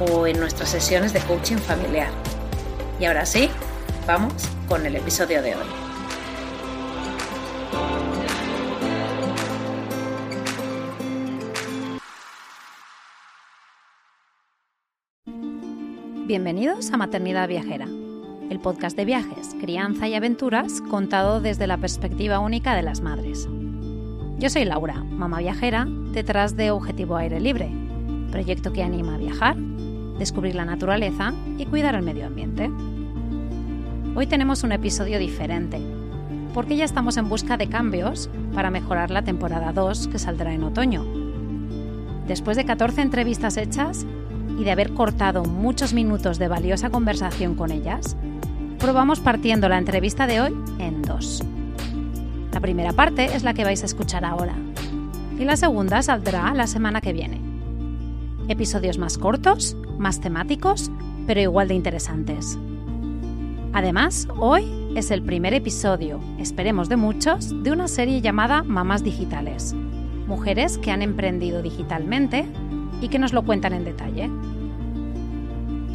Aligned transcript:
o 0.00 0.26
en 0.26 0.40
nuestras 0.40 0.70
sesiones 0.70 1.12
de 1.12 1.20
coaching 1.20 1.56
familiar. 1.56 2.10
Y 2.98 3.04
ahora 3.04 3.26
sí, 3.26 3.50
vamos 4.06 4.32
con 4.68 4.86
el 4.86 4.96
episodio 4.96 5.42
de 5.42 5.54
hoy. 5.56 5.66
Bienvenidos 16.26 16.92
a 16.92 16.96
Maternidad 16.96 17.48
Viajera, 17.48 17.86
el 18.50 18.60
podcast 18.60 18.96
de 18.96 19.04
viajes, 19.04 19.56
crianza 19.60 20.06
y 20.06 20.14
aventuras 20.14 20.80
contado 20.80 21.40
desde 21.40 21.66
la 21.66 21.76
perspectiva 21.76 22.38
única 22.38 22.76
de 22.76 22.82
las 22.82 23.00
madres. 23.00 23.48
Yo 24.38 24.48
soy 24.48 24.64
Laura, 24.64 25.02
mamá 25.02 25.40
viajera, 25.40 25.86
detrás 26.12 26.56
de 26.56 26.70
Objetivo 26.70 27.16
Aire 27.16 27.40
Libre, 27.40 27.70
proyecto 28.30 28.72
que 28.72 28.84
anima 28.84 29.16
a 29.16 29.18
viajar 29.18 29.56
descubrir 30.20 30.54
la 30.54 30.66
naturaleza 30.66 31.32
y 31.58 31.64
cuidar 31.64 31.96
el 31.96 32.02
medio 32.02 32.26
ambiente. 32.26 32.70
Hoy 34.14 34.26
tenemos 34.26 34.62
un 34.62 34.70
episodio 34.70 35.18
diferente, 35.18 35.80
porque 36.52 36.76
ya 36.76 36.84
estamos 36.84 37.16
en 37.16 37.28
busca 37.28 37.56
de 37.56 37.68
cambios 37.68 38.28
para 38.54 38.70
mejorar 38.70 39.10
la 39.10 39.22
temporada 39.22 39.72
2 39.72 40.08
que 40.08 40.18
saldrá 40.18 40.52
en 40.52 40.62
otoño. 40.62 41.06
Después 42.28 42.58
de 42.58 42.66
14 42.66 43.00
entrevistas 43.00 43.56
hechas 43.56 44.04
y 44.58 44.64
de 44.64 44.70
haber 44.70 44.92
cortado 44.92 45.44
muchos 45.44 45.94
minutos 45.94 46.38
de 46.38 46.48
valiosa 46.48 46.90
conversación 46.90 47.54
con 47.54 47.72
ellas, 47.72 48.14
probamos 48.78 49.20
partiendo 49.20 49.70
la 49.70 49.78
entrevista 49.78 50.26
de 50.26 50.42
hoy 50.42 50.54
en 50.78 51.00
dos. 51.00 51.42
La 52.52 52.60
primera 52.60 52.92
parte 52.92 53.24
es 53.24 53.42
la 53.42 53.54
que 53.54 53.64
vais 53.64 53.82
a 53.82 53.86
escuchar 53.86 54.26
ahora 54.26 54.54
y 55.38 55.44
la 55.44 55.56
segunda 55.56 56.02
saldrá 56.02 56.52
la 56.52 56.66
semana 56.66 57.00
que 57.00 57.14
viene. 57.14 57.49
Episodios 58.50 58.98
más 58.98 59.16
cortos, 59.16 59.76
más 59.96 60.20
temáticos, 60.20 60.90
pero 61.24 61.40
igual 61.40 61.68
de 61.68 61.74
interesantes. 61.74 62.58
Además, 63.72 64.26
hoy 64.40 64.64
es 64.96 65.12
el 65.12 65.22
primer 65.22 65.54
episodio, 65.54 66.18
esperemos 66.36 66.88
de 66.88 66.96
muchos, 66.96 67.62
de 67.62 67.70
una 67.70 67.86
serie 67.86 68.20
llamada 68.20 68.64
Mamás 68.64 69.04
Digitales. 69.04 69.72
Mujeres 70.26 70.78
que 70.78 70.90
han 70.90 71.00
emprendido 71.00 71.62
digitalmente 71.62 72.44
y 73.00 73.06
que 73.06 73.20
nos 73.20 73.32
lo 73.32 73.44
cuentan 73.44 73.72
en 73.72 73.84
detalle. 73.84 74.28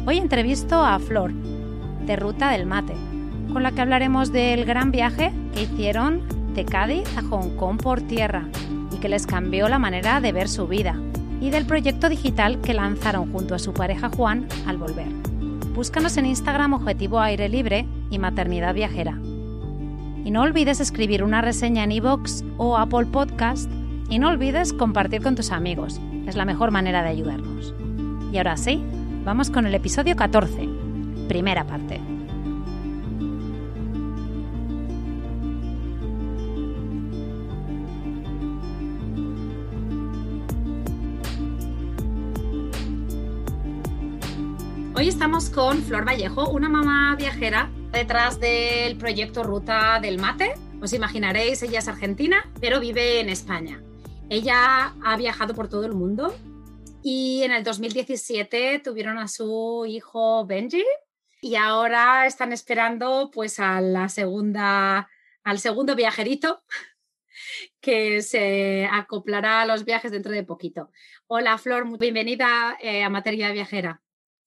Hoy 0.06 0.16
entrevisto 0.16 0.82
a 0.82 0.98
Flor, 0.98 1.34
de 2.06 2.16
Ruta 2.16 2.50
del 2.52 2.64
Mate, 2.64 2.94
con 3.52 3.64
la 3.64 3.72
que 3.72 3.82
hablaremos 3.82 4.32
del 4.32 4.64
gran 4.64 4.92
viaje 4.92 5.30
que 5.52 5.64
hicieron 5.64 6.22
de 6.54 6.64
Cádiz 6.64 7.06
a 7.18 7.22
Hong 7.22 7.54
Kong 7.56 7.76
por 7.82 8.00
tierra 8.00 8.48
y 8.94 8.96
que 8.96 9.10
les 9.10 9.26
cambió 9.26 9.68
la 9.68 9.78
manera 9.78 10.22
de 10.22 10.32
ver 10.32 10.48
su 10.48 10.66
vida 10.66 10.98
y 11.40 11.50
del 11.50 11.66
proyecto 11.66 12.08
digital 12.08 12.60
que 12.60 12.74
lanzaron 12.74 13.32
junto 13.32 13.54
a 13.54 13.58
su 13.58 13.72
pareja 13.72 14.08
Juan 14.08 14.48
al 14.66 14.78
volver. 14.78 15.08
Búscanos 15.74 16.16
en 16.16 16.26
Instagram 16.26 16.72
Objetivo 16.72 17.20
Aire 17.20 17.48
Libre 17.48 17.86
y 18.10 18.18
Maternidad 18.18 18.74
Viajera. 18.74 19.18
Y 20.24 20.30
no 20.30 20.42
olvides 20.42 20.80
escribir 20.80 21.22
una 21.22 21.42
reseña 21.42 21.84
en 21.84 21.92
iVoox 21.92 22.42
o 22.56 22.76
Apple 22.76 23.06
Podcast 23.06 23.70
y 24.08 24.18
no 24.18 24.28
olvides 24.28 24.72
compartir 24.72 25.22
con 25.22 25.34
tus 25.34 25.52
amigos. 25.52 26.00
Es 26.26 26.34
la 26.34 26.44
mejor 26.44 26.70
manera 26.70 27.02
de 27.02 27.10
ayudarnos. 27.10 27.74
Y 28.32 28.38
ahora 28.38 28.56
sí, 28.56 28.82
vamos 29.24 29.50
con 29.50 29.66
el 29.66 29.74
episodio 29.74 30.16
14, 30.16 30.68
primera 31.28 31.64
parte. 31.66 32.15
Hoy 44.98 45.08
estamos 45.08 45.50
con 45.50 45.82
Flor 45.82 46.08
Vallejo, 46.08 46.48
una 46.48 46.70
mamá 46.70 47.16
viajera 47.16 47.70
detrás 47.92 48.40
del 48.40 48.96
proyecto 48.96 49.42
Ruta 49.42 50.00
del 50.00 50.18
Mate. 50.18 50.54
Os 50.80 50.94
imaginaréis, 50.94 51.62
ella 51.62 51.80
es 51.80 51.88
argentina, 51.88 52.50
pero 52.62 52.80
vive 52.80 53.20
en 53.20 53.28
España. 53.28 53.82
Ella 54.30 54.94
ha 55.04 55.16
viajado 55.18 55.54
por 55.54 55.68
todo 55.68 55.84
el 55.84 55.92
mundo 55.92 56.34
y 57.02 57.42
en 57.42 57.52
el 57.52 57.62
2017 57.62 58.80
tuvieron 58.82 59.18
a 59.18 59.28
su 59.28 59.84
hijo 59.86 60.46
Benji 60.46 60.82
y 61.42 61.56
ahora 61.56 62.24
están 62.24 62.54
esperando 62.54 63.30
pues 63.30 63.60
a 63.60 63.82
la 63.82 64.08
segunda, 64.08 65.10
al 65.44 65.58
segundo 65.58 65.94
viajerito 65.94 66.62
que 67.82 68.22
se 68.22 68.88
acoplará 68.90 69.60
a 69.60 69.66
los 69.66 69.84
viajes 69.84 70.10
dentro 70.10 70.32
de 70.32 70.42
poquito. 70.42 70.90
Hola 71.26 71.58
Flor, 71.58 71.86
bienvenida 71.98 72.78
eh, 72.80 73.04
a 73.04 73.10
Materia 73.10 73.52
Viajera. 73.52 74.00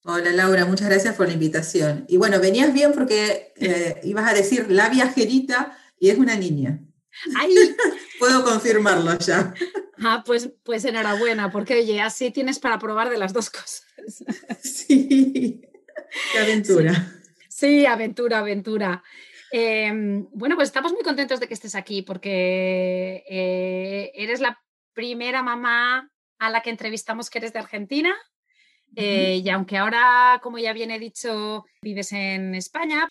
Hola 0.05 0.31
Laura, 0.31 0.65
muchas 0.65 0.87
gracias 0.87 1.15
por 1.15 1.27
la 1.27 1.33
invitación. 1.33 2.05
Y 2.07 2.15
bueno, 2.15 2.39
venías 2.39 2.73
bien 2.73 2.93
porque 2.93 3.51
eh, 3.57 3.99
ibas 4.03 4.29
a 4.29 4.33
decir 4.33 4.67
la 4.69 4.89
viajerita 4.89 5.77
y 5.99 6.09
es 6.09 6.17
una 6.17 6.35
niña. 6.35 6.79
¡Ay! 7.35 7.53
Puedo 8.19 8.43
confirmarlo 8.43 9.17
ya. 9.19 9.53
Ah, 10.01 10.23
pues, 10.25 10.49
pues 10.63 10.85
enhorabuena, 10.85 11.51
porque 11.51 11.75
oye, 11.75 12.01
así 12.01 12.31
tienes 12.31 12.59
para 12.59 12.79
probar 12.79 13.09
de 13.09 13.17
las 13.17 13.33
dos 13.33 13.49
cosas. 13.49 13.85
Sí, 14.61 15.61
qué 16.31 16.39
aventura. 16.39 17.13
Sí, 17.49 17.85
aventura, 17.85 18.39
aventura. 18.39 19.03
Em, 19.51 20.27
bueno, 20.31 20.55
pues 20.55 20.69
estamos 20.69 20.93
muy 20.93 21.03
contentos 21.03 21.39
de 21.39 21.47
que 21.47 21.53
estés 21.53 21.75
aquí 21.75 22.01
porque 22.01 23.23
eh, 23.29 24.11
eres 24.15 24.39
la 24.39 24.59
primera 24.93 25.43
mamá 25.43 26.09
a 26.39 26.49
la 26.49 26.61
que 26.61 26.69
entrevistamos 26.69 27.29
que 27.29 27.39
eres 27.39 27.53
de 27.53 27.59
Argentina 27.59 28.15
eh, 28.95 29.41
y 29.43 29.49
aunque 29.49 29.77
ahora, 29.77 30.39
como 30.41 30.57
ya 30.57 30.73
bien 30.73 30.91
he 30.91 30.99
dicho, 30.99 31.65
vives 31.81 32.11
en 32.13 32.55
España, 32.55 33.07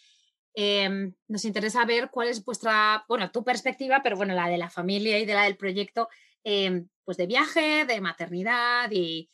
em, 0.55 1.15
nos 1.28 1.44
interesa 1.44 1.84
ver 1.84 2.11
cuál 2.11 2.28
es 2.28 2.44
vuestra, 2.44 3.05
bueno, 3.09 3.31
tu 3.31 3.44
perspectiva, 3.44 4.00
pero 4.03 4.16
bueno, 4.16 4.34
la 4.34 4.49
de 4.49 4.59
la 4.59 4.71
familia 4.71 5.19
y 5.19 5.25
de 5.25 5.34
la 5.34 5.44
del 5.44 5.56
proyecto, 5.56 6.09
em, 6.44 6.89
pues 7.04 7.16
de 7.16 7.27
viaje, 7.27 7.84
de 7.84 8.01
maternidad 8.01 8.91
y, 8.91 9.30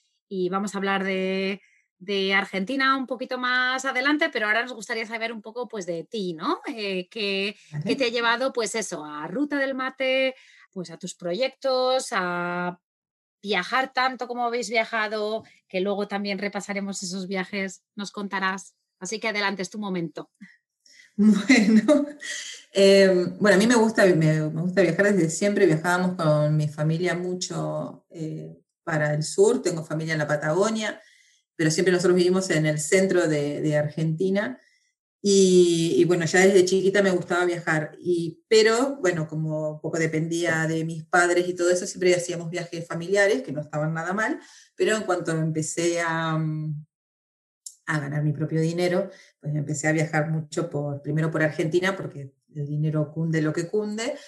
vamos 0.51 0.75
a 0.75 0.79
hablar 0.79 1.05
de, 1.05 1.61
Argentina 2.35 2.97
un 2.97 3.07
poquito 3.07 3.39
más 3.39 3.85
adelante, 3.87 4.29
pero 4.31 4.47
ahora 4.47 4.63
nos 4.63 4.75
gustaría 4.75 5.07
saber 5.07 5.33
un 5.33 5.41
poco 5.41 5.69
pues 5.69 5.87
de 5.87 6.05
ti, 6.05 6.35
¿no? 6.35 6.61
Eh, 6.67 7.09
¿qué, 7.09 7.57
¿Qué 7.87 7.97
te 7.97 8.07
ha 8.07 8.09
llevado 8.09 8.53
pues 8.53 8.75
eso, 8.75 9.05
a 9.05 9.27
Ruta 9.27 9.57
del 9.57 9.75
Mate, 9.75 10.35
pues 10.71 10.91
a 10.91 10.99
tus 10.99 11.15
proyectos, 11.15 12.09
a 12.11 12.79
viajar 13.45 13.93
tanto 13.93 14.27
como 14.27 14.47
habéis 14.47 14.71
viajado, 14.71 15.45
que 15.69 15.81
luego 15.81 16.09
también 16.09 16.39
repasaremos 16.39 17.03
esos 17.03 17.29
viajes, 17.29 17.83
nos 17.95 18.11
contarás. 18.11 18.75
Así 18.99 19.21
que 19.21 19.29
adelante, 19.29 19.63
es 19.63 19.71
tu 19.71 19.79
momento. 19.79 20.31
Bueno, 21.17 22.07
em, 22.73 23.39
bueno 23.39 23.55
a 23.55 23.59
mí 23.59 23.69
me 23.69 23.77
gusta, 23.77 24.05
me, 24.05 24.41
gusta 24.49 24.83
viajar 24.83 25.13
desde 25.13 25.31
siempre. 25.31 25.65
Viajábamos 25.65 26.17
con 26.17 26.57
mi 26.57 26.67
familia 26.67 27.15
mucho 27.15 28.05
eh, 28.11 28.59
para 28.83 29.15
el 29.15 29.23
sur, 29.23 29.63
tengo 29.63 29.85
familia 29.85 30.15
en 30.15 30.19
la 30.19 30.27
Patagonia, 30.27 31.01
pero 31.55 31.71
siempre 31.71 31.93
nosotros 31.93 32.17
vivimos 32.17 32.51
en 32.51 32.67
el 32.67 32.81
centro 32.81 33.29
de, 33.29 33.61
de 33.61 33.77
Argentina. 33.77 34.59
Y, 35.27 36.05
bueno, 36.05 36.27
ya 36.27 36.41
desde 36.41 36.67
chiquita 36.67 37.03
me 37.03 37.11
gustaba 37.11 37.47
viajar, 37.47 37.97
y, 37.99 38.43
pero 38.47 38.97
bueno, 38.97 39.27
como 39.27 39.81
poco 39.81 39.99
dependía 39.99 40.67
de 40.67 40.85
mis 40.85 41.07
padres 41.07 41.49
y 41.49 41.55
todo 41.55 41.71
eso, 41.71 41.87
siempre 41.87 42.15
hacíamos 42.15 42.51
viajes 42.51 42.87
familiares, 42.87 43.43
que 43.43 43.51
no 43.51 43.63
estaban 43.63 43.95
nada 43.95 44.13
mal, 44.13 44.39
pero 44.77 44.95
en 44.95 45.05
cuanto 45.05 45.33
empecé 45.33 46.03
a, 46.03 46.37
mm, 46.37 46.85
a 47.87 48.01
ganar 48.01 48.23
mi 48.23 48.35
propio 48.35 48.61
dinero, 48.61 49.09
pues 49.41 49.55
empecé 49.55 49.89
a 49.89 49.93
viajar 49.93 50.31
mucho 50.31 50.69
por, 50.69 51.01
primero 51.01 51.31
por 51.31 51.43
Argentina, 51.43 51.97
porque 51.97 52.35
el 52.55 52.67
dinero 52.67 53.11
cunde 53.11 53.41
lo 53.41 53.55
que 53.55 53.67
cunde, 53.67 54.19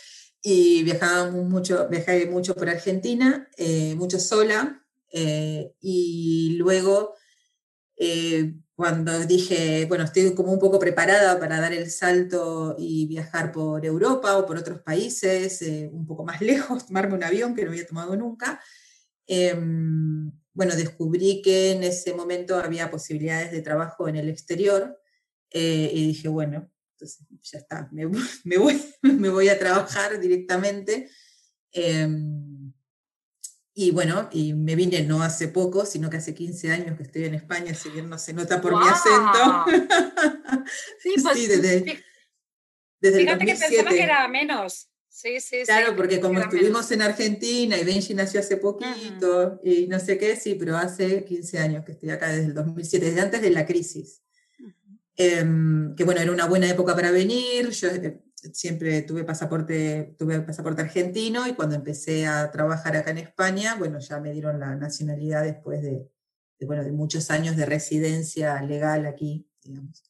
y 0.41 0.83
viajaba 0.83 1.31
mucho, 1.31 1.89
viajé 1.91 2.25
mucho 2.25 2.55
por 2.55 2.71
Argentina, 2.71 3.47
eh, 3.59 3.95
mucho 3.97 4.19
sola, 4.19 4.83
eh, 5.13 5.75
y 5.79 6.57
luego 6.57 7.15
eh, 7.99 8.55
cuando 8.77 9.19
dije, 9.21 9.87
bueno, 9.87 10.05
estoy 10.05 10.35
como 10.35 10.53
un 10.53 10.59
poco 10.59 10.79
preparada 10.79 11.41
para 11.41 11.59
dar 11.61 11.73
el 11.73 11.91
salto 11.91 12.77
y 12.79 13.07
viajar 13.07 13.51
por 13.51 13.87
Europa 13.87 14.37
o 14.37 14.45
por 14.45 14.59
otros 14.59 14.83
países, 14.83 15.65
un 15.91 16.07
poco 16.07 16.25
más 16.25 16.41
lejos, 16.43 16.87
tomarme 16.87 17.15
un 17.15 17.25
avión 17.25 17.55
que 17.55 17.65
no 17.65 17.71
había 17.71 17.87
tomado 17.87 18.15
nunca, 18.17 18.61
em, 19.27 20.31
bueno, 20.53 20.77
descubrí 20.77 21.41
que 21.43 21.73
en 21.73 21.85
ese 21.85 22.13
momento 22.15 22.57
había 22.57 22.91
posibilidades 22.91 23.51
de 23.51 23.63
trabajo 23.63 24.09
en 24.09 24.17
el 24.17 24.29
exterior 24.29 24.99
y 25.51 26.07
dije, 26.09 26.29
bueno, 26.29 26.71
ya 27.43 27.59
está, 27.59 27.89
me, 27.93 28.05
voy, 28.59 28.83
me 29.03 29.29
voy 29.31 29.49
a 29.49 29.59
trabajar 29.59 30.21
directamente. 30.21 31.09
Y 33.79 33.91
bueno, 33.91 34.31
y 34.33 34.55
me 34.55 34.75
vine 34.75 35.03
no 35.03 35.23
hace 35.23 35.49
poco, 35.49 35.85
sino 35.85 36.09
que 36.09 36.17
hace 36.17 36.35
15 36.35 36.73
años 36.73 36.97
que 36.97 37.03
estoy 37.03 37.25
en 37.25 37.35
España, 37.35 37.75
si 37.75 37.91
bien 37.91 38.09
no 38.09 38.17
se 38.19 38.33
nota 38.33 38.59
por 38.59 38.73
mi 38.73 38.89
acento. 38.89 39.67
Sí, 40.99 41.15
pues, 41.23 41.49
desde, 41.49 42.03
desde 43.01 43.19
Fíjate 43.21 43.21
el 43.21 43.39
2007. 43.39 43.45
que 43.45 43.77
pensaba 43.77 43.91
que 43.91 44.03
era 44.03 44.29
menos. 44.29 44.89
Sí, 45.11 45.41
sí, 45.41 45.63
claro, 45.67 45.95
porque 45.95 46.21
como 46.21 46.41
estuvimos 46.41 46.91
en 46.91 47.03
Argentina 47.03 47.77
y 47.77 47.85
Benji 47.85 48.15
nació 48.15 48.41
hace 48.41 48.57
poquito 48.57 49.61
y 49.63 49.87
no 49.89 50.01
sé 50.01 50.17
qué, 50.17 50.37
sí, 50.37 50.55
pero 50.55 50.79
hace 50.79 51.25
15 51.25 51.59
años 51.59 51.85
que 51.85 51.93
estoy 51.93 52.11
acá 52.11 52.29
desde 52.29 52.47
el 52.47 52.55
2007, 52.55 53.05
desde 53.05 53.21
antes 53.21 53.43
de 53.43 53.51
la 53.51 53.67
crisis. 53.67 54.23
Em, 55.17 55.95
que 55.95 56.05
bueno, 56.05 56.23
era 56.23 56.33
una 56.33 56.47
buena 56.47 56.69
época 56.69 56.95
para 56.95 57.11
venir, 57.11 57.69
yo 57.71 57.89
eh, 57.89 58.21
siempre 58.53 59.03
tuve 59.03 59.25
pasaporte, 59.25 60.15
tuve 60.19 60.41
pasaporte 60.41 60.83
argentino 60.83 61.47
y 61.47 61.55
cuando 61.55 61.75
empecé 61.75 62.27
a 62.27 62.51
trabajar 62.51 62.97
acá 62.97 63.11
en 63.11 63.19
España, 63.19 63.77
bueno, 63.77 63.99
ya 63.99 64.21
me 64.21 64.33
dieron 64.33 64.59
la 64.61 64.75
nacionalidad 64.75 65.45
después 65.45 65.83
de, 65.83 66.09
bueno, 66.61 66.85
de 66.85 66.93
muchos 66.93 67.31
años 67.31 67.57
de 67.57 67.67
residencia 67.67 68.61
legal 68.63 69.07
aquí, 69.07 69.49
digamos. 69.63 70.05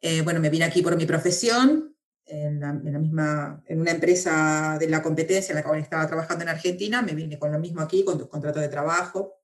Eh, 0.00 0.22
bueno, 0.22 0.40
me 0.40 0.50
vine 0.50 0.64
aquí 0.64 0.82
por 0.82 0.96
mi 0.96 1.06
profesión, 1.06 1.94
en 2.26 2.60
la, 2.60 2.72
misma, 2.72 3.62
en 3.66 3.80
una 3.80 3.90
empresa 3.90 4.76
de 4.78 4.88
la 4.88 5.02
competencia 5.02 5.52
en 5.52 5.56
la 5.56 5.64
cual 5.64 5.80
estaba 5.80 6.06
trabajando 6.06 6.42
en 6.42 6.50
Argentina, 6.50 7.02
me 7.02 7.14
vine 7.14 7.38
con 7.38 7.52
lo 7.52 7.58
mismo 7.58 7.80
aquí, 7.80 8.04
con 8.04 8.18
contrato 8.26 8.60
de 8.60 8.68
trabajo. 8.68 9.40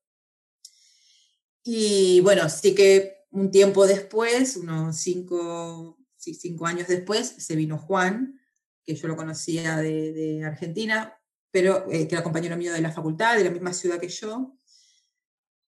Y 1.63 2.21
bueno, 2.21 2.49
sí 2.49 2.75
que 2.75 3.27
un 3.31 3.51
tiempo 3.51 3.87
después, 3.87 4.57
unos 4.57 4.97
cinco, 4.97 5.99
cinco 6.21 6.67
años 6.67 6.89
después, 6.89 7.35
se 7.39 7.57
vino 7.57 7.79
Juan, 7.79 8.41
que 8.85 8.95
yo 8.95 9.09
lo 9.09 9.17
conocía 9.17 9.79
de, 9.79 10.43
Argentina, 10.45 11.19
pero 11.51 11.91
eh, 11.91 12.07
que 12.07 12.15
era 12.15 12.23
compañero 12.23 12.57
mío 12.57 12.73
de 12.73 12.81
la 12.81 12.93
facultad, 12.93 13.37
de 13.37 13.45
la 13.45 13.51
misma 13.51 13.73
ciudad 13.73 13.99
que 13.99 14.09
yo. 14.09 14.57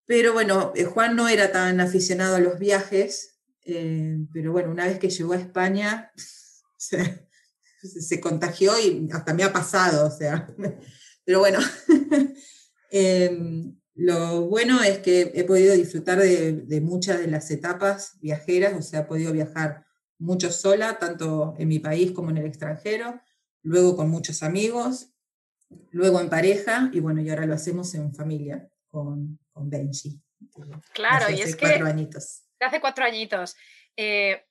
Pero 0.05 0.33
bueno, 0.33 0.73
eh, 0.75 0.85
Juan 0.85 1.15
no 1.15 1.27
era 1.27 1.51
tan 1.51 1.79
aficionado 1.79 2.35
a 2.35 2.39
los 2.39 2.59
viajes, 2.59 3.39
eh, 3.65 4.17
pero 4.33 4.51
bueno, 4.51 4.71
una 4.71 4.85
vez 4.85 4.99
que 4.99 5.09
llegó 5.09 5.33
a 5.33 5.37
España, 5.37 6.11
se, 6.77 8.19
contagió 8.19 8.77
y 8.79 9.07
hasta 9.11 9.33
me 9.33 9.43
ha 9.43 9.53
pasado, 9.53 10.07
o 10.07 10.11
sea, 10.11 10.47
pero 11.25 11.39
bueno, 11.39 11.59
em, 12.91 13.75
lo 13.95 14.47
bueno 14.47 14.81
es 14.83 14.99
que 14.99 15.31
he 15.35 15.43
podido 15.43 15.73
disfrutar 15.75 16.19
de, 16.19 16.81
muchas 16.81 17.19
de 17.19 17.27
las 17.27 17.49
etapas 17.51 18.19
viajeras, 18.19 18.73
o 18.73 18.81
sea, 18.81 19.01
he 19.01 19.05
podido 19.05 19.31
viajar 19.31 19.85
mucho 20.19 20.51
sola, 20.51 20.99
tanto 20.99 21.55
en 21.57 21.67
mi 21.67 21.79
país 21.79 22.11
como 22.11 22.29
en 22.29 22.37
el 22.37 22.45
extranjero, 22.45 23.21
luego 23.61 23.95
con 23.95 24.09
muchos 24.09 24.43
amigos, 24.43 25.09
luego 25.91 26.19
en 26.19 26.29
pareja 26.29 26.89
y 26.93 26.99
bueno, 26.99 27.21
y 27.21 27.29
ahora 27.29 27.45
lo 27.45 27.53
hacemos 27.53 27.93
en 27.95 28.13
familia 28.13 28.69
con, 28.87 29.39
con 29.51 29.69
Benji. 29.69 30.21
Claro, 30.93 31.31
y 31.31 31.41
es 31.41 31.55
cuatro 31.55 31.85
Añitos. 31.85 32.43
Hace 32.59 32.79
cuatro 32.79 33.03
añitos. 33.03 33.55
Eh, 33.97 34.45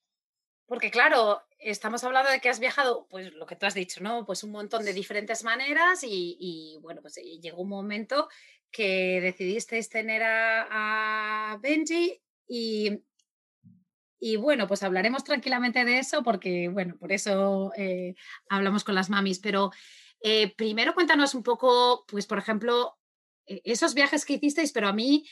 porque 0.66 0.90
claro, 0.90 1.40
estamos 1.58 2.04
hablando 2.04 2.30
de 2.30 2.40
que 2.40 2.48
has 2.48 2.60
viajado, 2.60 3.06
pues 3.08 3.32
lo 3.32 3.46
que 3.46 3.56
tú 3.56 3.66
has 3.66 3.74
dicho, 3.74 4.02
¿no? 4.02 4.26
Pues 4.26 4.42
un 4.42 4.50
montón 4.50 4.84
de 4.84 4.92
diferentes 4.92 5.44
maneras 5.44 6.02
y, 6.04 6.36
y 6.38 6.78
bueno, 6.80 7.00
pues 7.00 7.16
eh, 7.18 7.40
llegó 7.40 7.62
un 7.62 7.68
momento 7.68 8.28
que 8.70 9.20
decidisteis 9.20 9.88
tener 9.88 10.22
a, 10.24 11.58
Benji 11.60 12.20
y, 12.48 13.04
y, 14.24 14.36
bueno, 14.36 14.68
pues 14.68 14.84
hablaremos 14.84 15.24
tranquilamente 15.24 15.84
de 15.84 15.98
eso 15.98 16.22
porque, 16.22 16.68
bueno, 16.68 16.96
por 16.96 17.10
eso 17.10 17.72
eh, 17.76 18.14
hablamos 18.48 18.84
con 18.84 18.94
las 18.94 19.10
mamis, 19.10 19.40
pero 19.40 19.72
eh, 20.22 20.54
primero 20.54 20.94
cuéntanos 20.94 21.34
un 21.34 21.42
poco, 21.42 22.04
pues 22.06 22.28
por 22.28 22.38
ejemplo, 22.38 22.96
e, 23.46 23.60
esos 23.64 23.94
viajes 23.94 24.24
que 24.24 24.34
hicisteis, 24.34 24.70
pero 24.70 24.86
a 24.86 24.92
mí 24.92 25.26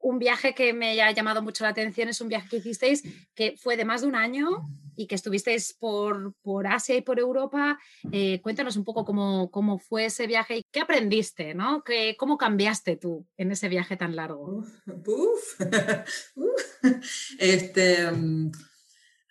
un 0.00 0.18
viaje 0.18 0.54
que 0.54 0.72
me 0.72 1.00
ha 1.00 1.10
llamado 1.12 1.42
mucho 1.42 1.64
la 1.64 1.70
atención 1.70 2.08
es 2.08 2.20
un 2.20 2.28
viaje 2.28 2.48
que 2.48 2.56
hicisteis 2.58 3.02
que 3.34 3.56
fue 3.58 3.76
de 3.76 3.84
más 3.84 4.02
de 4.02 4.08
un 4.08 4.16
año 4.16 4.68
y 4.96 5.06
que 5.06 5.14
estuvisteis 5.14 5.74
por, 5.78 6.34
por 6.42 6.66
Asia 6.66 6.96
y 6.96 7.02
por 7.02 7.20
Europa. 7.20 7.78
Eh, 8.10 8.40
cuéntanos 8.42 8.76
un 8.76 8.84
poco 8.84 9.04
cómo, 9.04 9.48
cómo, 9.50 9.78
fue 9.78 10.06
ese 10.06 10.26
viaje 10.26 10.58
y 10.58 10.62
qué 10.72 10.80
aprendiste, 10.80 11.54
¿no? 11.54 11.82
¿Qué, 11.84 12.16
¿Cómo 12.18 12.36
cambiaste 12.36 12.96
tú 12.96 13.24
en 13.36 13.52
ese 13.52 13.68
viaje 13.68 13.96
tan 13.96 14.16
largo? 14.16 14.64
Uf, 15.06 15.60
este, 17.38 18.10
mm, 18.10 18.50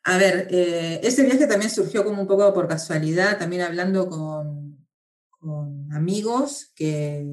a 0.06 0.18
ver, 0.18 0.48
eh, 0.52 1.02
ese 1.04 1.24
viaje 1.24 1.48
también 1.48 1.70
surgió 1.70 2.06
como 2.06 2.22
un 2.22 2.28
poco 2.28 2.54
por 2.54 2.68
casualidad, 2.70 3.38
también 3.38 3.64
hablando 3.64 4.08
con, 4.08 4.88
con 5.30 5.92
amigos 5.92 6.72
que, 6.76 7.26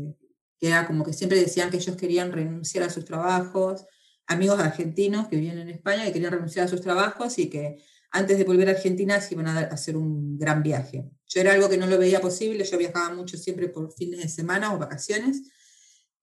que 0.65 0.69
era 0.69 0.87
como 0.87 1.05
que 1.05 1.13
siempre 1.13 1.39
decían 1.39 1.69
que 1.69 1.77
ellos 1.77 1.95
querían 1.95 2.33
renunciar 2.33 2.85
a 2.85 2.89
sus 2.89 3.05
trabajos, 3.05 3.85
amigos 4.27 4.59
argentinos 4.59 5.29
que 5.29 5.37
vivían 5.37 5.59
en 5.59 5.69
España 5.69 6.09
y 6.09 6.13
querían 6.13 6.33
renunciar 6.33 6.65
a 6.65 6.69
sus 6.71 6.81
trabajos 6.81 7.39
y 7.39 7.51
que 7.51 7.85
antes 8.11 8.39
de 8.39 8.45
volver 8.45 8.69
a 8.69 8.73
Argentina 8.73 9.21
se 9.21 9.35
iban 9.35 9.47
a 9.47 9.59
hacer 9.59 9.95
un 9.95 10.39
gran 10.39 10.63
viaje. 10.63 11.05
Yo 11.27 11.41
era 11.43 11.53
algo 11.53 11.69
que 11.69 11.77
no 11.77 11.87
lo 11.87 11.99
veía 11.99 12.23
posible, 12.23 12.65
yo 12.65 12.79
viajaba 12.79 13.15
mucho 13.15 13.37
siempre 13.37 13.69
por 13.69 13.93
fines 13.93 14.23
de 14.23 14.29
semana 14.31 14.73
o 14.73 14.79
vacaciones. 14.79 15.43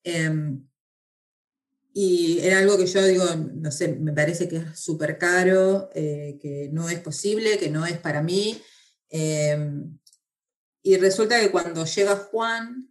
Em, 0.03 0.67
y 1.93 2.39
era 2.39 2.57
algo 2.57 2.79
que 2.79 2.87
yo 2.87 3.05
digo, 3.05 3.25
no 3.35 3.71
sé, 3.71 3.89
me 3.89 4.11
parece 4.11 4.49
que 4.49 4.57
es 4.57 4.79
súper 4.79 5.19
caro, 5.19 5.91
eh, 5.93 6.39
que 6.41 6.67
no 6.73 6.89
es 6.89 6.99
posible, 6.99 7.59
que 7.59 7.69
no 7.69 7.85
es 7.85 7.99
para 7.99 8.23
mí. 8.23 8.59
Em, 9.07 9.99
y 10.81 10.97
resulta 10.97 11.39
que 11.39 11.51
cuando 11.51 11.85
llega 11.85 12.15
Juan, 12.15 12.90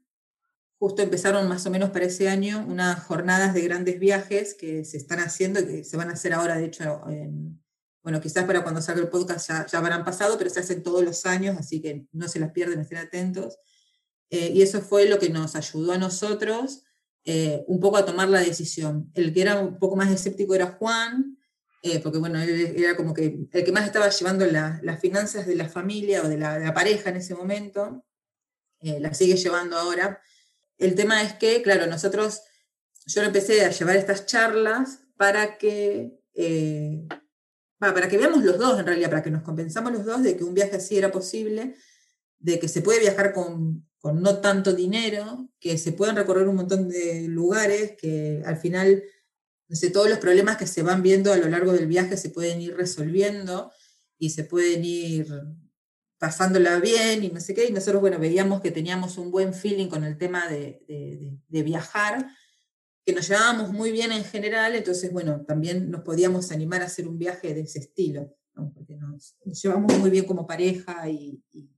justo 0.81 1.03
empezaron 1.03 1.47
más 1.47 1.67
o 1.67 1.71
menos 1.71 1.91
para 1.91 2.07
ese 2.07 2.31
año 2.31 2.65
unas 2.67 3.05
jornadas 3.05 3.53
de 3.53 3.61
grandes 3.61 4.01
viajes 4.01 4.55
que 4.55 4.83
se 4.87 4.97
están 4.97 5.21
haciendo 5.21 5.65
que 5.65 5.85
se 5.85 5.97
van 5.99 6.09
a 6.09 6.15
hacer 6.15 6.33
ahora, 6.33 6.57
de 6.57 6.65
hecho, 6.65 7.03
bueno, 8.03 8.19
quizás 8.19 8.45
para 8.45 8.63
cuando 8.63 8.81
salga 8.81 9.03
el 9.03 9.11
podcast 9.11 9.47
ya, 9.47 9.67
ya 9.67 9.79
habrán 9.79 10.07
pasado, 10.07 10.39
pero 10.39 10.49
se 10.49 10.61
hacen 10.61 10.83
todos 10.83 11.05
los 11.05 11.27
años, 11.27 11.59
así 11.59 11.83
que 11.83 12.07
no 12.13 12.29
se 12.29 12.41
las 12.41 12.53
pierden, 12.53 12.81
estén 12.81 12.97
atentos. 12.97 13.59
Eh, 14.31 14.53
y 14.55 14.63
eso 14.63 14.81
fue 14.81 15.07
lo 15.07 15.19
que 15.19 15.29
nos 15.29 15.55
ayudó 15.55 15.93
a 15.93 15.99
nosotros 15.99 16.83
eh, 17.25 17.63
un 17.67 17.79
poco 17.79 17.99
a 17.99 18.07
tomar 18.07 18.31
la 18.31 18.41
decisión. 18.41 19.11
El 19.13 19.35
que 19.35 19.43
era 19.43 19.61
un 19.61 19.79
poco 19.79 19.97
más 19.97 20.11
escéptico 20.11 20.55
era 20.55 20.79
Juan, 20.79 21.37
eh, 21.83 21.99
porque 21.99 22.17
bueno, 22.17 22.41
él 22.41 22.75
era 22.75 22.97
como 22.97 23.13
que 23.13 23.47
el 23.53 23.65
que 23.65 23.73
más 23.73 23.85
estaba 23.85 24.09
llevando 24.09 24.47
las 24.47 24.99
finanzas 24.99 25.47
de 25.47 25.57
la 25.57 25.69
familia 25.69 26.23
o 26.23 26.29
de 26.29 26.39
la, 26.39 26.59
de 26.59 26.65
la 26.65 26.73
pareja 26.73 27.11
en 27.11 27.17
ese 27.17 27.35
momento, 27.35 28.03
la 28.83 29.13
sigue 29.13 29.37
llevando 29.37 29.77
ahora, 29.77 30.23
el 30.81 30.95
tema 30.95 31.23
es 31.23 31.35
que, 31.35 31.63
claro, 31.63 31.87
nosotros, 31.87 32.41
yo 33.07 33.23
empecé 33.23 33.65
a 33.65 33.71
llevar 33.71 33.97
estas 33.97 34.27
charlas 34.27 35.01
para 35.17 35.59
que, 35.59 36.19
eh, 36.35 37.07
para 37.79 38.09
que 38.09 38.17
veamos 38.17 38.43
los 38.43 38.59
dos, 38.59 38.81
en 38.81 38.87
realidad, 38.87 39.11
para 39.11 39.23
que 39.23 39.31
nos 39.31 39.43
compensamos 39.43 39.93
los 39.93 40.05
dos 40.05 40.23
de 40.23 40.37
que 40.37 40.45
un 40.45 40.55
viaje 40.55 40.77
así 40.77 40.97
era 40.97 41.13
posible, 41.13 41.77
de 42.39 42.59
que 42.59 42.69
se 42.69 42.81
puede 42.81 43.01
viajar 43.01 43.33
con, 43.35 43.87
no 44.03 44.41
tanto 44.41 44.73
dinero, 44.73 45.51
que 45.61 45.77
se 45.77 45.93
pueden 45.93 46.17
recorrer 46.17 46.49
un 46.49 46.57
montón 46.57 46.89
de 46.89 47.27
lugares, 47.29 47.95
que 47.99 48.43
al 48.47 48.57
final, 48.57 49.03
no 49.69 49.77
sé, 49.77 49.91
todos 49.91 50.09
los 50.09 50.19
problemas 50.19 50.57
que 50.57 50.67
se 50.67 50.83
van 50.83 51.03
viendo 51.03 51.33
a 51.33 51.37
lo 51.37 51.49
largo 51.49 51.73
del 51.73 51.87
viaje 51.87 52.17
se 52.17 52.31
pueden 52.31 52.61
ir 52.63 52.75
resolviendo 52.75 53.71
y 54.19 54.31
se 54.31 54.45
pueden 54.45 54.85
ir 54.85 55.29
pasándola 56.21 56.79
bien 56.81 57.25
y 57.25 57.31
no 57.31 57.41
sé 57.41 57.55
qué, 57.55 57.65
y 57.65 57.73
nosotros, 57.73 58.03
bueno, 58.03 58.19
veíamos 58.19 58.61
que 58.61 58.71
teníamos 58.71 59.17
un 59.17 59.31
buen 59.31 59.55
feeling 59.55 59.89
con 59.89 60.05
el 60.05 60.19
tema 60.19 60.47
de, 60.49 60.85
viajar, 61.49 62.29
que 63.07 63.15
nos 63.15 63.27
llevábamos 63.27 63.73
muy 63.73 63.91
bien 63.91 64.13
en 64.13 64.23
general, 64.23 64.75
entonces, 64.75 65.11
bueno, 65.11 65.47
también 65.47 65.91
nos 65.91 66.03
podíamos 66.03 66.53
animar 66.53 66.83
a 66.83 66.87
hacer 66.87 67.09
un 67.09 67.19
viaje 67.19 67.55
de 67.55 67.63
ese 67.63 67.79
estilo, 67.79 68.37
porque 68.75 68.97
nos, 68.97 69.39
llevamos 69.47 69.97
muy 69.99 70.11
bien 70.11 70.27
como 70.27 70.47
pareja 70.47 71.09
y, 71.09 71.43
y, 71.53 71.71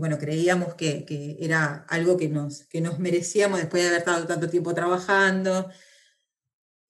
bueno, 0.00 0.18
creíamos 0.18 0.74
que, 0.74 1.04
que, 1.04 1.36
era 1.38 1.86
algo 1.88 2.16
que 2.16 2.28
nos, 2.28 2.64
que 2.64 2.80
nos 2.80 2.98
merecíamos 2.98 3.60
después 3.60 3.84
de 3.84 3.88
haber 3.90 4.00
estado 4.00 4.26
tanto 4.26 4.50
tiempo 4.50 4.74
trabajando. 4.74 5.70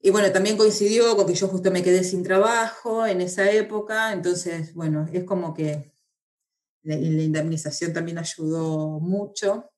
Y 0.03 0.11
bueno, 0.11 0.33
también 0.33 0.57
coincidió 0.57 1.15
con 1.17 1.27
que 1.27 1.35
yo 1.35 1.49
justo 1.49 1.71
me 1.71 1.83
quedé 1.83 2.03
sin 2.05 2.23
trabajo 2.23 3.07
en 3.07 3.21
esa 3.21 3.51
época, 3.51 4.13
entonces, 4.13 4.75
bueno, 4.75 5.07
es 5.13 5.25
como 5.25 5.53
que 5.53 5.93
la, 6.83 6.95
indemnización 6.95 7.93
también 7.93 8.19
ayudó 8.19 8.99
mucho. 9.01 9.71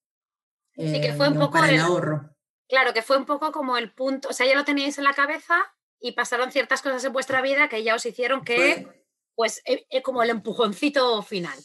y 0.75 1.00
que 1.00 1.12
fue 1.14 1.29
un 1.29 1.35
poco 1.35 1.52
para 1.52 1.71
el, 1.73 1.81
ahorro. 1.81 2.37
Claro, 2.69 2.93
que 2.93 3.02
fue 3.02 3.19
un 3.19 3.26
poco 3.26 3.50
como 3.50 3.76
el 3.76 3.93
punto, 3.93 4.29
o 4.29 4.33
sea, 4.33 4.47
ya 4.47 4.55
lo 4.55 4.64
teníais 4.64 4.97
en 4.99 5.05
la 5.05 5.12
cabeza 5.12 5.57
y 5.99 6.12
pasaron 6.12 6.52
ciertas 6.52 6.83
cosas 6.83 7.05
en 7.05 7.12
vuestra 7.12 7.43
vida 7.43 7.69
que 7.69 7.83
ya 7.83 7.97
os 7.97 8.07
hicieron 8.07 8.45
que, 8.45 8.87
pues, 9.35 9.61
es 9.64 9.81
eh, 9.91 10.02
como 10.02 10.23
el 10.23 10.31
empujoncito 10.31 11.21
final. 11.23 11.59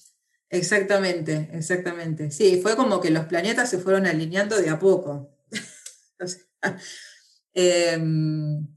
Exactamente, 0.49 1.49
exactamente. 1.53 2.31
Sí, 2.31 2.59
fue 2.61 2.75
como 2.75 2.99
que 3.01 3.11
los 3.11 3.25
planetas 3.25 3.69
se 3.69 3.77
fueron 3.77 4.07
alineando 4.07 4.57
de 4.57 4.69
a 4.69 4.79
poco. 4.79 5.29
Em, 7.59 8.67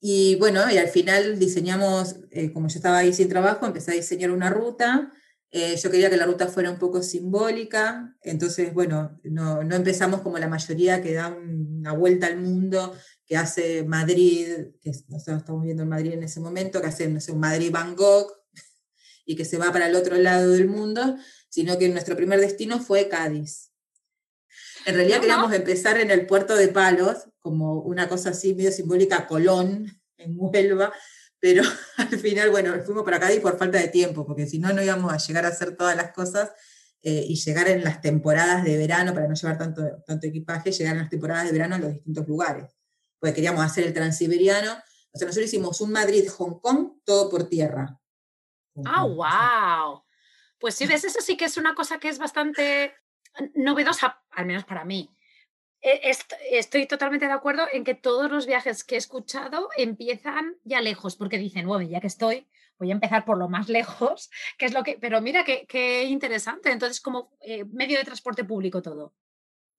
y 0.00 0.36
bueno, 0.36 0.70
y 0.70 0.78
al 0.78 0.88
final 0.88 1.36
diseñamos, 1.40 2.16
eh, 2.30 2.52
como 2.52 2.68
yo 2.68 2.76
estaba 2.76 2.98
ahí 2.98 3.12
sin 3.12 3.28
trabajo, 3.28 3.66
empecé 3.66 3.90
a 3.90 3.94
diseñar 3.94 4.30
una 4.30 4.50
ruta. 4.50 5.12
Eh, 5.50 5.76
yo 5.76 5.90
quería 5.90 6.08
que 6.08 6.16
la 6.16 6.26
ruta 6.26 6.46
fuera 6.46 6.70
un 6.70 6.78
poco 6.78 7.02
simbólica, 7.02 8.16
entonces, 8.22 8.72
bueno, 8.72 9.20
no, 9.24 9.64
no 9.64 9.74
empezamos 9.74 10.20
como 10.22 10.38
la 10.38 10.48
mayoría 10.48 11.02
que 11.02 11.12
da 11.14 11.28
una 11.28 11.92
vuelta 11.92 12.28
al 12.28 12.38
mundo, 12.38 12.94
que 13.26 13.36
hace 13.36 13.82
Madrid, 13.84 14.46
que 14.80 14.92
nosotros 15.08 15.38
estamos 15.38 15.64
viendo 15.64 15.82
en 15.82 15.88
Madrid 15.88 16.12
en 16.12 16.22
ese 16.22 16.40
momento, 16.40 16.80
que 16.80 16.86
hace, 16.86 17.08
no 17.08 17.20
sé, 17.20 17.32
un 17.32 17.40
Madrid-Bangkok, 17.40 18.32
y 19.26 19.34
que 19.34 19.44
se 19.44 19.58
va 19.58 19.72
para 19.72 19.88
el 19.88 19.96
otro 19.96 20.16
lado 20.16 20.50
del 20.52 20.68
mundo, 20.68 21.16
sino 21.48 21.78
que 21.78 21.88
nuestro 21.88 22.16
primer 22.16 22.40
destino 22.40 22.80
fue 22.80 23.08
Cádiz. 23.08 23.71
En 24.84 24.94
realidad 24.94 25.20
queríamos 25.20 25.52
empezar 25.52 25.98
en 25.98 26.10
el 26.10 26.26
puerto 26.26 26.54
de 26.56 26.68
Palos, 26.68 27.28
como 27.40 27.80
una 27.80 28.08
cosa 28.08 28.30
así 28.30 28.54
medio 28.54 28.72
simbólica, 28.72 29.26
Colón, 29.26 30.00
en 30.16 30.34
Huelva, 30.36 30.92
pero 31.38 31.62
al 31.96 32.18
final, 32.18 32.50
bueno, 32.50 32.74
fuimos 32.84 33.04
para 33.04 33.20
Cádiz 33.20 33.40
por 33.40 33.58
falta 33.58 33.78
de 33.78 33.88
tiempo, 33.88 34.24
porque 34.24 34.46
si 34.46 34.58
no, 34.58 34.72
no 34.72 34.82
íbamos 34.82 35.12
a 35.12 35.18
llegar 35.18 35.44
a 35.44 35.48
hacer 35.48 35.76
todas 35.76 35.96
las 35.96 36.12
cosas 36.12 36.50
eh, 37.02 37.24
y 37.28 37.34
llegar 37.34 37.68
en 37.68 37.82
las 37.82 38.00
temporadas 38.00 38.62
de 38.62 38.76
verano, 38.76 39.12
para 39.12 39.26
no 39.26 39.34
llevar 39.34 39.58
tanto, 39.58 39.82
tanto 40.06 40.26
equipaje, 40.28 40.70
llegar 40.70 40.94
en 40.94 41.00
las 41.00 41.10
temporadas 41.10 41.46
de 41.46 41.52
verano 41.52 41.74
en 41.74 41.82
los 41.82 41.92
distintos 41.94 42.28
lugares. 42.28 42.76
Porque 43.18 43.34
queríamos 43.34 43.64
hacer 43.64 43.84
el 43.84 43.92
transiberiano. 43.92 44.72
O 45.12 45.18
sea, 45.18 45.26
nosotros 45.26 45.46
hicimos 45.46 45.80
un 45.80 45.90
Madrid-Hong 45.92 46.60
Kong, 46.60 47.00
todo 47.04 47.28
por 47.28 47.48
tierra. 47.48 47.98
¡Ah, 48.84 49.04
wow! 49.04 50.04
Pues 50.58 50.76
sí, 50.76 50.86
ves, 50.86 51.02
eso 51.02 51.20
sí 51.20 51.36
que 51.36 51.46
es 51.46 51.56
una 51.56 51.74
cosa 51.74 51.98
que 51.98 52.08
es 52.08 52.18
bastante 52.18 52.94
novedosa, 53.54 54.22
al 54.30 54.46
menos 54.46 54.64
para 54.64 54.84
mí. 54.84 55.10
E, 55.82 56.12
estoy 56.52 56.86
totalmente 56.86 57.26
de 57.26 57.32
acuerdo 57.32 57.64
en 57.72 57.84
que 57.84 57.94
todos 57.94 58.30
los 58.30 58.46
viajes 58.46 58.84
que 58.84 58.94
he 58.94 58.98
escuchado 58.98 59.68
empiezan 59.76 60.56
ya 60.64 60.80
lejos, 60.80 61.16
porque 61.16 61.38
dicen, 61.38 61.66
bueno, 61.66 61.88
ya 61.88 62.00
que 62.00 62.06
estoy, 62.06 62.46
voy 62.78 62.90
a 62.90 62.94
empezar 62.94 63.24
por 63.24 63.36
lo 63.36 63.48
más 63.48 63.68
lejos, 63.68 64.30
que 64.58 64.66
es 64.66 64.72
lo 64.72 64.82
que. 64.82 64.98
Pero 65.00 65.20
mira 65.20 65.44
qué, 65.44 66.04
interesante. 66.04 66.70
Entonces, 66.70 67.00
como 67.00 67.36
eh, 67.40 67.64
medio 67.64 67.98
de 67.98 68.04
transporte 68.04 68.44
público 68.44 68.80
todo. 68.80 69.14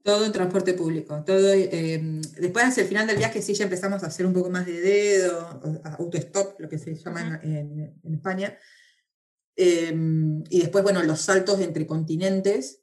Todo 0.03 0.25
en 0.25 0.33
transporte 0.33 0.73
público. 0.73 1.23
Todo, 1.25 1.53
eh, 1.53 2.01
después, 2.37 2.65
hacia 2.65 2.81
el 2.81 2.89
final 2.89 3.07
del 3.07 3.17
viaje, 3.17 3.41
sí 3.41 3.53
ya 3.53 3.63
empezamos 3.63 4.03
a 4.03 4.07
hacer 4.07 4.25
un 4.25 4.33
poco 4.33 4.49
más 4.49 4.65
de 4.65 4.81
dedo, 4.81 5.61
autostop, 5.97 6.59
lo 6.59 6.67
que 6.67 6.77
se 6.77 6.93
llama 6.95 7.39
en, 7.41 8.01
España. 8.13 8.57
Em, 9.55 10.43
y 10.49 10.59
después, 10.59 10.83
bueno, 10.83 11.01
los 11.03 11.21
saltos 11.21 11.61
entre 11.61 11.87
continentes 11.87 12.82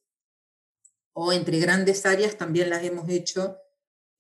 o 1.23 1.35
entre 1.35 1.59
grandes 1.59 2.07
áreas 2.07 2.39
también 2.39 2.71
las 2.71 2.83
hemos 2.83 3.07
hecho 3.11 3.59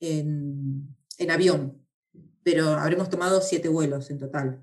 en, 0.00 0.94
avión, 1.30 1.82
pero 2.42 2.68
habremos 2.74 3.08
tomado 3.08 3.40
siete 3.40 3.70
vuelos 3.70 4.10
en 4.10 4.18
total. 4.18 4.62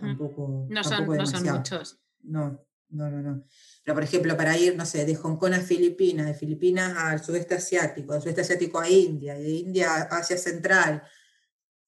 tampoco, 0.00 0.66
no, 0.70 0.82
son, 0.82 1.06
muchos. 1.06 1.98
No, 2.22 2.58
no, 2.88 3.10
no, 3.10 3.20
no. 3.20 3.44
Pero, 3.84 3.94
por 3.94 4.02
ejemplo, 4.02 4.34
para 4.34 4.56
ir, 4.56 4.74
no 4.76 4.86
sé, 4.86 5.04
de 5.04 5.14
Hong 5.14 5.36
Kong 5.36 5.52
a 5.52 5.60
Filipinas, 5.60 6.26
de 6.26 6.32
Filipinas 6.32 6.96
al 6.96 7.22
sudeste 7.22 7.56
asiático, 7.56 8.14
del 8.14 8.22
sudeste 8.22 8.40
asiático 8.40 8.80
a 8.80 8.88
India, 8.88 9.34
de 9.34 9.50
India 9.50 9.94
a 9.94 10.16
Asia 10.16 10.38
Central, 10.38 11.02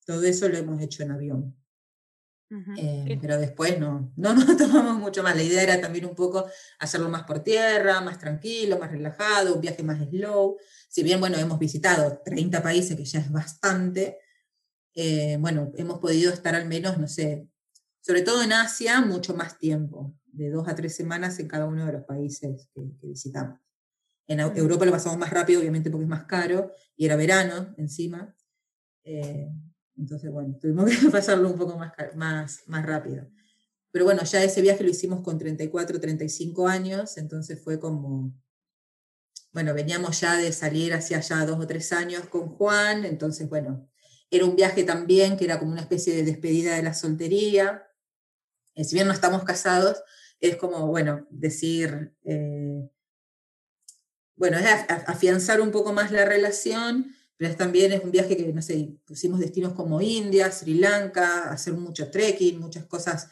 todo 0.05 0.23
eso 0.25 0.47
lo 0.51 0.59
hemos 0.59 0.79
hecho 0.83 1.05
en 1.05 1.13
avión. 1.13 1.57
Eh, 2.77 3.19
pero 3.21 3.39
después 3.39 3.79
no, 3.81 4.13
no 4.17 4.35
nos 4.35 4.47
tomamos 4.57 4.99
mucho 4.99 5.23
más. 5.23 5.35
La 5.35 5.43
idea 5.43 5.63
era 5.63 5.81
también 5.81 6.05
un 6.05 6.15
poco 6.15 6.47
hacerlo 6.79 7.09
más 7.09 7.25
por 7.25 7.41
tierra, 7.41 8.01
más 8.01 8.19
tranquilo, 8.19 8.79
más 8.79 8.91
relajado, 8.91 9.55
un 9.55 9.61
viaje 9.61 9.83
más 9.83 9.99
slow. 10.09 10.57
Si 10.89 11.03
bien, 11.03 11.21
bueno, 11.21 11.37
hemos 11.39 11.59
visitado 11.59 12.23
30 12.25 12.63
países, 12.63 12.97
que 12.97 13.05
ya 13.05 13.19
es 13.19 13.31
bastante, 13.31 14.19
eh, 14.95 15.37
bueno, 15.39 15.73
hemos 15.77 15.99
podido 15.99 16.33
estar 16.33 16.55
al 16.55 16.67
menos, 16.67 16.99
no 16.99 17.07
sé, 17.07 17.49
sobre 18.01 18.23
todo 18.23 18.43
en 18.43 18.53
Asia, 18.53 19.03
mucho 19.03 19.35
más 19.35 19.59
tiempo, 19.59 20.17
de 20.25 20.51
dos 20.51 20.67
a 20.69 20.75
tres 20.75 20.97
semanas 20.97 21.39
en 21.39 21.49
cada 21.49 21.67
uno 21.67 21.85
de 21.85 21.93
los 21.93 22.05
países 22.05 22.69
que, 22.73 22.81
visitamos. 23.03 23.61
En 24.27 24.41
Europa 24.41 24.87
lo 24.87 24.93
pasamos 24.93 25.19
más 25.19 25.31
rápido, 25.31 25.61
obviamente 25.61 25.91
porque 25.91 26.05
es 26.05 26.09
más 26.09 26.25
caro, 26.25 26.73
y 26.97 27.05
era 27.05 27.17
verano 27.17 27.75
encima. 27.77 28.35
Eh, 29.05 29.51
entonces, 29.97 30.31
bueno, 30.31 30.57
tuvimos 30.61 30.91
que 30.91 31.09
pasarlo 31.11 31.49
un 31.51 31.59
poco 31.59 31.79
más, 31.79 31.93
más, 32.15 32.63
más 32.67 32.85
rápido. 32.85 33.27
Pero 33.91 34.05
bueno, 34.05 34.23
ya 34.25 34.43
ese 34.45 34.61
viaje 34.61 34.85
lo 34.85 34.91
hicimos 34.91 35.23
con 35.23 35.39
34, 35.39 36.01
35 36.01 36.69
años, 36.69 37.17
entonces 37.17 37.63
fue 37.63 37.81
como, 37.81 38.35
bueno, 39.53 39.73
veníamos 39.73 40.21
ya 40.21 40.37
de 40.37 40.53
salir 40.53 40.93
hacia 40.93 41.19
allá 41.19 41.47
dos 41.47 41.59
o 41.59 41.67
tres 41.67 41.93
años 41.93 42.29
con 42.29 42.49
Juan, 42.49 43.07
entonces, 43.07 43.49
bueno, 43.49 43.89
era 44.31 44.45
un 44.45 44.55
viaje 44.55 44.85
también 44.85 45.37
que 45.37 45.47
era 45.47 45.59
como 45.59 45.73
una 45.73 45.81
especie 45.81 46.15
de 46.15 46.25
despedida 46.25 46.75
de 46.75 46.83
la 46.83 46.93
soltería. 46.93 47.89
Eh, 48.75 48.85
si 48.85 48.95
bien 48.95 49.07
no 49.07 49.15
estamos 49.15 49.45
casados, 49.45 50.03
es 50.41 50.57
como, 50.57 50.87
bueno, 50.89 51.27
decir, 51.31 52.15
eh, 52.25 52.87
bueno, 54.35 54.59
es 54.59 54.67
afianzar 55.07 55.63
un 55.63 55.71
poco 55.71 55.95
más 55.95 56.11
la 56.11 56.27
relación 56.27 57.16
pero 57.37 57.55
también 57.55 57.93
es 57.93 58.03
un 58.03 58.11
viaje 58.11 58.37
que, 58.37 58.53
no 58.53 58.63
sé, 58.63 58.97
pusimos 59.05 59.41
destinos 59.41 59.75
como 59.75 60.01
India, 60.01 60.51
Sri 60.51 60.75
Lanka, 60.75 61.51
hacer 61.51 61.75
mucho 61.75 62.11
trekking, 62.11 62.59
muchas 62.59 62.87
cosas 62.87 63.29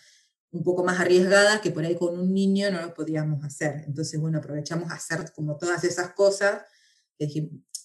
un 0.55 0.63
poco 0.63 0.85
más 0.85 1.01
arriesgadas 1.01 1.61
que 1.61 1.73
por 1.73 1.85
ahí 1.85 1.97
con 1.97 2.19
un 2.19 2.33
niño 2.33 2.71
no 2.71 2.81
lo 2.81 2.95
podíamos 2.95 3.45
hacer. 3.45 3.83
Entonces, 3.87 4.21
bueno, 4.21 4.39
aprovechamos 4.39 4.91
a 4.91 4.95
hacer 4.95 5.33
como 5.35 5.57
todas 5.57 5.83
esas 5.83 6.13
cosas. 6.13 6.63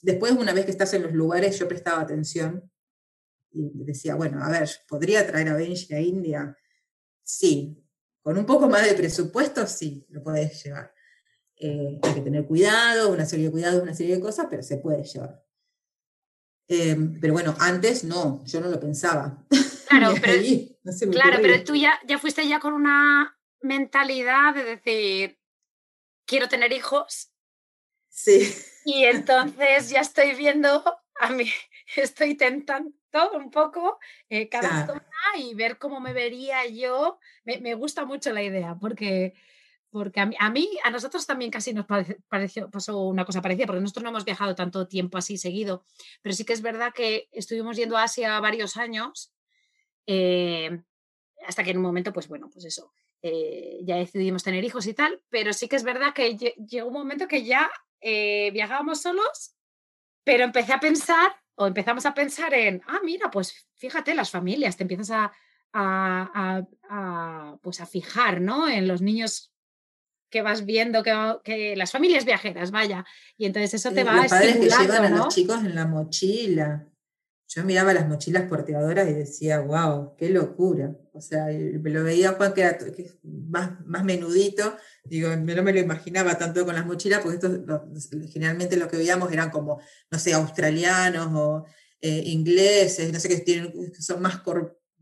Después, 0.02 0.34
una 0.34 0.54
vez 0.54 0.66
que 0.66 0.72
estás 0.72 0.94
en 0.94 1.02
los 1.02 1.14
lugares, 1.14 1.58
yo 1.58 1.68
prestaba 1.68 2.02
atención 2.02 2.70
y 3.52 3.72
decía, 3.84 4.14
bueno, 4.14 4.44
a 4.44 4.50
ver, 4.50 4.70
¿podría 4.88 5.26
traer 5.26 5.50
a 5.50 5.56
Benji 5.56 5.94
a 5.96 6.00
India? 6.00 6.56
Sí. 7.24 7.84
Con 8.22 8.38
un 8.38 8.46
poco 8.46 8.70
más 8.70 8.86
de 8.86 8.94
presupuesto, 8.94 9.66
sí, 9.66 10.06
lo 10.10 10.22
puedes 10.22 10.64
llevar. 10.64 10.94
Eh, 11.56 12.00
hay 12.04 12.14
que 12.14 12.22
tener 12.22 12.46
cuidado, 12.46 13.12
una 13.12 13.26
serie 13.26 13.46
de 13.46 13.52
cuidados, 13.52 13.82
una 13.82 13.96
serie 13.96 14.16
de 14.16 14.22
cosas, 14.22 14.46
pero 14.48 14.62
se 14.62 14.78
puede 14.78 15.04
llevar. 15.04 15.44
Em, 16.72 17.20
pero 17.20 17.34
bueno, 17.34 17.56
antes 17.60 18.04
no, 18.04 18.46
yo 18.46 18.62
no 18.62 18.70
lo 18.70 18.80
pensaba. 18.80 19.44
Claro, 19.88 20.14
pero, 20.22 21.12
claro, 21.12 21.40
pero 21.42 21.64
tú 21.64 21.76
ya, 21.76 22.00
ya 22.06 22.20
fuiste 22.20 22.48
ya 22.48 22.60
con 22.60 22.74
una 22.74 23.36
mentalidad 23.62 24.54
de 24.54 24.64
decir, 24.64 25.40
quiero 26.26 26.48
tener 26.48 26.72
hijos. 26.72 27.32
Sí. 28.08 28.54
Y 28.86 29.06
entonces 29.06 29.90
ya 29.90 30.02
estoy 30.02 30.36
viendo, 30.36 30.84
a 31.20 31.32
mí 31.32 31.52
estoy 31.96 32.36
tentando 32.36 32.94
un 33.34 33.50
poco 33.50 33.98
eh, 34.30 34.48
cada 34.48 34.86
zona 34.86 35.04
y 35.38 35.56
ver 35.56 35.80
cómo 35.80 36.00
me 36.00 36.14
vería 36.14 36.68
yo. 36.68 37.18
Me, 37.46 37.60
me, 37.62 37.74
gusta 37.74 38.06
mucho 38.06 38.32
la 38.32 38.44
idea 38.44 38.78
porque 38.80 39.34
porque 39.92 40.20
a 40.20 40.50
mí, 40.50 40.70
a 40.84 40.92
nosotros 40.92 41.26
también 41.26 41.52
casi 41.52 41.74
nos 41.74 41.86
pareció, 42.28 42.70
pasó 42.70 43.02
una 43.08 43.26
cosa 43.26 43.42
parecida, 43.42 43.66
porque 43.66 43.82
nosotros 43.82 44.04
no 44.04 44.10
hemos 44.10 44.26
viajado 44.26 44.56
tanto 44.56 44.88
tiempo 44.88 45.18
así 45.18 45.38
seguido, 45.38 45.86
pero 46.22 46.36
sí 46.36 46.46
que 46.46 46.54
es 46.54 46.62
verdad 46.62 46.94
que 46.94 47.28
estuvimos 47.32 47.78
yendo 47.78 47.98
a 47.98 48.04
Asia 48.04 48.40
varios 48.40 48.78
años, 48.78 49.34
eh, 50.06 50.82
hasta 51.48 51.64
que 51.64 51.72
en 51.72 51.78
un 51.78 51.84
momento, 51.84 52.14
pues 52.14 52.28
bueno, 52.28 52.50
pues 52.52 52.66
eso, 52.66 52.94
eh, 53.22 53.80
ya 53.84 53.96
decidimos 53.96 54.44
tener 54.44 54.64
hijos 54.64 54.86
y 54.88 54.94
tal, 54.94 55.22
pero 55.30 55.54
sí 55.54 55.68
que 55.68 55.76
es 55.76 55.84
verdad 55.84 56.14
que 56.14 56.36
llegó 56.36 56.88
un 56.88 56.94
momento 56.94 57.28
que 57.28 57.44
ya 57.44 57.70
eh, 58.02 58.52
viajábamos 58.52 59.02
solos, 59.02 59.56
pero 60.24 60.44
empecé 60.44 60.74
a 60.74 60.80
pensar, 60.80 61.36
o 61.56 61.68
empezamos 61.68 62.06
a 62.06 62.14
pensar 62.14 62.54
en, 62.54 62.82
ah, 62.88 63.00
mira, 63.04 63.32
pues 63.32 63.68
fíjate, 63.76 64.14
las 64.14 64.30
familias, 64.30 64.78
te 64.78 64.84
empiezas 64.84 65.12
a, 65.12 65.32
a, 65.74 67.58
pues 67.62 67.82
a 67.82 67.86
fijar 67.86 68.42
¿no? 68.42 68.68
en 68.68 68.88
los 68.88 69.02
niños 69.02 69.54
que 70.30 70.42
vas 70.42 70.66
viendo 70.66 71.04
que, 71.04 71.74
las 71.76 71.92
familias 71.92 72.26
viajeras, 72.26 72.72
vaya, 72.72 73.06
y 73.38 73.46
entonces 73.46 73.74
eso 73.74 73.92
te 73.92 74.04
va 74.04 74.16
los 74.16 74.28
padres 74.28 74.58
que 74.58 74.70
llevan 74.70 75.06
a 75.06 75.10
los 75.10 75.34
chicos 75.34 75.60
en 75.60 75.76
la 75.76 75.88
mochila. 75.88 76.86
Yo 77.52 77.64
miraba 77.64 77.96
las 77.96 78.08
mochilas 78.08 78.44
porteadoras 78.44 79.10
y 79.10 79.14
decía, 79.14 79.60
wow, 79.60 80.16
qué 80.18 80.30
locura. 80.30 80.96
O 81.14 81.20
sea, 81.20 81.46
me 81.46 81.90
lo 81.90 82.04
veía 82.04 82.34
Juan 82.34 82.54
que 82.54 82.62
era 82.62 82.78
más, 83.24 83.72
más 83.88 84.04
menudito, 84.04 84.78
digo, 85.04 85.36
no 85.36 85.64
me 85.64 85.74
lo 85.74 85.80
imaginaba 85.80 86.38
tanto 86.38 86.64
con 86.64 86.76
las 86.76 86.86
mochilas, 86.86 87.22
porque 87.22 87.38
estos, 87.38 88.10
generalmente 88.32 88.78
lo 88.78 88.88
que 88.88 88.98
veíamos 88.98 89.32
eran 89.32 89.50
como, 89.50 89.82
no 90.12 90.20
sé, 90.20 90.34
australianos 90.34 91.30
o 91.34 91.66
eh, 92.02 92.22
ingleses, 92.28 93.12
no 93.12 93.20
sé, 93.20 93.28
que, 93.30 93.38
tienen, 93.38 93.74
son 94.00 94.22
más 94.22 94.42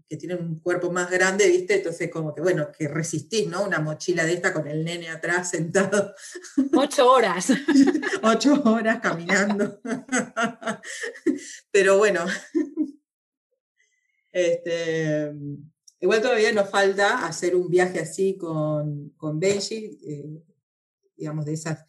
que 0.08 0.18
tienen 0.18 0.42
un 0.42 0.60
cuerpo 0.60 0.92
más 0.92 1.12
grande, 1.12 1.48
¿viste? 1.48 1.76
Entonces, 1.76 2.10
como 2.10 2.34
que, 2.34 2.42
bueno, 2.42 2.72
que 2.72 2.88
resistís, 2.88 3.48
¿no? 3.48 3.64
Una 3.64 3.80
mochila 3.80 4.26
de 4.26 4.34
esta 4.34 4.54
con 4.54 4.68
el 4.68 4.84
nene 4.84 5.10
atrás 5.10 5.50
sentado. 5.50 6.14
Ocho 6.74 7.12
horas. 7.12 7.48
Ocho 8.24 8.62
horas 8.64 9.00
caminando. 9.02 9.82
Pero 11.72 11.98
bueno, 11.98 12.26
este, 14.32 15.34
igual 16.00 16.22
todavía 16.22 16.52
nos 16.54 16.70
falta 16.70 17.26
hacer 17.26 17.56
un 17.56 17.70
viaje 17.70 18.00
así 18.00 18.38
con, 18.38 19.10
con 19.18 19.40
Benji, 19.40 20.00
eh, 20.06 20.44
digamos, 21.16 21.46
de 21.46 21.54
esas 21.54 21.86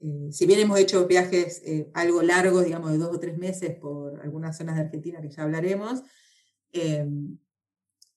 eh, 0.00 0.32
si 0.32 0.46
bien 0.46 0.60
hemos 0.60 0.78
hecho 0.78 1.06
viajes 1.06 1.62
eh, 1.66 1.90
algo 1.92 2.22
largos, 2.22 2.64
digamos 2.64 2.90
de 2.90 2.98
dos 2.98 3.14
o 3.14 3.20
tres 3.20 3.36
meses 3.36 3.76
por 3.76 4.18
algunas 4.22 4.56
zonas 4.56 4.76
de 4.76 4.82
Argentina 4.82 5.20
que 5.20 5.28
ya 5.28 5.42
hablaremos, 5.42 6.02
eh, 6.72 7.06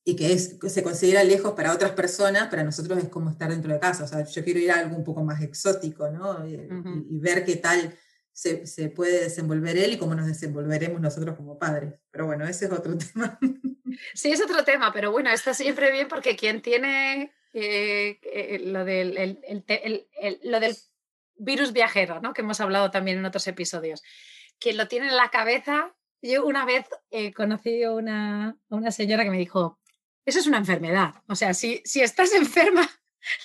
y 0.04 0.16
que 0.16 0.32
es, 0.32 0.58
se 0.66 0.82
considera 0.82 1.24
lejos 1.24 1.52
para 1.54 1.72
otras 1.72 1.92
personas, 1.92 2.48
para 2.48 2.62
nosotros 2.62 2.98
es 2.98 3.08
como 3.08 3.30
estar 3.30 3.50
dentro 3.50 3.72
de 3.72 3.80
casa. 3.80 4.04
O 4.04 4.08
sea, 4.08 4.24
yo 4.24 4.44
quiero 4.44 4.60
ir 4.60 4.70
a 4.70 4.80
algo 4.80 4.96
un 4.96 5.04
poco 5.04 5.24
más 5.24 5.40
exótico, 5.42 6.10
¿no? 6.10 6.46
Y, 6.46 6.54
y 6.54 7.18
ver 7.18 7.44
qué 7.44 7.56
tal 7.56 7.96
se, 8.30 8.66
se, 8.66 8.90
puede 8.90 9.22
desenvolver 9.22 9.78
él 9.78 9.94
y 9.94 9.98
cómo 9.98 10.14
nos 10.14 10.26
desenvolveremos 10.26 11.00
nosotros 11.00 11.36
como 11.36 11.58
padres. 11.58 11.94
Pero 12.10 12.26
bueno, 12.26 12.46
ese 12.46 12.66
es 12.66 12.72
otro 12.72 12.98
tema. 13.14 13.38
Sí, 14.12 14.30
es 14.30 14.42
otro 14.42 14.64
tema, 14.64 14.92
pero 14.92 15.10
bueno, 15.10 15.30
está 15.30 15.54
siempre 15.54 15.90
bien 15.90 16.08
porque 16.08 16.36
quien 16.36 16.60
tiene 16.60 17.32
lo, 17.54 18.84
del, 18.84 19.16
el, 19.16 19.64
el, 19.66 20.40
lo 20.42 20.60
del 20.60 20.76
virus 21.36 21.72
viajero, 21.72 22.20
¿no? 22.20 22.32
que 22.32 22.42
hemos 22.42 22.60
hablado 22.60 22.90
también 22.90 23.18
en 23.18 23.24
otros 23.24 23.46
episodios, 23.46 24.02
que 24.58 24.72
lo 24.72 24.88
tiene 24.88 25.08
en 25.08 25.16
la 25.16 25.30
cabeza. 25.30 25.94
Yo 26.24 26.46
una 26.46 26.64
vez 26.64 26.86
eh, 27.10 27.34
conocí 27.34 27.82
a 27.82 27.92
una, 27.92 28.56
una 28.68 28.90
señora 28.90 29.24
que 29.24 29.30
me 29.30 29.38
dijo, 29.38 29.78
eso 30.24 30.38
es 30.38 30.46
una 30.46 30.58
enfermedad. 30.58 31.22
O 31.28 31.34
sea, 31.34 31.52
si, 31.52 31.82
si 31.84 32.00
estás 32.00 32.32
enferma, 32.34 32.88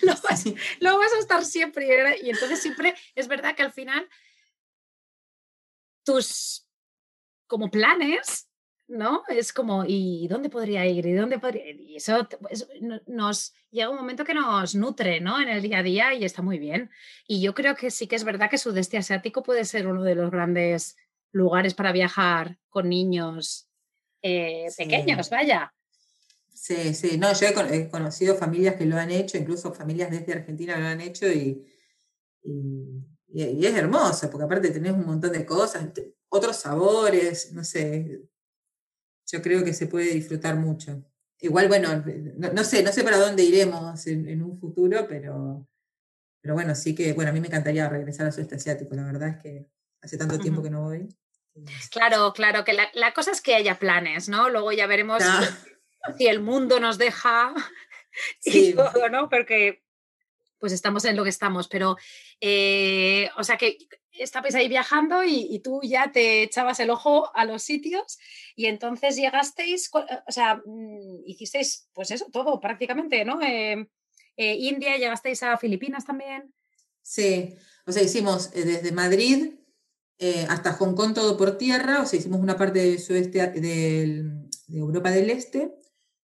lo 0.01 0.13
vas, 0.23 0.45
lo 0.79 0.97
vas 0.97 1.13
a 1.13 1.19
estar 1.19 1.43
siempre. 1.43 2.17
Y 2.23 2.29
entonces 2.29 2.61
siempre 2.61 2.95
es 3.15 3.27
verdad 3.27 3.55
que 3.55 3.63
al 3.63 3.73
final 3.73 4.07
tus 6.03 6.65
como 7.47 7.69
planes 7.69 8.49
¿no? 8.89 9.23
Es 9.27 9.53
como, 9.53 9.85
¿y 9.85 10.27
dónde 10.27 10.49
podría 10.49 10.85
ir? 10.85 11.05
¿Y 11.05 11.13
dónde 11.13 11.37
podría 11.37 11.69
ir? 11.69 11.79
Y 11.79 11.95
eso 11.97 12.27
pues, 12.41 12.67
nos 13.05 13.53
llega 13.69 13.89
un 13.89 13.97
momento 13.97 14.25
que 14.25 14.33
nos 14.33 14.73
nutre, 14.73 15.21
¿no? 15.21 15.39
En 15.39 15.47
el 15.47 15.61
día 15.61 15.79
a 15.79 15.83
día 15.83 16.13
y 16.13 16.25
está 16.25 16.41
muy 16.41 16.57
bien. 16.57 16.89
Y 17.27 17.39
yo 17.39 17.53
creo 17.53 17.75
que 17.75 17.91
sí 17.91 18.07
que 18.07 18.15
es 18.15 18.23
verdad 18.23 18.49
que 18.49 18.57
Sudeste 18.57 18.97
Asiático 18.97 19.43
puede 19.43 19.63
ser 19.65 19.87
uno 19.87 20.03
de 20.03 20.15
los 20.15 20.31
grandes 20.31 20.97
lugares 21.31 21.73
para 21.73 21.91
viajar 21.91 22.57
con 22.69 22.89
niños 22.89 23.67
eh, 24.21 24.67
pequeños, 24.77 25.29
vaya. 25.29 25.73
Sí, 26.53 26.93
sí, 26.93 27.17
no, 27.17 27.33
yo 27.33 27.47
he, 27.47 27.89
conocido 27.89 28.35
familias 28.35 28.75
que 28.75 28.85
lo 28.85 28.97
han 28.97 29.11
hecho, 29.11 29.37
incluso 29.37 29.73
familias 29.73 30.11
desde 30.11 30.33
Argentina 30.33 30.77
lo 30.77 30.87
han 30.87 30.99
hecho 30.99 31.25
y, 31.27 31.65
y, 32.43 33.05
y 33.31 33.65
es 33.65 33.73
hermoso, 33.73 34.29
porque 34.29 34.43
aparte 34.43 34.69
tenés 34.71 34.91
un 34.91 35.05
montón 35.05 35.31
de 35.31 35.45
cosas, 35.45 35.87
otros 36.27 36.57
sabores, 36.57 37.53
no 37.53 37.63
sé, 37.63 38.23
yo 39.31 39.41
creo 39.41 39.63
que 39.63 39.73
se 39.73 39.87
puede 39.87 40.13
disfrutar 40.13 40.55
mucho. 40.55 41.03
Igual, 41.39 41.69
bueno, 41.69 42.03
no, 42.37 42.63
sé, 42.63 42.83
no 42.83 42.91
sé 42.91 43.03
para 43.03 43.17
dónde 43.17 43.43
iremos 43.43 44.05
en, 44.07 44.43
un 44.43 44.59
futuro, 44.59 45.05
pero, 45.07 45.65
pero 46.41 46.53
bueno, 46.53 46.75
sí 46.75 46.93
que, 46.93 47.13
bueno, 47.13 47.31
a 47.31 47.33
mí 47.33 47.39
me 47.39 47.47
encantaría 47.47 47.87
regresar 47.87 48.25
al 48.25 48.33
sudeste 48.33 48.55
asiático, 48.55 48.95
la 48.95 49.05
verdad 49.05 49.29
es 49.29 49.37
que 49.37 49.69
hace 50.01 50.17
tanto 50.17 50.39
tiempo 50.39 50.61
que 50.63 50.69
no 50.69 50.83
voy. 50.83 51.07
Claro, 51.91 52.33
claro, 52.33 52.63
que 52.63 52.73
la, 52.73 53.13
cosa 53.13 53.31
es 53.31 53.41
que 53.41 53.55
haya 53.55 53.79
planes, 53.79 54.29
¿no? 54.29 54.49
Luego 54.49 54.71
ya 54.71 54.87
veremos 54.87 55.23
si 56.17 56.27
el 56.27 56.39
mundo 56.39 56.79
nos 56.79 56.97
deja 56.97 57.53
y 58.43 58.73
todo, 58.73 59.09
¿no? 59.09 59.29
Porque 59.29 59.83
pues 60.59 60.73
estamos 60.73 61.05
en 61.05 61.15
lo 61.15 61.23
que 61.23 61.29
estamos, 61.29 61.69
pero, 61.69 61.95
eh, 62.41 63.29
o 63.37 63.43
sea 63.43 63.57
que 63.57 63.77
estabais 64.11 64.55
ahí 64.55 64.67
viajando 64.67 65.23
y, 65.23 65.59
tú 65.59 65.81
ya 65.83 66.11
te 66.11 66.43
echabas 66.43 66.79
el 66.79 66.89
ojo 66.89 67.31
a 67.35 67.45
los 67.45 67.63
sitios 67.63 68.19
y 68.55 68.65
entonces 68.65 69.15
llegasteis, 69.15 69.89
eh, 70.09 70.19
o 70.27 70.31
sea, 70.31 70.61
mm, 70.65 71.23
hicisteis 71.25 71.89
pues 71.93 72.11
eso, 72.11 72.27
todo 72.31 72.59
prácticamente, 72.59 73.23
¿no? 73.25 73.41
Eh, 73.41 73.87
eh, 74.37 74.55
India, 74.55 74.97
llegasteis 74.97 75.43
a 75.43 75.57
Filipinas 75.57 76.05
también. 76.05 76.53
Sí, 77.01 77.55
o 77.85 77.91
sea, 77.91 78.03
hicimos 78.03 78.51
desde 78.51 78.91
Madrid 78.91 79.58
hasta 80.49 80.73
Hong 80.73 80.95
Kong 80.95 81.13
todo 81.13 81.37
por 81.37 81.57
tierra, 81.57 82.01
o 82.01 82.05
sea, 82.05 82.19
hicimos 82.19 82.41
una 82.41 82.57
parte 82.57 82.79
del 82.79 82.99
sudeste 82.99 83.39
de 83.39 84.49
Europa 84.67 85.11
del 85.11 85.29
Este. 85.29 85.75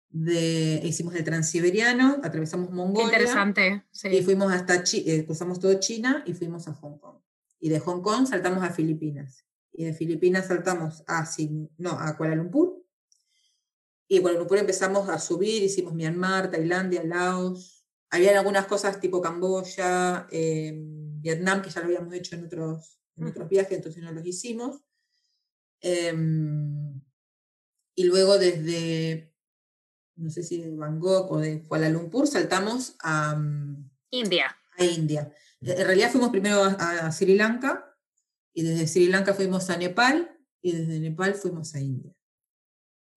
De, 0.10 0.80
hicimos 0.84 1.16
el 1.16 1.24
transiberiano, 1.24 2.22
atravesamos 2.24 2.70
Mongolia. 2.70 3.10
Qué 3.10 3.16
interesante. 3.16 3.84
Sí. 3.92 4.10
Y 4.10 4.22
fuimos 4.22 4.54
hasta, 4.54 4.84
cruzamos 5.26 5.60
todo 5.60 5.74
China 5.80 6.24
y 6.28 6.34
fuimos 6.34 6.68
a 6.68 6.74
Hong 6.76 7.00
Kong. 7.00 7.18
Y 7.60 7.70
de 7.70 7.80
Hong 7.80 8.02
Kong 8.02 8.28
saltamos 8.28 8.64
a 8.64 8.70
Filipinas. 8.70 9.46
Y 9.72 9.86
de 9.86 9.94
Filipinas 9.94 10.48
saltamos 10.48 11.04
a, 11.08 11.28
no, 11.78 11.92
a 11.92 12.16
Kuala 12.16 12.36
Lumpur. 12.36 12.86
Y 14.08 14.20
Kuala 14.20 14.38
Lumpur 14.38 14.60
empezamos 14.60 15.10
a 15.10 15.18
subir, 15.18 15.64
hicimos 15.64 15.94
Myanmar, 15.94 16.52
Tailandia, 16.52 17.04
Laos. 17.04 17.88
Había 18.12 18.38
algunas 18.38 18.68
cosas 18.68 19.00
tipo 19.00 19.20
Camboya, 19.22 20.28
em, 20.30 21.20
Vietnam, 21.22 21.62
que 21.62 21.72
ya 21.72 21.80
lo 21.80 21.88
habíamos 21.88 22.14
hecho 22.14 22.36
en 22.36 22.46
otros, 22.46 23.00
en 23.16 23.28
otros 23.28 23.50
viajes, 23.50 23.78
entonces 23.78 24.04
no 24.04 24.12
los 24.12 24.26
hicimos. 24.26 24.84
Em, 25.82 27.02
y 27.96 28.04
luego 28.06 28.38
desde, 28.38 29.34
no 30.16 30.30
sé 30.30 30.44
si 30.44 30.62
de 30.62 30.76
Bangkok 30.76 31.32
o 31.32 31.40
de 31.40 31.64
Kuala 31.64 31.90
Lumpur, 31.90 32.28
saltamos 32.28 32.96
a 33.04 33.36
India. 34.10 34.56
A 34.78 34.86
India. 34.86 35.34
En 35.62 35.86
realidad 35.86 36.12
fuimos 36.12 36.30
primero 36.30 36.64
a, 36.64 37.12
Sri 37.12 37.36
Lanka 37.36 37.98
y 38.54 38.64
desde 38.64 38.88
Sri 38.88 39.08
Lanka 39.08 39.34
fuimos 39.34 39.70
a 39.70 39.78
Nepal 39.78 40.38
y 40.62 40.72
desde 40.72 41.00
Nepal 41.00 41.36
fuimos 41.36 41.76
a 41.76 41.80
India. 41.80 42.14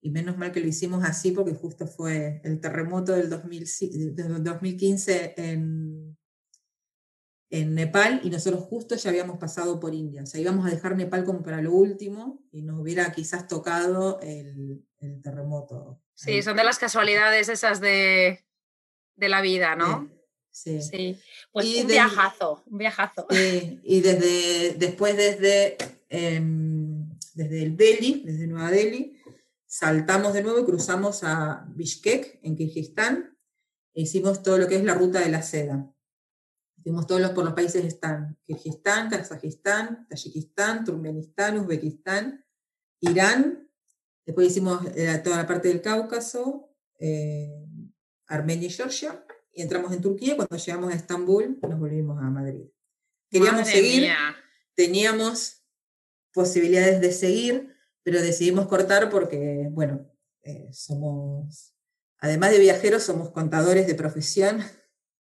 Y 0.01 0.11
menos 0.11 0.37
mal 0.37 0.51
que 0.51 0.59
lo 0.59 0.67
hicimos 0.67 1.03
así 1.03 1.31
porque 1.31 1.53
justo 1.53 1.87
fue 1.87 2.41
el 2.43 2.59
terremoto 2.59 3.13
del, 3.13 3.29
2015 3.29 5.33
en, 5.37 6.16
en 7.49 7.75
Nepal 7.75 8.21
y 8.23 8.29
nosotros 8.29 8.63
justo 8.63 8.95
ya 8.95 9.09
habíamos 9.09 9.37
pasado 9.37 9.79
por 9.79 9.93
India. 9.93 10.23
O 10.23 10.25
sea, 10.25 10.41
íbamos 10.41 10.65
a 10.65 10.69
dejar 10.69 10.95
Nepal 10.95 11.23
como 11.23 11.43
para 11.43 11.61
lo 11.61 11.71
último 11.71 12.43
y 12.51 12.61
nos 12.61 12.79
hubiera 12.79 13.11
quizás 13.11 13.47
tocado 13.47 14.19
el, 14.21 14.83
terremoto. 15.23 16.01
Sí, 16.13 16.41
son 16.41 16.57
de 16.57 16.63
las 16.63 16.79
casualidades 16.79 17.49
esas 17.49 17.79
de, 17.79 18.43
de 19.15 19.29
la 19.29 19.41
vida, 19.41 19.75
¿no? 19.75 20.09
Sí. 20.51 21.19
Pues 21.51 21.67
un 21.81 21.87
viajazo, 21.87 22.63
un 22.65 22.77
viajazo. 22.79 23.27
y 23.29 24.01
desde, 24.01 24.73
después 24.73 25.15
desde, 25.15 25.77
em, 26.09 27.07
desde 27.35 27.61
el 27.61 27.77
Delhi, 27.77 28.23
desde 28.25 28.47
Nueva 28.47 28.71
Delhi, 28.71 29.21
saltamos 29.67 30.33
de 30.33 30.41
nuevo 30.41 30.59
y 30.59 30.65
cruzamos 30.65 31.23
a 31.23 31.65
Bishkek, 31.69 32.39
en 32.41 32.55
Kirguistán, 32.55 33.37
e 33.93 34.01
hicimos 34.01 34.41
todo 34.41 34.57
lo 34.57 34.67
que 34.67 34.77
es 34.77 34.83
la 34.83 34.95
ruta 34.95 35.19
de 35.19 35.29
la 35.29 35.43
seda. 35.43 35.93
Hicimos 36.87 37.05
todos 37.05 37.19
los 37.19 37.31
por 37.31 37.43
los 37.43 37.53
países 37.53 37.83
están, 37.83 38.37
Kirguistán, 38.45 39.09
Kazajistán, 39.09 40.07
Tayikistán, 40.07 40.85
Turkmenistán, 40.85 41.59
Uzbekistán, 41.59 42.45
Irán, 43.01 43.69
después 44.25 44.47
hicimos 44.47 44.85
eh, 44.95 45.19
toda 45.21 45.35
la 45.35 45.45
parte 45.45 45.67
del 45.67 45.81
Cáucaso, 45.81 46.69
eh, 46.97 47.61
Armenia 48.27 48.69
y 48.69 48.71
Georgia, 48.71 49.21
y 49.51 49.63
entramos 49.63 49.91
en 49.91 49.99
Turquía. 49.99 50.37
Cuando 50.37 50.55
llegamos 50.55 50.93
a 50.93 50.95
Estambul, 50.95 51.59
nos 51.61 51.77
volvimos 51.77 52.19
a 52.19 52.29
Madrid. 52.29 52.69
Queríamos 53.29 53.67
seguir, 53.67 54.07
teníamos 54.73 55.65
posibilidades 56.31 57.01
de 57.01 57.11
seguir, 57.11 57.75
pero 58.01 58.21
decidimos 58.21 58.65
cortar 58.67 59.09
porque, 59.09 59.67
bueno, 59.71 60.09
eh, 60.41 60.69
somos, 60.71 61.75
además 62.19 62.51
de 62.51 62.59
viajeros, 62.59 63.03
somos 63.03 63.31
contadores 63.31 63.87
de 63.87 63.95
profesión 63.95 64.63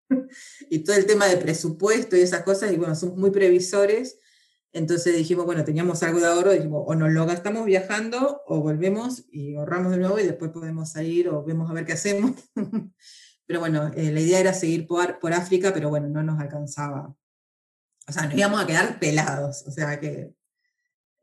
y 0.71 0.81
todo 0.81 0.97
el 0.97 1.07
tema 1.07 1.27
de 1.27 1.37
presupuesto 1.37 2.17
y 2.17 2.21
esas 2.21 2.43
cosas, 2.43 2.73
y 2.73 2.77
bueno, 2.77 2.95
somos 2.95 3.17
muy 3.17 3.31
previsores. 3.31 4.19
Entonces 4.73 5.17
dijimos, 5.17 5.47
bueno, 5.47 5.65
teníamos 5.65 6.03
algo 6.03 6.19
de 6.19 6.27
ahorro, 6.27 6.53
dijimos, 6.53 6.83
o 6.87 6.95
nos 6.97 7.13
lo 7.13 7.27
gastamos 7.27 7.65
viajando, 7.65 8.43
o 8.47 8.61
volvemos 8.61 9.25
y 9.31 9.55
ahorramos 9.55 9.93
de 9.93 9.99
nuevo 9.99 10.19
y 10.19 10.25
después 10.25 10.51
podemos 10.51 10.91
salir 10.91 11.29
o 11.29 11.45
vemos 11.45 11.71
a 11.71 11.75
ver 11.75 11.85
qué 11.85 11.93
hacemos. 11.93 12.33
Pero 13.47 13.61
bueno, 13.61 13.93
eh, 13.95 14.11
la 14.11 14.21
idea 14.21 14.41
era 14.41 14.55
seguir 14.55 14.87
por, 14.87 15.19
por, 15.19 15.33
África, 15.33 15.73
pero 15.75 15.91
bueno, 15.91 16.09
no 16.09 16.23
nos 16.23 16.41
alcanzaba. 16.41 17.15
O 18.09 18.13
sea, 18.13 18.25
nos 18.25 18.35
íbamos 18.35 18.59
a 18.59 18.67
quedar 18.67 18.99
pelados. 18.99 19.65
O 19.67 19.71
sea 19.71 20.01
que 20.01 20.35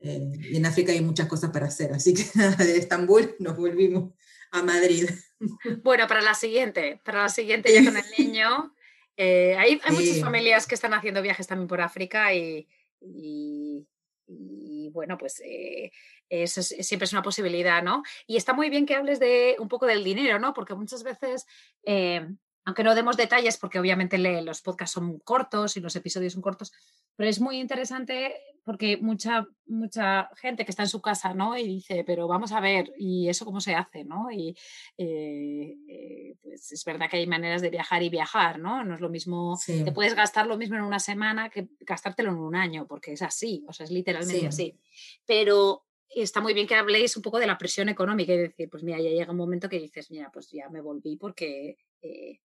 eh, 0.01 0.31
en 0.53 0.65
África 0.65 0.91
hay 0.91 1.01
muchas 1.01 1.27
cosas 1.27 1.49
para 1.49 1.65
hacer. 1.65 1.91
Así 1.93 2.13
que 2.13 2.23
de 2.63 2.77
Estambul 2.77 3.35
nos 3.39 3.57
volvimos 3.57 4.13
a 4.51 4.63
Madrid. 4.63 5.09
Bueno, 5.83 6.07
para 6.07 6.21
la 6.21 6.35
siguiente, 6.35 7.01
para 7.03 7.23
la 7.23 7.29
siguiente 7.29 7.73
ya 7.73 7.83
con 7.83 7.97
el 7.97 8.03
niño. 8.19 8.75
Eh, 9.17 9.55
hay, 9.57 9.81
hay 9.83 9.91
muchas 9.91 10.19
familias 10.19 10.67
que 10.67 10.75
están 10.75 10.93
haciendo 10.93 11.23
viajes 11.23 11.47
también 11.47 11.67
por 11.67 11.81
África 11.81 12.31
y, 12.31 12.67
y, 12.99 13.87
y 14.27 14.89
bueno, 14.91 15.17
pues 15.17 15.41
eh, 15.43 15.91
eso 16.29 16.61
siempre 16.61 17.05
es 17.05 17.13
una 17.13 17.23
posibilidad, 17.23 17.83
¿no? 17.83 18.03
Y 18.27 18.37
está 18.37 18.53
muy 18.53 18.69
bien 18.69 18.85
que 18.85 18.95
hables 18.95 19.19
de 19.19 19.55
un 19.59 19.67
poco 19.67 19.85
del 19.85 20.03
dinero, 20.03 20.39
¿no? 20.39 20.53
Porque 20.53 20.75
muchas 20.75 21.03
veces, 21.03 21.45
eh, 21.83 22.27
aunque 22.65 22.83
no 22.83 22.95
demos 22.95 23.17
detalles, 23.17 23.57
porque 23.57 23.79
obviamente 23.79 24.17
los 24.17 24.61
podcasts 24.61 24.93
son 24.93 25.19
cortos 25.19 25.77
y 25.77 25.79
los 25.79 25.95
episodios 25.95 26.33
son 26.33 26.41
cortos, 26.41 26.71
pero 27.15 27.29
es 27.29 27.41
muy 27.41 27.59
interesante 27.59 28.35
porque 28.63 28.97
mucha, 28.97 29.47
mucha 29.65 30.29
gente 30.35 30.65
que 30.65 30.71
está 30.71 30.83
en 30.83 30.89
su 30.89 31.01
casa, 31.01 31.33
¿no? 31.33 31.57
Y 31.57 31.63
dice, 31.63 32.03
pero 32.05 32.27
vamos 32.27 32.51
a 32.51 32.59
ver, 32.59 32.91
¿y 32.97 33.27
eso 33.27 33.45
cómo 33.45 33.59
se 33.59 33.73
hace, 33.73 34.03
¿no? 34.03 34.31
Y 34.31 34.55
eh, 34.97 35.75
eh, 35.87 36.35
pues 36.41 36.71
es 36.71 36.85
verdad 36.85 37.09
que 37.09 37.17
hay 37.17 37.25
maneras 37.25 37.61
de 37.61 37.71
viajar 37.71 38.03
y 38.03 38.09
viajar, 38.09 38.59
¿no? 38.59 38.83
No 38.83 38.95
es 38.95 39.01
lo 39.01 39.09
mismo, 39.09 39.57
te 39.65 39.91
puedes 39.91 40.13
gastar 40.13 40.45
lo 40.45 40.57
mismo 40.57 40.75
en 40.75 40.83
una 40.83 40.99
semana 40.99 41.49
que 41.49 41.69
gastártelo 41.79 42.29
en 42.29 42.37
un 42.37 42.55
año, 42.55 42.85
porque 42.85 43.13
es 43.13 43.21
así, 43.23 43.65
o 43.67 43.73
sea, 43.73 43.85
es 43.85 43.91
literalmente 43.91 44.47
así. 44.47 44.79
Pero 45.25 45.85
está 46.07 46.41
muy 46.41 46.53
bien 46.53 46.67
que 46.67 46.75
habléis 46.75 47.17
un 47.17 47.23
poco 47.23 47.39
de 47.39 47.47
la 47.47 47.57
presión 47.57 47.89
económica 47.89 48.33
y 48.33 48.37
decir, 48.37 48.69
pues 48.69 48.83
mira, 48.83 48.99
ya 48.99 49.09
llega 49.09 49.31
un 49.31 49.37
momento 49.37 49.69
que 49.69 49.79
dices, 49.79 50.11
mira, 50.11 50.29
pues 50.31 50.51
ya 50.51 50.69
me 50.69 50.81
volví 50.81 51.17
porque... 51.17 51.77
Eh, 52.01 52.39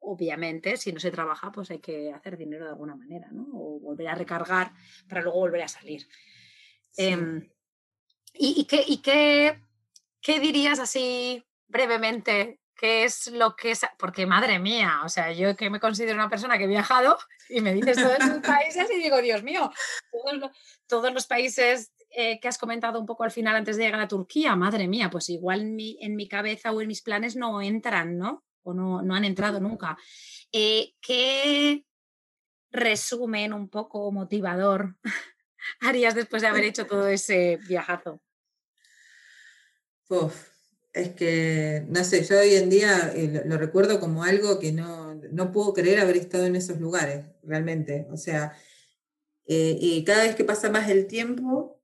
obviamente, 0.00 0.76
si 0.76 0.92
no 0.92 1.00
se 1.00 1.10
trabaja, 1.10 1.52
pues 1.52 1.70
hay 1.70 1.80
que 1.80 2.12
hacer 2.12 2.36
dinero 2.36 2.64
de 2.64 2.70
alguna 2.70 2.96
manera, 2.96 3.28
¿no? 3.30 3.46
O 3.52 3.80
volver 3.80 4.08
a 4.08 4.14
recargar 4.14 4.72
para 5.08 5.22
luego 5.22 5.38
volver 5.38 5.62
a 5.62 5.68
salir. 5.68 6.06
Em, 6.96 7.48
¿Y, 8.34 8.64
qué, 8.66 8.84
y 8.86 8.98
qué, 8.98 9.60
qué, 10.20 10.40
dirías 10.40 10.78
así 10.78 11.44
brevemente? 11.66 12.60
¿Qué 12.74 13.04
es 13.04 13.28
lo 13.32 13.56
que 13.56 13.72
es? 13.72 13.80
Porque 13.98 14.26
madre 14.26 14.58
mía, 14.58 15.00
o 15.04 15.08
sea, 15.08 15.32
yo 15.32 15.56
que 15.56 15.70
me 15.70 15.80
considero 15.80 16.14
una 16.14 16.30
persona 16.30 16.56
que 16.56 16.64
he 16.64 16.68
viajado 16.68 17.18
y 17.48 17.60
me 17.60 17.74
dices 17.74 17.96
todos 17.96 18.18
los 18.20 18.38
países 18.38 18.88
y 18.90 19.02
digo, 19.02 19.20
Dios 19.20 19.42
mío, 19.42 19.72
todos 20.86 21.12
los, 21.12 21.26
países 21.26 21.92
eh, 22.10 22.38
que 22.38 22.48
has 22.48 22.58
comentado 22.58 23.00
un 23.00 23.06
poco 23.06 23.24
al 23.24 23.32
final 23.32 23.56
antes 23.56 23.76
de 23.76 23.84
llegar 23.84 24.00
a 24.00 24.08
Turquía, 24.08 24.54
madre 24.54 24.86
mía, 24.86 25.10
pues 25.10 25.28
igual 25.28 25.64
mi, 25.66 25.98
en 26.00 26.14
mi 26.14 26.28
cabeza 26.28 26.70
o 26.70 26.80
en 26.80 26.88
mis 26.88 27.02
planes 27.02 27.34
no 27.34 27.60
entran, 27.60 28.16
¿no? 28.16 28.44
No, 28.64 28.98
han 29.14 29.24
entrado 29.24 29.60
nunca. 29.60 29.96
Eh, 30.52 30.94
¿Qué 31.00 31.84
resumen 32.70 33.52
un 33.52 33.68
poco 33.68 34.12
motivador 34.12 34.96
harías 35.80 36.14
después 36.14 36.42
de 36.42 36.48
haber 36.48 36.64
hecho 36.64 36.86
todo 36.86 37.08
ese 37.08 37.58
viajazo? 37.68 38.20
es 40.94 41.10
que, 41.10 41.84
no 41.88 42.02
sé, 42.02 42.24
yo 42.24 42.38
hoy 42.38 42.54
en 42.54 42.70
día 42.70 43.12
eh, 43.14 43.42
lo, 43.44 43.58
recuerdo 43.58 44.00
como 44.00 44.24
algo 44.24 44.58
que 44.58 44.72
no, 44.72 45.20
puedo 45.52 45.74
creer 45.74 46.00
haber 46.00 46.16
estado 46.16 46.46
en 46.46 46.56
esos 46.56 46.80
lugares, 46.80 47.26
realmente. 47.42 48.06
O 48.10 48.16
sea, 48.16 48.56
eh, 49.44 49.76
y 49.78 50.02
cada 50.04 50.22
vez 50.22 50.34
que 50.34 50.44
pasa 50.44 50.70
más 50.70 50.88
el 50.88 51.06
tiempo, 51.06 51.82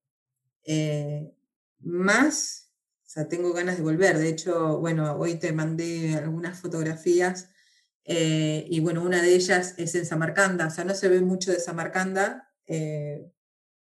más 1.81 2.64
sea, 3.15 3.29
tengo 3.29 3.53
ganas 3.53 3.77
de 3.77 3.83
volver. 3.83 4.19
De 4.19 4.29
hecho, 4.29 4.79
bueno, 4.81 5.17
hoy 5.17 5.37
te 5.37 5.53
mandé 5.53 6.17
algunas 6.17 6.59
fotografías 6.61 7.49
eh, 8.05 8.67
y 8.69 8.81
bueno, 8.81 9.03
una 9.03 9.23
de 9.23 9.35
ellas 9.35 9.75
es 9.79 9.95
en 9.95 10.05
Samarcanda. 10.05 10.67
O 10.67 10.71
sea, 10.71 10.85
no 10.85 10.95
se 10.95 11.09
ve 11.09 11.21
mucho 11.21 11.53
de 11.53 11.61
Samarcanda, 11.61 12.51
eh, 12.67 13.31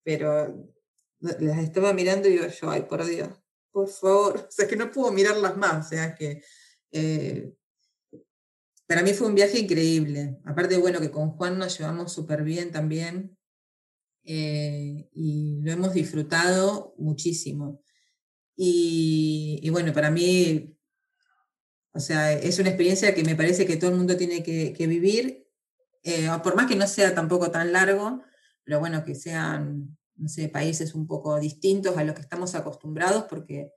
pero 0.02 0.72
las 1.20 1.58
estaba 1.58 1.92
mirando 1.92 2.28
y 2.28 2.38
yo, 2.38 2.70
ay, 2.70 2.82
por 2.82 3.04
Dios, 3.04 3.28
por 3.70 3.88
favor. 3.88 4.40
O 4.48 4.50
sea, 4.50 4.66
que 4.66 4.76
no 4.76 4.90
puedo 4.90 5.12
mirarlas 5.12 5.56
más. 5.56 5.86
O 5.86 5.88
sea, 5.88 6.14
que 6.14 6.42
eh, 6.92 7.54
para 8.86 9.02
mí 9.02 9.14
fue 9.14 9.28
un 9.28 9.34
viaje 9.34 9.58
increíble. 9.58 10.38
Aparte, 10.44 10.76
bueno, 10.76 11.00
que 11.00 11.10
con 11.10 11.30
Juan 11.30 11.58
nos 11.58 11.78
llevamos 11.78 12.12
súper 12.12 12.42
bien 12.42 12.72
también. 12.72 13.36
y 14.24 15.60
lo 15.62 15.72
hemos 15.72 15.94
disfrutado 15.94 16.94
muchísimo. 16.98 17.82
Y, 18.62 19.70
bueno, 19.70 19.94
para 19.94 20.11
mí, 20.11 20.77
o 21.94 21.99
sea, 21.99 22.31
es 22.35 22.59
una 22.59 22.68
experiencia 22.68 23.14
que 23.14 23.25
me 23.25 23.35
parece 23.35 23.64
que 23.64 23.79
todo 23.79 23.88
el 23.88 23.96
mundo 23.96 24.18
tiene 24.18 24.42
que, 24.42 24.87
vivir, 24.87 25.49
eh, 26.03 26.29
por 26.42 26.57
más 26.57 26.66
que 26.66 26.77
no 26.77 26.87
sea 26.87 27.14
tampoco 27.14 27.51
tan 27.51 27.73
largo, 27.73 28.23
pero 28.62 28.79
bueno, 28.79 29.03
que 29.03 29.14
sean, 29.14 29.96
países 30.53 30.94
un 30.94 31.07
poco 31.07 31.40
distintos 31.40 31.96
a 31.96 32.05
los 32.05 32.14
que 32.14 32.20
estamos 32.20 32.55
acostumbrados, 32.55 33.25
porque 33.31 33.73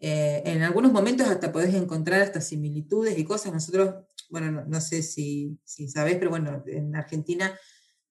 eh, 0.00 0.42
en 0.46 0.62
algunos 0.62 0.90
momentos 0.90 1.28
hasta 1.28 1.52
podés 1.52 1.74
encontrar 1.74 2.22
hasta 2.22 2.40
similitudes 2.40 3.18
y 3.18 3.24
cosas. 3.26 3.52
Nosotros, 3.52 4.06
bueno, 4.30 4.64
no, 4.66 4.80
sé 4.80 5.02
si, 5.02 5.58
si 5.64 5.86
sabés, 5.86 6.16
pero 6.16 6.30
bueno, 6.30 6.64
en 6.66 6.96
Argentina 6.96 7.54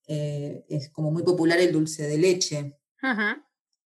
eh, 0.06 0.64
es 0.70 0.92
como 0.92 1.10
muy 1.10 1.24
popular 1.24 1.60
el 1.60 1.72
dulce 1.72 2.08
de 2.08 2.20
leche. 2.20 2.78
Ajá. 3.02 3.44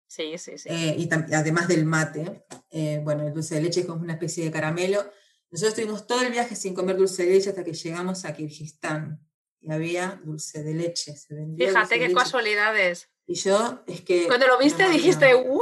Sí, 0.07 0.37
sí, 0.37 0.57
sí. 0.57 0.69
Eh, 0.69 0.95
y 0.97 1.09
además 1.33 1.67
del 1.67 1.85
mate, 1.85 2.45
eh, 2.69 3.01
bueno, 3.03 3.27
el 3.27 3.33
dulce 3.33 3.55
de 3.55 3.61
leche 3.61 3.81
es 3.81 3.85
como 3.85 4.01
una 4.01 4.13
especie 4.13 4.45
de 4.45 4.51
caramelo. 4.51 5.03
Nosotros 5.51 5.77
estuvimos 5.77 6.07
todo 6.07 6.21
el 6.21 6.31
viaje 6.31 6.55
sin 6.55 6.73
comer 6.73 6.97
dulce 6.97 7.25
de 7.25 7.31
leche 7.31 7.49
hasta 7.49 7.63
que 7.63 7.73
llegamos 7.73 8.25
a 8.25 8.33
Kirguistán 8.33 9.25
y 9.61 9.71
había 9.71 10.21
dulce 10.23 10.63
de 10.63 10.73
leche. 10.73 11.15
Se 11.15 11.35
Fíjate 11.57 11.99
qué 11.99 12.13
casualidades. 12.13 13.09
Y 13.25 13.35
yo, 13.35 13.83
es 13.87 14.01
que. 14.01 14.27
Cuando 14.27 14.47
lo 14.47 14.57
viste 14.59 14.87
dijiste, 14.89 15.33
¡guau! 15.33 15.61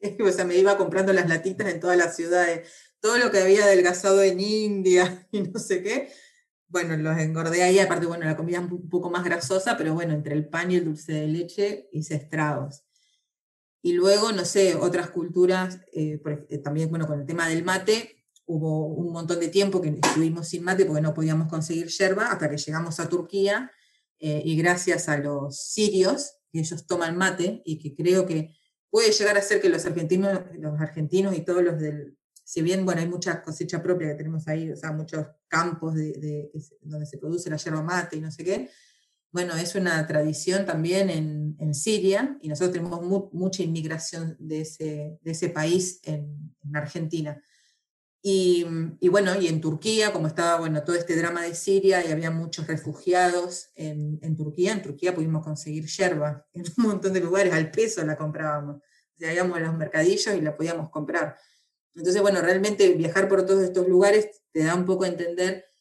o 0.26 0.32
sea, 0.32 0.44
me 0.44 0.56
iba 0.56 0.76
comprando 0.76 1.12
las 1.12 1.28
latitas 1.28 1.68
en 1.68 1.80
todas 1.80 1.96
las 1.96 2.16
ciudades. 2.16 2.68
Todo 3.00 3.18
lo 3.18 3.30
que 3.30 3.38
había 3.38 3.64
adelgazado 3.64 4.22
en 4.22 4.40
India 4.40 5.28
y 5.32 5.42
no 5.42 5.58
sé 5.58 5.82
qué. 5.82 6.12
Bueno, 6.66 6.96
los 6.96 7.18
engordé 7.18 7.62
ahí. 7.62 7.78
Aparte, 7.78 8.06
bueno, 8.06 8.24
la 8.24 8.36
comida 8.36 8.60
un 8.60 8.88
poco 8.88 9.10
más 9.10 9.24
grasosa, 9.24 9.76
pero 9.76 9.94
bueno, 9.94 10.14
entre 10.14 10.34
el 10.34 10.48
pan 10.48 10.70
y 10.70 10.76
el 10.76 10.84
dulce 10.84 11.12
de 11.12 11.26
leche 11.28 11.88
hice 11.92 12.14
estragos. 12.14 12.84
Y 13.82 13.94
luego, 13.94 14.30
no 14.30 14.44
sé, 14.44 14.76
otras 14.76 15.10
culturas, 15.10 15.80
eh, 15.92 16.20
eh, 16.48 16.58
también, 16.58 16.88
bueno, 16.88 17.06
con 17.06 17.20
el 17.20 17.26
tema 17.26 17.48
del 17.48 17.64
mate, 17.64 18.24
hubo 18.46 18.86
un 18.86 19.12
montón 19.12 19.40
de 19.40 19.48
tiempo 19.48 19.80
que 19.80 19.88
estuvimos 19.88 20.48
sin 20.48 20.62
mate 20.62 20.84
porque 20.84 21.02
no 21.02 21.12
podíamos 21.14 21.48
conseguir 21.48 21.88
yerba 21.88 22.26
hasta 22.26 22.48
que 22.48 22.56
llegamos 22.56 23.00
a 23.00 23.08
Turquía 23.08 23.72
eh, 24.18 24.40
y 24.44 24.56
gracias 24.56 25.08
a 25.08 25.16
los 25.18 25.58
sirios, 25.58 26.36
que 26.52 26.60
ellos 26.60 26.86
toman 26.86 27.16
mate 27.16 27.62
y 27.64 27.78
que 27.78 27.94
creo 27.94 28.24
que 28.24 28.54
puede 28.88 29.10
llegar 29.10 29.36
a 29.36 29.42
ser 29.42 29.60
que 29.60 29.68
los 29.68 29.84
argentinos, 29.84 30.40
los 30.58 30.80
argentinos 30.80 31.36
y 31.36 31.40
todos 31.40 31.62
los 31.62 31.80
del, 31.80 32.16
si 32.44 32.62
bien, 32.62 32.84
bueno, 32.84 33.00
hay 33.00 33.08
mucha 33.08 33.42
cosecha 33.42 33.82
propia 33.82 34.08
que 34.08 34.14
tenemos 34.14 34.46
ahí, 34.46 34.70
o 34.70 34.76
sea, 34.76 34.92
muchos 34.92 35.26
campos 35.48 35.94
de, 35.94 36.52
donde 36.82 37.06
se 37.06 37.18
produce 37.18 37.50
la 37.50 37.56
yerba 37.56 37.82
mate 37.82 38.16
y 38.16 38.20
no 38.20 38.30
sé 38.30 38.44
qué, 38.44 38.70
bueno, 39.32 39.56
es 39.56 39.74
una 39.74 40.06
tradición 40.06 40.66
también 40.66 41.08
en, 41.08 41.56
en 41.58 41.74
Siria 41.74 42.36
y 42.42 42.48
nosotros 42.48 42.72
tenemos 42.72 43.32
mucha 43.32 43.62
inmigración 43.62 44.36
de 44.38 44.60
ese, 44.60 45.18
de 45.22 45.30
ese 45.30 45.48
país 45.48 46.00
en, 46.04 46.54
en 46.62 46.76
Argentina. 46.76 47.42
Y, 48.20 48.66
y, 49.00 49.08
bueno, 49.08 49.34
y 49.40 49.48
en 49.48 49.60
Turquía, 49.60 50.12
como 50.12 50.28
estaba 50.28 50.60
bueno, 50.60 50.84
todo 50.84 50.94
este 50.94 51.16
drama 51.16 51.42
de 51.42 51.54
Siria 51.54 52.06
y 52.06 52.12
había 52.12 52.30
muchos 52.30 52.66
refugiados 52.66 53.70
en, 53.74 54.20
en 54.22 54.36
Turquía, 54.36 54.72
en 54.72 54.82
Turquía 54.82 55.14
pudimos 55.14 55.42
conseguir 55.42 55.86
yerba 55.86 56.46
en 56.52 56.64
un 56.76 56.84
montón 56.84 57.14
de 57.14 57.20
lugares, 57.20 57.54
al 57.54 57.70
peso 57.70 58.04
la 58.04 58.16
comprábamos. 58.16 58.76
O 58.76 59.18
sea, 59.18 59.32
íbamos 59.32 59.60
los 59.60 59.74
mercadillos 59.74 60.34
y 60.36 60.40
la 60.42 60.56
podíamos 60.56 60.90
comprar. 60.90 61.38
Entonces, 61.94 62.20
bueno, 62.20 62.42
realmente 62.42 62.92
viajar 62.94 63.28
por 63.28 63.46
todos 63.46 63.64
estos 63.64 63.88
lugares 63.88 64.42
te 64.52 64.64
da 64.64 64.74
un 64.74 64.84
poco 64.84 65.04
a 65.04 65.08
entender 65.08 65.71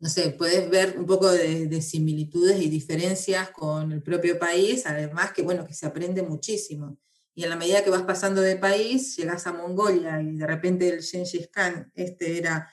no 0.00 0.08
sé, 0.08 0.30
puedes 0.30 0.68
ver 0.70 0.98
un 0.98 1.06
poco 1.06 1.30
de, 1.30 1.82
similitudes 1.82 2.60
y 2.60 2.68
diferencias 2.68 3.50
con 3.50 3.92
el 3.92 4.02
propio 4.02 4.38
país, 4.38 4.86
además 4.86 5.32
que, 5.32 5.42
bueno, 5.42 5.66
que 5.66 5.74
se 5.74 5.86
aprende 5.86 6.22
muchísimo. 6.22 6.98
Y 7.34 7.44
en 7.44 7.50
la 7.50 7.56
medida 7.56 7.84
que 7.84 7.90
vas 7.90 8.02
pasando 8.02 8.40
de 8.40 8.56
país, 8.56 9.16
llegas 9.16 9.46
a 9.46 9.52
Mongolia 9.52 10.20
y 10.20 10.36
de 10.36 10.46
repente 10.46 10.88
el 10.88 11.02
Gengis 11.02 11.48
Khan, 11.48 11.90
este 11.94 12.38
era 12.38 12.70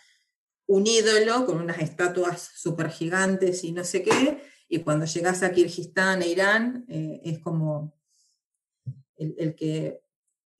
un 0.67 0.87
ídolo 0.87 1.45
con 1.45 1.59
unas 1.61 1.79
estatuas 1.79 2.51
súper 2.55 2.89
gigantes 2.89 3.63
y 3.63 3.71
no 3.71 3.83
sé 3.83 4.03
qué, 4.03 4.41
y 4.67 4.79
cuando 4.79 5.05
llegas 5.05 5.43
a 5.43 5.51
Kirguistán 5.51 6.21
e 6.23 6.29
Irán, 6.29 6.85
eh, 6.89 7.21
es 7.23 7.39
como 7.39 7.95
el, 9.17 9.35
el 9.37 9.55
que 9.55 10.01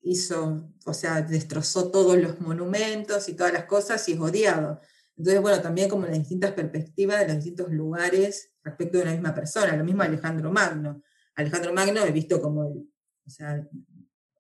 hizo, 0.02 0.72
o 0.86 0.94
sea, 0.94 1.22
destrozó 1.22 1.90
todos 1.90 2.18
los 2.18 2.40
monumentos 2.40 3.28
y 3.28 3.34
todas 3.34 3.54
las 3.54 3.66
cosas 3.66 4.08
y 4.08 4.14
es 4.14 4.20
odiado. 4.20 4.80
Entonces, 5.18 5.42
bueno, 5.42 5.62
también 5.62 5.90
como 5.90 6.06
las 6.06 6.18
distintas 6.18 6.52
perspectivas 6.52 7.20
de 7.22 7.28
los 7.28 7.36
distintos 7.38 7.72
lugares 7.72 8.52
respecto 8.64 8.98
de 8.98 9.06
la 9.06 9.12
misma 9.12 9.34
persona. 9.34 9.76
Lo 9.76 9.84
mismo 9.84 10.04
Alejandro 10.04 10.52
Magno. 10.52 11.02
Alejandro 11.36 11.74
Magno 11.74 12.04
he 12.04 12.12
visto 12.12 12.42
como 12.42 12.64
el 12.64 12.90
o 13.26 13.30
sea, 13.30 13.68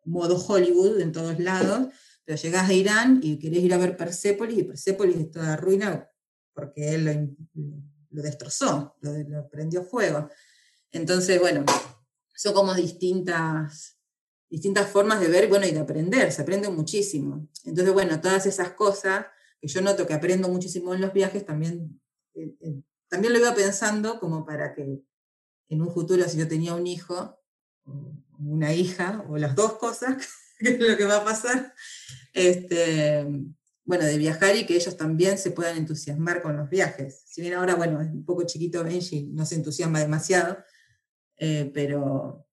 modo 0.05 0.37
Hollywood 0.37 0.99
en 0.99 1.11
todos 1.11 1.39
lados, 1.39 1.87
pero 2.23 2.37
llegás 2.37 2.69
a 2.69 2.73
Irán 2.73 3.19
y 3.23 3.39
querés 3.39 3.59
ir 3.59 3.73
a 3.73 3.77
ver 3.77 3.97
Persépolis 3.97 4.59
y 4.59 4.63
Persépolis 4.63 5.17
es 5.17 5.31
toda 5.31 5.55
ruina 5.55 6.07
porque 6.53 6.95
él 6.95 7.35
lo, 8.09 8.21
destrozó, 8.21 8.95
lo, 9.01 9.11
lo, 9.11 9.49
prendió 9.49 9.83
fuego. 9.83 10.29
Entonces, 10.91 11.39
bueno, 11.39 11.65
son 12.33 12.53
como 12.53 12.73
distintas, 12.73 13.97
distintas 14.49 14.87
formas 14.87 15.19
de 15.19 15.27
ver 15.27 15.49
bueno, 15.49 15.65
y 15.65 15.71
de 15.71 15.79
aprender, 15.79 16.31
se 16.31 16.43
aprende 16.43 16.69
muchísimo. 16.69 17.49
Entonces, 17.65 17.93
bueno, 17.93 18.21
todas 18.21 18.45
esas 18.45 18.71
cosas 18.71 19.25
que 19.65 19.73
yo 19.73 19.81
noto 19.81 20.05
que 20.05 20.13
aprendo 20.13 20.47
muchísimo 20.47 20.93
en 20.93 21.01
los 21.01 21.11
viajes, 21.11 21.43
también, 21.43 21.99
también 23.07 23.33
lo 23.33 23.39
iba 23.39 23.55
pensando 23.55 24.19
como 24.19 24.45
para 24.45 24.75
que 24.75 25.01
en 25.69 25.81
un 25.81 25.91
futuro, 25.91 26.23
si 26.29 26.37
yo 26.37 26.47
tenía 26.47 26.75
un 26.75 26.85
hijo, 26.85 27.39
una 28.37 28.73
hija, 28.73 29.25
o 29.27 29.37
las 29.37 29.55
dos 29.55 29.73
cosas, 29.77 30.23
que 30.59 30.69
es 30.69 30.79
lo 30.79 30.95
que 30.95 31.05
va 31.05 31.17
a 31.17 31.25
pasar, 31.25 31.73
este, 32.31 33.25
bueno, 33.83 34.05
de 34.05 34.19
viajar 34.19 34.55
y 34.55 34.67
que 34.67 34.75
ellos 34.75 34.97
también 34.97 35.39
se 35.39 35.49
puedan 35.49 35.77
entusiasmar 35.77 36.43
con 36.43 36.55
los 36.55 36.69
viajes. 36.69 37.23
Si 37.25 37.41
bien 37.41 37.55
ahora, 37.55 37.73
bueno, 37.73 37.99
es 38.01 38.09
un 38.09 38.23
poco 38.23 38.43
chiquito 38.43 38.83
Benji, 38.83 39.31
no 39.33 39.47
se 39.47 39.55
entusiasma 39.55 39.99
demasiado, 39.99 40.59
eh, 41.37 41.71
pero, 41.73 42.47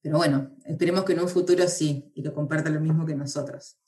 pero 0.00 0.16
bueno, 0.16 0.56
esperemos 0.64 1.04
que 1.04 1.12
en 1.12 1.20
un 1.20 1.28
futuro 1.28 1.68
sí, 1.68 2.10
y 2.14 2.22
que 2.22 2.32
comparta 2.32 2.70
lo 2.70 2.80
mismo 2.80 3.04
que 3.04 3.14
nosotros. 3.14 3.81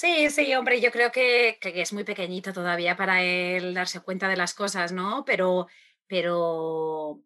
Sí, 0.00 0.30
sí, 0.30 0.54
hombre, 0.54 0.80
yo 0.80 0.92
creo 0.92 1.10
que, 1.10 1.58
que, 1.60 1.80
es 1.80 1.92
muy 1.92 2.04
pequeñito 2.04 2.52
todavía 2.52 2.96
para 2.96 3.24
él 3.24 3.74
darse 3.74 3.98
cuenta 3.98 4.28
de 4.28 4.36
las 4.36 4.54
cosas, 4.54 4.92
¿no? 4.92 5.24
Pero, 5.24 5.66
pero, 6.06 7.20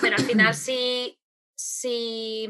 pero 0.00 0.16
al 0.16 0.24
final 0.24 0.52
sí, 0.52 1.20
sí, 1.54 2.48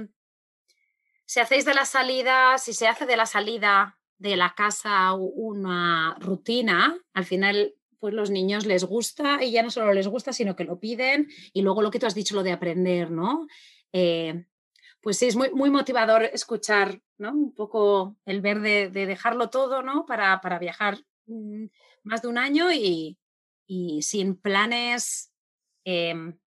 si 1.26 1.40
hacéis 1.40 1.66
de 1.66 1.74
la 1.74 1.84
salida, 1.84 2.56
si 2.56 2.72
se 2.72 2.88
hace 2.88 3.04
de 3.04 3.18
la 3.18 3.26
salida 3.26 3.98
de 4.16 4.36
la 4.36 4.54
casa 4.54 5.12
una 5.12 6.16
rutina, 6.18 6.96
al 7.12 7.26
final 7.26 7.74
pues 7.98 8.14
los 8.14 8.30
niños 8.30 8.64
les 8.64 8.84
gusta 8.84 9.44
y 9.44 9.52
ya 9.52 9.62
no 9.62 9.68
solo 9.68 9.92
les 9.92 10.08
gusta, 10.08 10.32
sino 10.32 10.56
que 10.56 10.64
lo 10.64 10.80
piden 10.80 11.28
y 11.52 11.60
luego 11.60 11.82
lo 11.82 11.90
que 11.90 11.98
tú 11.98 12.06
has 12.06 12.14
dicho, 12.14 12.34
lo 12.34 12.42
de 12.42 12.52
aprender, 12.52 13.10
¿no? 13.10 13.46
Eh, 13.92 14.46
pues 15.02 15.18
sí, 15.18 15.26
es 15.26 15.36
muy, 15.36 15.50
muy 15.50 15.68
motivador 15.68 16.22
escuchar, 16.22 17.02
¿no? 17.22 17.32
Un 17.32 17.54
poco 17.54 18.16
el 18.26 18.40
ver 18.42 18.60
de, 18.60 18.90
dejarlo 18.90 19.48
todo, 19.48 19.82
¿no? 19.82 20.04
Para, 20.04 20.40
para, 20.40 20.58
viajar 20.58 20.98
mm, 21.26 21.66
más 22.02 22.20
de 22.20 22.28
un 22.28 22.36
año 22.36 22.70
y, 22.72 23.18
y 23.66 24.02
sin 24.02 24.36
planes 24.36 25.32
em, 25.84 26.38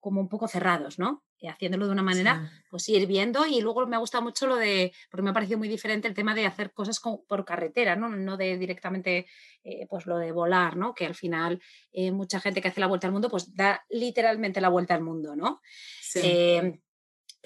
como 0.00 0.20
un 0.20 0.28
poco 0.28 0.48
cerrados, 0.48 0.98
¿no? 0.98 1.26
haciéndolo 1.48 1.86
de 1.86 1.92
una 1.92 2.02
manera, 2.02 2.50
pues 2.70 2.88
ir 2.88 3.06
viendo. 3.06 3.46
Y 3.46 3.60
luego 3.60 3.86
me 3.86 3.96
ha 3.96 4.00
gustado 4.00 4.22
mucho 4.22 4.46
lo 4.46 4.56
de, 4.56 4.92
porque 5.10 5.22
me 5.22 5.30
ha 5.30 5.34
parecido 5.34 5.58
muy 5.58 5.68
diferente 5.68 6.08
el 6.08 6.14
tema 6.14 6.34
de 6.34 6.46
hacer 6.46 6.72
cosas 6.72 7.00
por 7.00 7.44
carretera, 7.44 7.96
¿no? 7.96 8.08
No 8.08 8.36
de 8.36 8.58
directamente, 8.58 9.26
eh, 9.64 9.86
pues 9.88 10.06
lo 10.06 10.18
de 10.18 10.32
volar, 10.32 10.76
¿no? 10.76 10.94
Que 10.94 11.06
al 11.06 11.14
final 11.14 11.60
eh, 11.92 12.10
mucha 12.10 12.40
gente 12.40 12.60
que 12.60 12.68
hace 12.68 12.80
la 12.80 12.86
vuelta 12.86 13.06
al 13.06 13.12
mundo, 13.12 13.30
pues 13.30 13.54
da 13.54 13.84
literalmente 13.88 14.60
la 14.60 14.68
vuelta 14.68 14.94
al 14.94 15.02
mundo, 15.02 15.36
¿no? 15.36 15.60
Sí. 16.00 16.80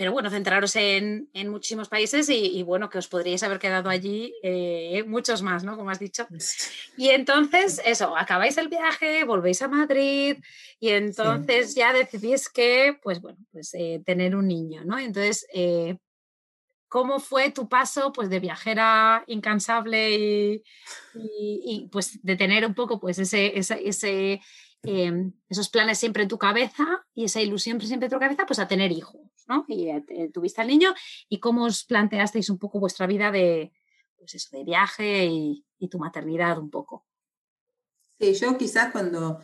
Pero 0.01 0.13
bueno, 0.13 0.31
centraros 0.31 0.77
en, 0.77 1.29
muchísimos 1.51 1.91
países 1.91 2.31
y, 2.31 2.63
bueno, 2.63 2.89
que 2.89 2.97
os 2.97 3.07
podríais 3.07 3.43
haber 3.43 3.59
quedado 3.59 3.91
allí 3.91 4.33
eh, 4.43 5.05
muchos 5.07 5.43
más, 5.43 5.63
¿no? 5.63 5.77
Como 5.77 5.91
has 5.91 5.99
dicho. 5.99 6.27
Y 6.97 7.11
entonces, 7.11 7.83
eso, 7.85 8.17
acabáis 8.17 8.57
el 8.57 8.69
viaje, 8.69 9.25
volvéis 9.25 9.61
a 9.61 9.69
Madrid 9.69 10.39
y 10.79 10.89
entonces 10.89 11.75
ya 11.75 11.93
decidís 11.93 12.49
que, 12.49 12.99
pues 13.03 13.21
bueno, 13.21 13.37
pues 13.53 13.75
eh, 13.75 14.03
tener 14.07 14.35
un 14.35 14.49
niño, 14.49 14.87
¿no? 14.87 14.99
Entonces, 14.99 15.47
eh, 15.53 15.99
¿cómo 16.89 17.21
fue 17.21 17.51
tu 17.51 17.69
paso 17.69 18.11
pues 18.11 18.31
de 18.31 18.41
viajera 18.41 19.23
incansable 19.27 20.63
y, 21.13 21.89
pues 21.93 22.23
de 22.23 22.37
tener 22.37 22.65
un 22.65 22.73
poco 22.73 22.99
pues 22.99 23.19
ese, 23.19 23.53
ese, 23.55 24.41
em, 24.83 25.35
esos 25.51 25.69
planes 25.69 25.99
siempre 25.99 26.23
en 26.23 26.31
tu 26.31 26.39
cabeza 26.39 27.05
y 27.15 27.25
esa 27.25 27.43
ilusión 27.43 27.79
siempre 27.83 28.07
en 28.07 28.13
tu 28.13 28.19
cabeza, 28.19 28.47
pues 28.47 28.61
a 28.61 28.67
tener 28.67 28.93
hijos? 29.51 29.65
Y 29.69 29.89
eh, 29.89 30.31
tuviste 30.33 30.61
al 30.61 30.69
niño 30.69 30.95
y 31.29 31.41
cómo 31.41 31.65
os 31.65 31.85
planteasteis 31.85 32.51
un 32.51 32.59
poco 32.59 32.81
vuestra 32.81 33.07
vida 33.07 33.31
de, 33.31 33.73
pues 34.19 34.35
eso, 34.35 34.57
de 34.57 34.65
viaje 34.65 35.27
y, 35.27 35.65
tu 35.91 35.99
maternidad 35.99 36.59
un 36.59 36.69
poco. 36.69 37.07
Sí, 38.19 38.35
yo 38.35 38.59
quizás 38.59 38.93
cuando, 38.93 39.41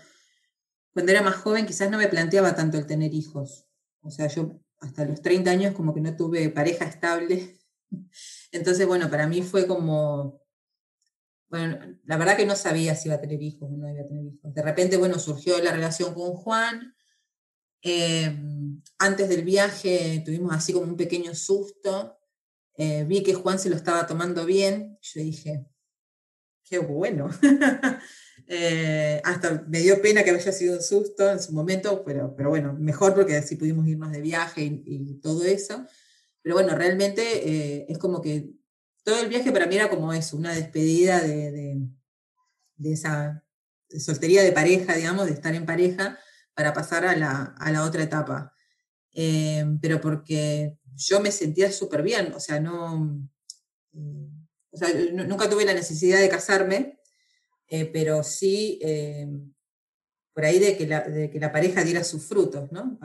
cuando 0.93 1.11
era 1.11 1.23
más 1.23 1.37
joven 1.37 1.65
quizás 1.65 1.91
no 1.91 1.97
me 1.97 2.09
planteaba 2.09 2.55
tanto 2.55 2.77
el 2.77 2.87
tener 2.87 3.15
hijos. 3.15 3.67
O 4.03 4.11
sea, 4.11 4.27
yo 4.29 4.61
hasta 4.81 5.07
los 5.07 5.23
30 5.23 5.51
años 5.51 5.75
como 5.75 5.95
que 5.95 6.03
no 6.03 6.15
tuve 6.15 6.51
pareja 6.51 6.85
estable. 6.85 7.59
Entonces, 8.53 8.87
bueno, 8.87 9.09
para 9.09 9.27
mí 9.27 9.41
fue 9.41 9.67
como, 9.67 10.43
bueno, 11.49 11.79
la 12.05 12.17
verdad 12.17 12.37
que 12.37 12.45
no 12.45 12.55
sabía 12.55 12.95
si 12.95 13.09
iba 13.09 13.17
a 13.17 13.21
tener 13.21 13.41
hijos 13.41 13.71
o 13.71 13.77
no 13.77 13.89
iba 13.91 14.03
a 14.03 14.07
tener 14.07 14.27
hijos. 14.27 14.53
De 14.53 14.63
repente, 14.63 14.99
bueno, 14.99 15.19
surgió 15.19 15.59
la 15.63 15.73
relación 15.73 16.13
con 16.13 16.35
Juan, 16.35 16.96
Em, 17.83 18.83
antes 18.99 19.29
del 19.29 19.45
viaje 19.45 20.23
tuvimos 20.25 20.55
así 20.55 20.73
como 20.73 20.87
un 20.87 20.97
pequeño 20.97 21.35
susto. 21.35 22.19
Eh, 22.77 23.05
vi 23.05 23.23
que 23.23 23.35
Juan 23.35 23.59
se 23.59 23.71
lo 23.71 23.77
estaba 23.77 24.07
tomando 24.07 24.45
bien. 24.45 24.99
Yo 25.01 25.21
dije, 25.21 25.67
qué 26.65 26.79
bueno. 26.79 27.31
Eh, 28.49 29.21
hasta 29.25 29.65
me 29.67 29.81
dio 29.81 30.01
pena 30.01 30.23
que 30.23 30.31
haya 30.31 30.53
sido 30.53 30.77
un 30.77 30.83
susto 30.83 31.29
en 31.29 31.43
su 31.43 31.53
momento, 31.53 32.05
pero, 32.05 32.33
pero 32.37 32.49
bueno, 32.49 32.75
mejor 32.75 33.13
porque 33.13 33.35
así 33.35 33.57
pudimos 33.57 33.89
irnos 33.89 34.13
de 34.13 34.21
viaje 34.21 34.63
y, 34.63 35.15
todo 35.21 35.45
eso. 35.45 35.85
Pero 36.43 36.55
bueno, 36.55 36.77
realmente 36.77 37.23
eh, 37.23 37.87
es 37.89 37.99
como 37.99 38.23
que 38.23 38.53
todo 39.03 39.21
el 39.21 39.29
viaje 39.29 39.51
para 39.51 39.67
mí 39.67 39.75
era 39.75 39.91
como 39.91 40.13
eso, 40.13 40.37
una 40.37 40.55
despedida 40.55 41.21
de, 41.21 41.51
de, 41.51 41.89
de 42.77 42.93
esa 42.93 43.45
soltería 43.99 44.45
de 44.45 44.53
pareja, 44.53 44.95
digamos, 44.95 45.27
de 45.27 45.33
estar 45.33 45.53
en 45.53 45.67
pareja 45.67 46.17
para 46.57 46.73
pasar 46.73 47.05
a 47.05 47.15
la, 47.15 47.55
a 47.59 47.71
la 47.71 47.85
otra 47.85 48.03
etapa. 48.03 48.53
Eh, 49.13 49.65
pero 49.81 50.01
porque 50.01 50.77
yo 50.95 51.21
me 51.21 51.31
sentía 51.31 51.71
súper 51.71 52.03
bien, 52.03 52.33
o 52.35 52.41
sea, 52.41 52.59
no, 52.59 53.29
eh, 53.95 54.29
o 54.71 54.77
sea, 54.77 54.89
nunca 55.13 55.49
tuve 55.49 55.65
la 55.65 55.75
necesidad 55.75 56.19
de 56.19 56.29
casarme, 56.29 56.99
eh, 57.69 57.85
pero 57.85 58.23
sí 58.25 58.81
por 60.33 60.45
ahí 60.45 60.59
de 60.59 60.77
que, 60.77 60.87
la, 60.87 61.01
de 61.01 61.31
que 61.31 61.41
la 61.41 61.51
pareja 61.51 61.83
diera 61.83 62.05
sus 62.05 62.27
frutos, 62.27 62.71
¿no? 62.73 62.99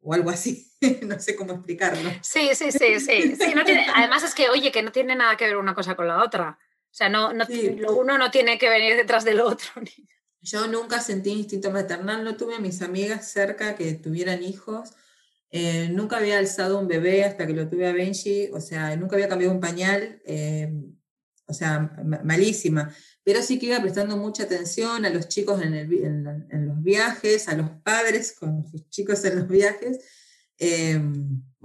o 0.00 0.14
algo 0.14 0.30
así, 0.30 0.70
no 1.02 1.18
sé 1.18 1.34
cómo 1.34 1.52
explicarlo. 1.54 2.08
Sí, 2.22 2.50
sí, 2.54 2.70
sí, 2.70 3.00
sí. 3.00 3.36
sí 3.36 3.54
no 3.54 3.64
tiene, 3.64 3.86
además 3.94 4.22
es 4.22 4.34
que, 4.34 4.48
oye, 4.48 4.70
que 4.70 4.82
no 4.82 4.92
tiene 4.92 5.16
nada 5.16 5.36
que 5.36 5.46
ver 5.46 5.56
una 5.56 5.74
cosa 5.74 5.96
con 5.96 6.06
la 6.06 6.22
otra. 6.22 6.58
O 6.90 6.94
sea, 6.94 7.08
no, 7.08 7.32
no 7.32 7.44
lo 7.76 7.96
uno 7.96 8.16
no 8.16 8.30
tiene 8.30 8.58
que 8.58 8.68
venir 8.68 8.96
detrás 8.96 9.24
del 9.24 9.40
otro. 9.40 9.68
Yo 10.40 10.66
nunca 10.68 11.00
sentí 11.00 11.30
instinto 11.30 11.70
maternal, 11.70 12.24
no 12.24 12.36
tuve 12.36 12.56
a 12.56 12.60
mis 12.60 12.80
amigas 12.82 13.30
cerca 13.30 13.74
que 13.74 13.94
tuvieran 13.94 14.42
hijos. 14.42 14.92
Eh, 15.50 15.88
nunca 15.90 16.18
había 16.18 16.38
alzado 16.38 16.78
un 16.78 16.86
bebé 16.86 17.24
hasta 17.24 17.46
que 17.46 17.54
lo 17.54 17.68
tuve 17.68 17.86
a 17.88 17.92
Benji, 17.92 18.50
o 18.52 18.60
sea, 18.60 18.94
nunca 18.96 19.16
había 19.16 19.28
cambiado 19.28 19.54
un 19.54 19.60
pañal, 19.60 20.20
eh, 20.26 20.70
o 21.46 21.54
sea, 21.54 21.92
malísima. 22.24 22.94
Pero 23.24 23.42
sí 23.42 23.58
que 23.58 23.66
iba 23.66 23.80
prestando 23.80 24.16
mucha 24.16 24.44
atención 24.44 25.04
a 25.04 25.10
los 25.10 25.28
chicos 25.28 25.60
en, 25.62 26.66
los 26.66 26.82
viajes, 26.82 27.48
a 27.48 27.54
los 27.54 27.70
padres 27.82 28.32
con 28.32 28.66
sus 28.70 28.88
chicos 28.90 29.24
en 29.24 29.36
los 29.40 29.48
viajes. 29.48 29.98
Eh, 30.58 31.00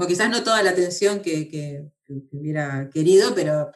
quizás 0.08 0.30
no 0.30 0.44
toda 0.44 0.64
la 0.64 0.72
atención 0.72 1.22
que, 1.22 1.50
que 1.50 1.92
hubiera 2.32 2.90
querido, 2.90 3.36
pero 3.36 3.72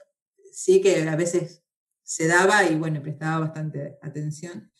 sí 0.51 0.81
que 0.81 1.03
a 1.03 1.15
veces 1.15 1.61
se 2.03 2.27
daba 2.27 2.63
y 2.65 2.75
bueno, 2.75 3.01
prestaba 3.01 3.39
bastante 3.39 3.97
atención. 4.01 4.71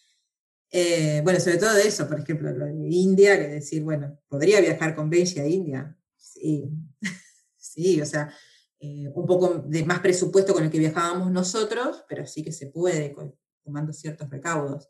Eh, 0.70 1.22
bueno, 1.24 1.40
sobre 1.40 1.58
todo 1.58 1.74
de 1.74 1.88
eso, 1.88 2.08
por 2.08 2.20
ejemplo, 2.20 2.52
lo 2.52 2.68
India, 2.68 3.38
que 3.38 3.48
decir, 3.48 3.84
bueno, 3.84 4.20
podría 4.28 4.60
viajar 4.60 4.96
con 4.96 5.10
Benji 5.10 5.40
a 5.40 5.48
India. 5.48 5.98
Sí, 6.18 6.70
sí, 7.58 8.02
o 8.02 8.06
sea, 8.06 8.34
eh, 8.80 9.10
un 9.14 9.26
poco 9.26 9.60
de 9.66 9.86
más 9.86 10.00
presupuesto 10.00 10.54
con 10.54 10.64
el 10.64 10.70
que 10.70 10.80
viajábamos 10.80 11.32
nosotros, 11.32 12.04
pero 12.08 12.26
sí 12.28 12.44
que 12.44 12.52
se 12.52 12.68
puede, 12.68 13.16
tomando 13.64 13.94
ciertos 13.94 14.30
recaudos. 14.30 14.90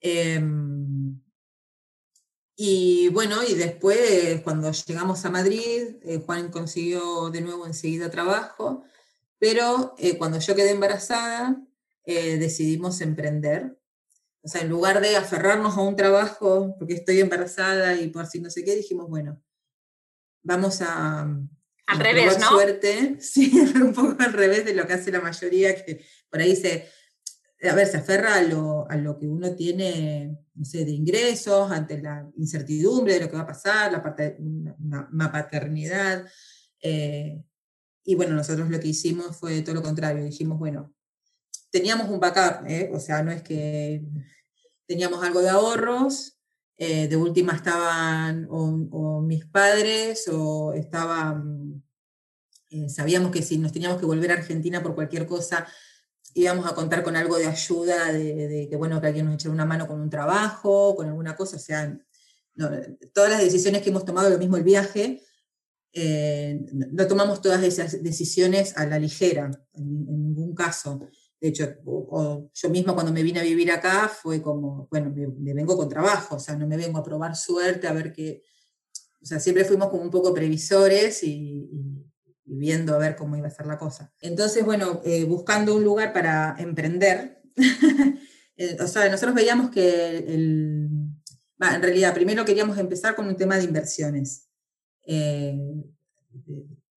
Em, 0.00 1.20
y 2.56 3.08
bueno, 3.08 3.42
y 3.42 3.54
después, 3.54 4.40
cuando 4.42 4.70
llegamos 4.70 5.24
a 5.24 5.30
Madrid, 5.30 5.96
eh, 6.02 6.22
Juan 6.24 6.50
consiguió 6.50 7.30
de 7.30 7.40
nuevo 7.40 7.66
enseguida 7.66 8.10
trabajo, 8.10 8.84
pero 9.38 9.94
cuando 10.18 10.38
yo 10.38 10.54
quedé 10.54 10.70
embarazada, 10.70 11.60
decidimos 12.06 13.00
emprender 13.02 13.76
o 14.44 14.48
sea, 14.48 14.60
en 14.60 14.68
lugar 14.68 15.00
de 15.00 15.16
aferrarnos 15.16 15.76
a 15.76 15.80
un 15.80 15.96
trabajo 15.96 16.76
porque 16.78 16.94
estoy 16.94 17.20
embarazada 17.20 17.96
y 17.96 18.08
por 18.08 18.24
así 18.24 18.40
no 18.40 18.50
sé 18.50 18.62
qué, 18.62 18.76
dijimos, 18.76 19.08
bueno, 19.08 19.42
vamos 20.42 20.82
a... 20.82 21.22
Al 21.86 21.98
revés, 21.98 22.38
¿no? 22.38 22.48
Suerte, 22.48 23.16
sí, 23.20 23.52
un 23.74 23.94
poco 23.94 24.16
al 24.22 24.32
revés 24.34 24.66
de 24.66 24.74
lo 24.74 24.86
que 24.86 24.92
hace 24.92 25.10
la 25.10 25.20
mayoría, 25.20 25.82
que 25.82 26.04
por 26.30 26.40
ahí 26.40 26.56
se, 26.56 26.88
a 27.62 27.74
ver, 27.74 27.86
se 27.86 27.98
aferra 27.98 28.36
a 28.36 28.42
lo, 28.42 28.90
a 28.90 28.96
lo 28.96 29.18
que 29.18 29.26
uno 29.26 29.54
tiene, 29.54 30.38
no 30.54 30.64
sé, 30.64 30.84
de 30.84 30.90
ingresos, 30.90 31.70
ante 31.70 32.00
la 32.00 32.30
incertidumbre 32.36 33.14
de 33.14 33.20
lo 33.20 33.30
que 33.30 33.36
va 33.36 33.42
a 33.42 33.46
pasar, 33.46 33.92
la 33.92 34.02
parte 34.02 34.36
una, 34.38 35.32
paternidad. 35.32 36.26
Eh, 36.80 37.42
y 38.04 38.14
bueno, 38.14 38.34
nosotros 38.34 38.68
lo 38.68 38.78
que 38.78 38.88
hicimos 38.88 39.36
fue 39.36 39.62
todo 39.62 39.76
lo 39.76 39.82
contrario, 39.82 40.22
dijimos, 40.22 40.58
bueno, 40.58 40.94
teníamos 41.74 42.08
un 42.08 42.20
backup, 42.20 42.68
¿eh? 42.68 42.88
o 42.94 43.00
sea, 43.00 43.24
no 43.24 43.32
es 43.32 43.42
que 43.42 44.00
teníamos 44.86 45.24
algo 45.24 45.42
de 45.42 45.48
ahorros, 45.48 46.38
eh, 46.76 47.08
de 47.08 47.16
última 47.16 47.52
estaban 47.52 48.46
o, 48.48 49.20
mis 49.20 49.44
padres 49.46 50.28
o 50.32 50.72
estaban, 50.72 51.82
eh, 52.70 52.88
sabíamos 52.88 53.32
que 53.32 53.42
si 53.42 53.58
nos 53.58 53.72
teníamos 53.72 53.98
que 53.98 54.06
volver 54.06 54.30
a 54.30 54.34
Argentina 54.34 54.84
por 54.84 54.94
cualquier 54.94 55.26
cosa, 55.26 55.66
íbamos 56.32 56.64
a 56.64 56.76
contar 56.76 57.02
con 57.02 57.16
algo 57.16 57.38
de 57.38 57.46
ayuda, 57.46 58.12
de, 58.12 58.68
que 58.70 58.76
bueno, 58.76 59.00
que 59.00 59.08
alguien 59.08 59.26
nos 59.26 59.34
echara 59.34 59.52
una 59.52 59.66
mano 59.66 59.88
con 59.88 60.00
un 60.00 60.08
trabajo, 60.08 60.94
con 60.94 61.08
alguna 61.08 61.34
cosa, 61.34 61.56
o 61.56 61.58
sea, 61.58 61.98
todas 63.12 63.30
las 63.30 63.40
decisiones 63.40 63.82
que 63.82 63.90
hemos 63.90 64.04
tomado, 64.04 64.30
lo 64.30 64.38
mismo 64.38 64.56
el 64.56 64.62
viaje, 64.62 65.24
no 66.72 67.06
tomamos 67.08 67.40
todas 67.40 67.64
esas 67.64 68.00
decisiones 68.00 68.76
a 68.76 68.86
la 68.86 69.00
ligera, 69.00 69.50
en, 69.72 70.06
ningún 70.06 70.54
caso. 70.54 71.00
De 71.44 71.50
hecho, 71.50 71.76
yo 72.54 72.70
misma 72.70 72.94
cuando 72.94 73.12
me 73.12 73.22
vine 73.22 73.38
a 73.38 73.42
vivir 73.42 73.70
acá 73.70 74.08
fue 74.08 74.40
como, 74.40 74.88
bueno, 74.90 75.12
me, 75.14 75.52
vengo 75.52 75.76
con 75.76 75.90
trabajo, 75.90 76.36
o 76.36 76.38
sea, 76.38 76.56
no 76.56 76.66
me 76.66 76.78
vengo 76.78 76.96
a 76.96 77.02
probar 77.02 77.36
suerte, 77.36 77.86
a 77.86 77.92
ver 77.92 78.14
qué, 78.14 78.42
o 79.20 79.26
sea, 79.26 79.38
siempre 79.38 79.66
fuimos 79.66 79.90
como 79.90 80.00
un 80.00 80.10
poco 80.10 80.32
previsores 80.32 81.22
y, 81.22 81.68
viendo 82.46 82.94
a 82.94 82.98
ver 82.98 83.14
cómo 83.14 83.36
iba 83.36 83.48
a 83.48 83.50
ser 83.50 83.66
la 83.66 83.76
cosa. 83.76 84.10
Entonces, 84.22 84.64
bueno, 84.64 85.02
eh, 85.04 85.24
buscando 85.24 85.76
un 85.76 85.84
lugar 85.84 86.14
para 86.14 86.56
emprender, 86.58 87.42
eh, 88.56 88.78
o 88.80 88.86
sea, 88.86 89.10
nosotros 89.10 89.34
veíamos 89.34 89.70
que 89.70 90.16
el, 90.16 90.88
en 91.60 91.82
realidad, 91.82 92.14
primero 92.14 92.46
queríamos 92.46 92.78
empezar 92.78 93.14
con 93.14 93.26
un 93.26 93.36
tema 93.36 93.58
de 93.58 93.64
inversiones. 93.64 94.48
Eh, 95.02 95.60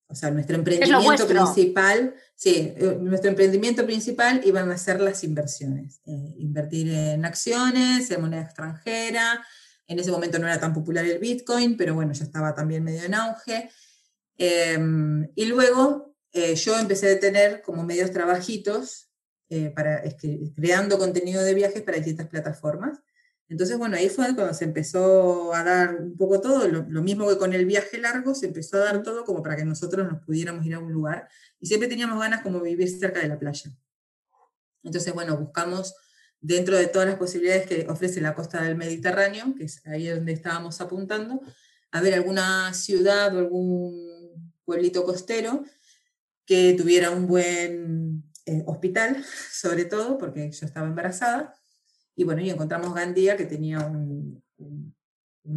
o 0.09 0.15
sea, 0.15 0.31
nuestro 0.31 0.55
emprendimiento 0.55 1.27
principal, 1.27 2.15
sí, 2.33 2.73
eh, 2.77 2.97
nuestro 2.99 3.29
emprendimiento 3.29 3.85
principal 3.85 4.41
iban 4.45 4.71
a 4.71 4.77
ser 4.77 5.01
las 5.01 5.23
inversiones. 5.23 5.99
Eh, 6.05 6.35
invertir 6.37 6.89
en 6.89 7.25
acciones, 7.25 8.09
en 8.09 8.21
moneda 8.21 8.43
extranjera. 8.43 9.45
En 9.85 9.99
ese 9.99 10.11
momento 10.11 10.39
no 10.39 10.47
era 10.47 10.59
tan 10.59 10.73
popular 10.73 11.05
el 11.05 11.19
Bitcoin, 11.19 11.75
pero 11.75 11.93
bueno, 11.93 12.13
ya 12.13 12.23
estaba 12.23 12.55
también 12.55 12.83
medio 12.83 13.03
en 13.03 13.15
auge. 13.15 13.69
Em, 14.37 15.29
y 15.35 15.45
luego 15.45 16.15
yo 16.33 16.77
empecé 16.77 17.13
a 17.13 17.19
tener 17.19 17.63
como 17.63 17.83
medios 17.83 18.11
trabajitos 18.11 19.09
para, 19.73 20.03
creando 20.55 20.99
contenido 20.99 21.41
de 21.41 21.55
viajes 21.55 21.81
para 21.81 21.97
distintas 21.97 22.27
plataformas. 22.27 22.99
Entonces, 23.49 23.77
bueno, 23.77 23.95
ahí 23.95 24.09
fue 24.09 24.35
cuando 24.35 24.53
se 24.53 24.65
empezó 24.65 25.53
a 25.53 25.63
dar 25.63 26.01
un 26.01 26.17
poco 26.17 26.41
todo, 26.41 26.67
lo, 26.67 27.01
mismo 27.01 27.27
que 27.29 27.37
con 27.37 27.53
el 27.53 27.65
viaje 27.65 27.97
largo, 27.97 28.35
se 28.35 28.47
empezó 28.47 28.77
a 28.77 28.81
dar 28.81 29.03
todo 29.03 29.23
como 29.23 29.41
para 29.41 29.55
que 29.55 29.63
nosotros 29.63 30.05
nos 30.05 30.21
pudiéramos 30.23 30.65
ir 30.65 30.73
a 30.73 30.79
un 30.79 30.91
lugar 30.91 31.29
y 31.59 31.67
siempre 31.67 31.87
teníamos 31.87 32.19
ganas 32.19 32.41
como 32.41 32.59
vivir 32.59 32.89
cerca 32.89 33.21
de 33.21 33.29
la 33.29 33.39
playa. 33.39 33.71
Entonces, 34.83 35.13
bueno, 35.13 35.37
buscamos 35.37 35.95
dentro 36.41 36.77
de 36.77 36.87
todas 36.87 37.07
las 37.07 37.17
posibilidades 37.17 37.67
que 37.67 37.87
ofrece 37.89 38.19
la 38.19 38.35
costa 38.35 38.61
del 38.61 38.75
Mediterráneo, 38.75 39.55
que 39.57 39.63
es 39.65 39.85
ahí 39.85 40.07
donde 40.07 40.33
estábamos 40.33 40.81
apuntando, 40.81 41.41
a 41.91 42.01
ver 42.01 42.13
alguna 42.15 42.73
ciudad 42.73 43.33
o 43.35 43.39
algún 43.39 44.53
pueblito 44.65 45.05
costero 45.05 45.63
que 46.45 46.75
tuviera 46.77 47.11
un 47.11 47.27
buen 47.27 48.23
eh, 48.45 48.63
hospital, 48.65 49.23
sobre 49.51 49.85
todo, 49.85 50.17
porque 50.17 50.51
yo 50.51 50.65
estaba 50.65 50.87
embarazada, 50.87 51.57
y 52.17 52.23
bueno, 52.23 52.41
y 52.41 52.49
encontramos 52.49 52.95
Gandía, 52.95 53.37
que 53.37 53.45
tenía 53.45 53.79
un, 53.79 54.43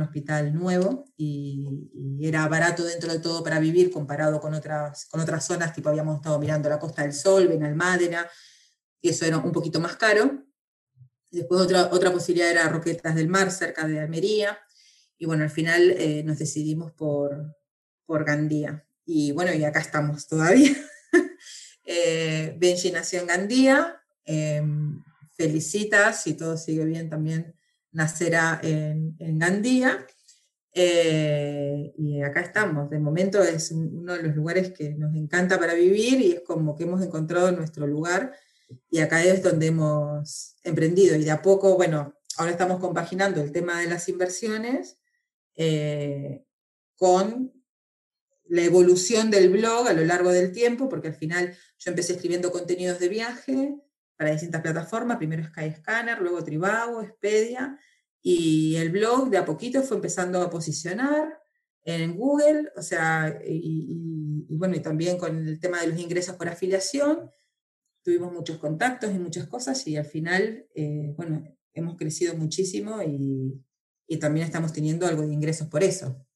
hospital 0.00 0.54
nuevo 0.54 1.04
y, 1.16 1.88
era 2.20 2.46
barato 2.46 2.84
dentro 2.84 3.10
de 3.10 3.18
todo 3.18 3.42
para 3.42 3.58
vivir 3.58 3.90
comparado 3.90 4.40
con 4.40 4.52
otras, 4.52 5.06
con 5.06 5.20
otras 5.20 5.44
zonas, 5.44 5.74
tipo 5.74 5.88
habíamos 5.88 6.16
estado 6.16 6.38
mirando 6.38 6.68
la 6.68 6.78
Costa 6.78 7.02
del 7.02 7.14
Sol, 7.14 7.48
Benalmádena, 7.48 8.28
y 9.00 9.08
eso 9.08 9.24
era 9.24 9.38
un 9.38 9.52
poquito 9.52 9.80
más 9.80 9.96
caro. 9.96 10.44
Después 11.30 11.62
otra, 11.62 11.88
otra 11.92 12.12
posibilidad 12.12 12.50
era 12.50 12.68
Roquetas 12.68 13.14
del 13.14 13.28
Mar, 13.28 13.50
cerca 13.50 13.86
de 13.86 13.98
Almería. 13.98 14.58
Y 15.16 15.24
bueno, 15.24 15.44
al 15.44 15.50
final 15.50 15.90
eh, 15.92 16.22
nos 16.24 16.38
decidimos 16.38 16.92
por, 16.92 17.56
por 18.04 18.24
Gandía. 18.24 18.84
Y 19.06 19.32
bueno, 19.32 19.54
y 19.54 19.64
acá 19.64 19.80
estamos 19.80 20.26
todavía. 20.26 20.76
eh, 21.84 22.54
Benji 22.58 22.90
nació 22.90 23.20
en 23.20 23.26
Gandía. 23.26 24.02
Em, 24.24 25.02
felicita, 25.40 26.12
si 26.12 26.34
todo 26.34 26.58
sigue 26.58 26.84
bien 26.84 27.08
también 27.08 27.54
nacerá 27.92 28.60
en, 28.62 29.16
Gandía. 29.38 30.06
Eh, 30.72 31.92
y 31.96 32.20
acá 32.22 32.40
estamos, 32.42 32.90
de 32.90 32.98
momento 32.98 33.42
es 33.42 33.72
uno 33.72 34.12
de 34.12 34.22
los 34.22 34.36
lugares 34.36 34.70
que 34.72 34.90
nos 34.90 35.16
encanta 35.16 35.58
para 35.58 35.74
vivir 35.74 36.20
y 36.20 36.32
es 36.32 36.40
como 36.42 36.76
que 36.76 36.84
hemos 36.84 37.02
encontrado 37.02 37.50
nuestro 37.52 37.86
lugar. 37.86 38.32
Y 38.90 38.98
acá 39.00 39.24
es 39.24 39.42
donde 39.42 39.68
hemos 39.68 40.56
emprendido. 40.62 41.16
Y 41.16 41.24
de 41.24 41.30
a 41.30 41.40
poco, 41.40 41.74
bueno, 41.74 42.14
ahora 42.36 42.52
estamos 42.52 42.78
compaginando 42.80 43.40
el 43.40 43.50
tema 43.50 43.80
de 43.80 43.88
las 43.88 44.08
inversiones 44.08 44.98
eh, 45.56 46.44
con 46.96 47.50
la 48.44 48.62
evolución 48.62 49.30
del 49.30 49.48
blog 49.48 49.88
a 49.88 49.94
lo 49.94 50.04
largo 50.04 50.30
del 50.30 50.52
tiempo, 50.52 50.88
porque 50.88 51.08
al 51.08 51.14
final 51.14 51.56
yo 51.78 51.90
empecé 51.90 52.12
escribiendo 52.12 52.52
contenidos 52.52 52.98
de 52.98 53.08
viaje, 53.08 53.74
para 54.20 54.32
distintas 54.32 54.60
plataformas, 54.60 55.16
primero 55.16 55.42
Skyscanner, 55.42 56.20
luego 56.20 56.44
Tribago, 56.44 57.00
Expedia, 57.00 57.78
y 58.20 58.76
el 58.76 58.90
blog 58.90 59.30
de 59.30 59.38
a 59.38 59.46
poquito 59.46 59.82
fue 59.82 59.96
empezando 59.96 60.42
a 60.42 60.50
posicionar 60.50 61.40
en 61.84 62.18
Google, 62.18 62.70
o 62.76 62.82
sea, 62.82 63.40
y, 63.42 64.44
bueno, 64.50 64.76
y 64.76 64.80
también 64.80 65.16
con 65.16 65.48
el 65.48 65.58
tema 65.58 65.80
de 65.80 65.86
los 65.86 65.98
ingresos 65.98 66.36
por 66.36 66.50
afiliación, 66.50 67.30
tuvimos 68.02 68.30
muchos 68.30 68.58
contactos 68.58 69.10
y 69.10 69.18
muchas 69.18 69.46
cosas, 69.46 69.86
y 69.86 69.96
al 69.96 70.04
final, 70.04 70.66
eh, 70.74 71.14
bueno, 71.16 71.42
hemos 71.72 71.96
crecido 71.96 72.36
muchísimo 72.36 73.02
y, 73.02 73.58
y 74.06 74.18
también 74.18 74.44
estamos 74.44 74.74
teniendo 74.74 75.06
algo 75.06 75.22
de 75.22 75.32
ingresos 75.32 75.66
por 75.68 75.82
eso. 75.82 76.26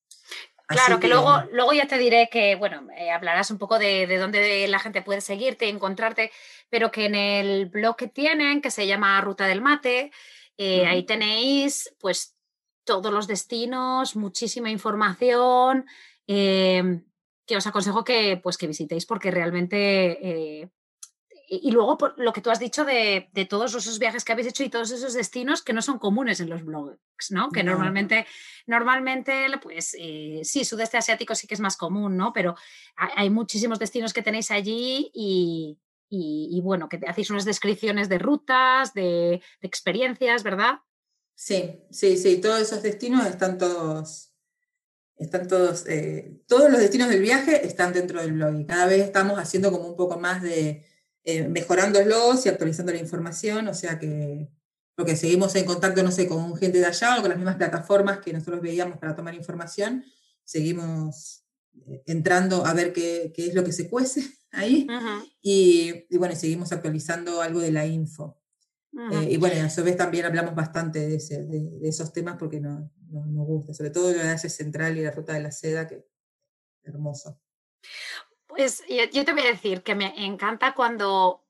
Claro, 0.66 0.98
que, 0.98 1.08
luego, 1.08 1.42
luego 1.52 1.72
ya 1.74 1.86
te 1.86 1.98
diré 1.98 2.28
que, 2.30 2.56
bueno, 2.56 2.86
eh, 2.96 3.10
hablarás 3.10 3.50
un 3.50 3.58
poco 3.58 3.78
de, 3.78 4.06
dónde 4.18 4.66
la 4.66 4.78
gente 4.78 5.02
puede 5.02 5.20
seguirte, 5.20 5.68
encontrarte, 5.68 6.30
pero 6.70 6.90
que 6.90 7.04
en 7.04 7.14
el 7.14 7.66
blog 7.66 7.96
que 7.96 8.08
tienen, 8.08 8.62
que 8.62 8.70
se 8.70 8.86
llama 8.86 9.20
Ruta 9.20 9.46
del 9.46 9.60
Mate, 9.60 10.10
eh, 10.56 10.86
ahí 10.86 11.04
tenéis 11.04 11.94
pues 11.98 12.36
todos 12.84 13.12
los 13.12 13.26
destinos, 13.26 14.16
muchísima 14.16 14.70
información, 14.70 15.84
em, 16.26 17.04
que 17.46 17.56
os 17.56 17.66
aconsejo 17.66 18.04
que, 18.04 18.40
pues, 18.42 18.56
que 18.56 18.66
visitéis 18.66 19.04
porque 19.04 19.30
realmente 19.30 20.70
y, 21.48 21.70
luego 21.70 21.98
por 21.98 22.18
lo 22.18 22.32
que 22.32 22.40
tú 22.40 22.50
has 22.50 22.58
dicho 22.58 22.84
de, 22.84 23.28
todos 23.48 23.74
esos 23.74 23.98
viajes 23.98 24.24
que 24.24 24.32
habéis 24.32 24.48
hecho 24.48 24.64
y 24.64 24.68
todos 24.68 24.90
esos 24.90 25.14
destinos 25.14 25.62
que 25.62 25.72
no 25.72 25.82
son 25.82 25.98
comunes 25.98 26.40
en 26.40 26.50
los 26.50 26.64
blogs, 26.64 27.30
¿no? 27.30 27.50
Que 27.50 27.62
normalmente, 27.62 28.26
normalmente, 28.66 29.46
pues 29.62 29.96
eh, 29.98 30.40
sí, 30.44 30.64
sudeste 30.64 30.96
asiático 30.96 31.34
sí 31.34 31.46
que 31.46 31.54
es 31.54 31.60
más 31.60 31.76
común, 31.76 32.16
¿no? 32.16 32.32
Pero 32.32 32.54
hay, 32.96 33.30
muchísimos 33.30 33.78
destinos 33.78 34.12
que 34.12 34.22
tenéis 34.22 34.50
allí 34.50 35.10
y, 35.14 36.60
bueno, 36.62 36.88
que 36.88 37.00
hacéis 37.06 37.30
unas 37.30 37.44
descripciones 37.44 38.08
de 38.08 38.18
rutas, 38.18 38.94
de, 38.94 39.42
experiencias, 39.60 40.42
¿verdad? 40.42 40.80
Sí, 41.34 41.80
sí, 41.90 42.16
sí, 42.16 42.40
todos 42.40 42.60
esos 42.60 42.82
destinos 42.82 43.26
están 43.26 43.58
todos 43.58 44.30
están 45.16 45.46
todos, 45.46 45.86
eh, 45.86 46.40
todos 46.48 46.68
los 46.70 46.80
destinos 46.80 47.08
del 47.08 47.22
viaje 47.22 47.64
están 47.64 47.92
dentro 47.92 48.20
del 48.20 48.32
blog 48.32 48.58
y 48.58 48.66
cada 48.66 48.86
vez 48.86 49.00
estamos 49.00 49.38
haciendo 49.38 49.70
como 49.70 49.86
un 49.86 49.96
poco 49.96 50.18
más 50.18 50.42
de, 50.42 50.84
eh, 51.24 51.48
mejorándolos 51.48 52.44
y 52.46 52.48
actualizando 52.48 52.92
la 52.92 52.98
información, 52.98 53.68
o 53.68 53.74
sea 53.74 53.98
que 53.98 54.48
porque 54.96 55.16
seguimos 55.16 55.54
en 55.56 55.64
contacto, 55.64 56.02
no 56.02 56.12
sé, 56.12 56.28
con 56.28 56.56
gente 56.56 56.78
de 56.78 56.86
allá 56.86 57.18
o 57.18 57.20
con 57.20 57.28
las 57.28 57.38
mismas 57.38 57.56
plataformas 57.56 58.20
que 58.20 58.32
nosotros 58.32 58.60
veíamos 58.60 58.98
para 58.98 59.16
tomar 59.16 59.34
información, 59.34 60.04
seguimos 60.44 61.44
eh, 61.86 62.02
entrando 62.06 62.64
a 62.64 62.74
ver 62.74 62.92
qué, 62.92 63.32
qué 63.34 63.46
es 63.48 63.54
lo 63.54 63.64
que 63.64 63.72
se 63.72 63.88
cuece 63.88 64.22
ahí 64.52 64.86
y, 65.40 66.06
y, 66.08 66.16
bueno, 66.16 66.36
seguimos 66.36 66.70
actualizando 66.72 67.42
algo 67.42 67.60
de 67.60 67.72
la 67.72 67.86
info. 67.86 68.40
Eh, 69.10 69.32
y 69.32 69.36
bueno, 69.38 69.60
a 69.66 69.70
su 69.70 69.82
vez 69.82 69.96
también 69.96 70.24
hablamos 70.24 70.54
bastante 70.54 71.00
de, 71.00 71.18
de, 71.18 71.88
esos 71.88 72.12
temas 72.12 72.36
porque 72.38 72.60
nos 72.60 72.88
no, 73.08 73.42
gusta, 73.42 73.74
sobre 73.74 73.90
todo 73.90 74.14
la 74.14 74.30
Asia 74.32 74.48
Central 74.48 74.96
y 74.96 75.02
la 75.02 75.10
Ruta 75.10 75.32
de 75.32 75.42
la 75.42 75.50
Seda, 75.50 75.88
que 75.88 76.06
hermoso. 76.84 77.40
Pues 78.56 78.84
yo, 78.88 79.24
te 79.24 79.32
voy 79.32 79.42
a 79.42 79.50
decir 79.50 79.82
que 79.82 79.96
me 79.96 80.14
encanta 80.24 80.74
cuando, 80.74 81.44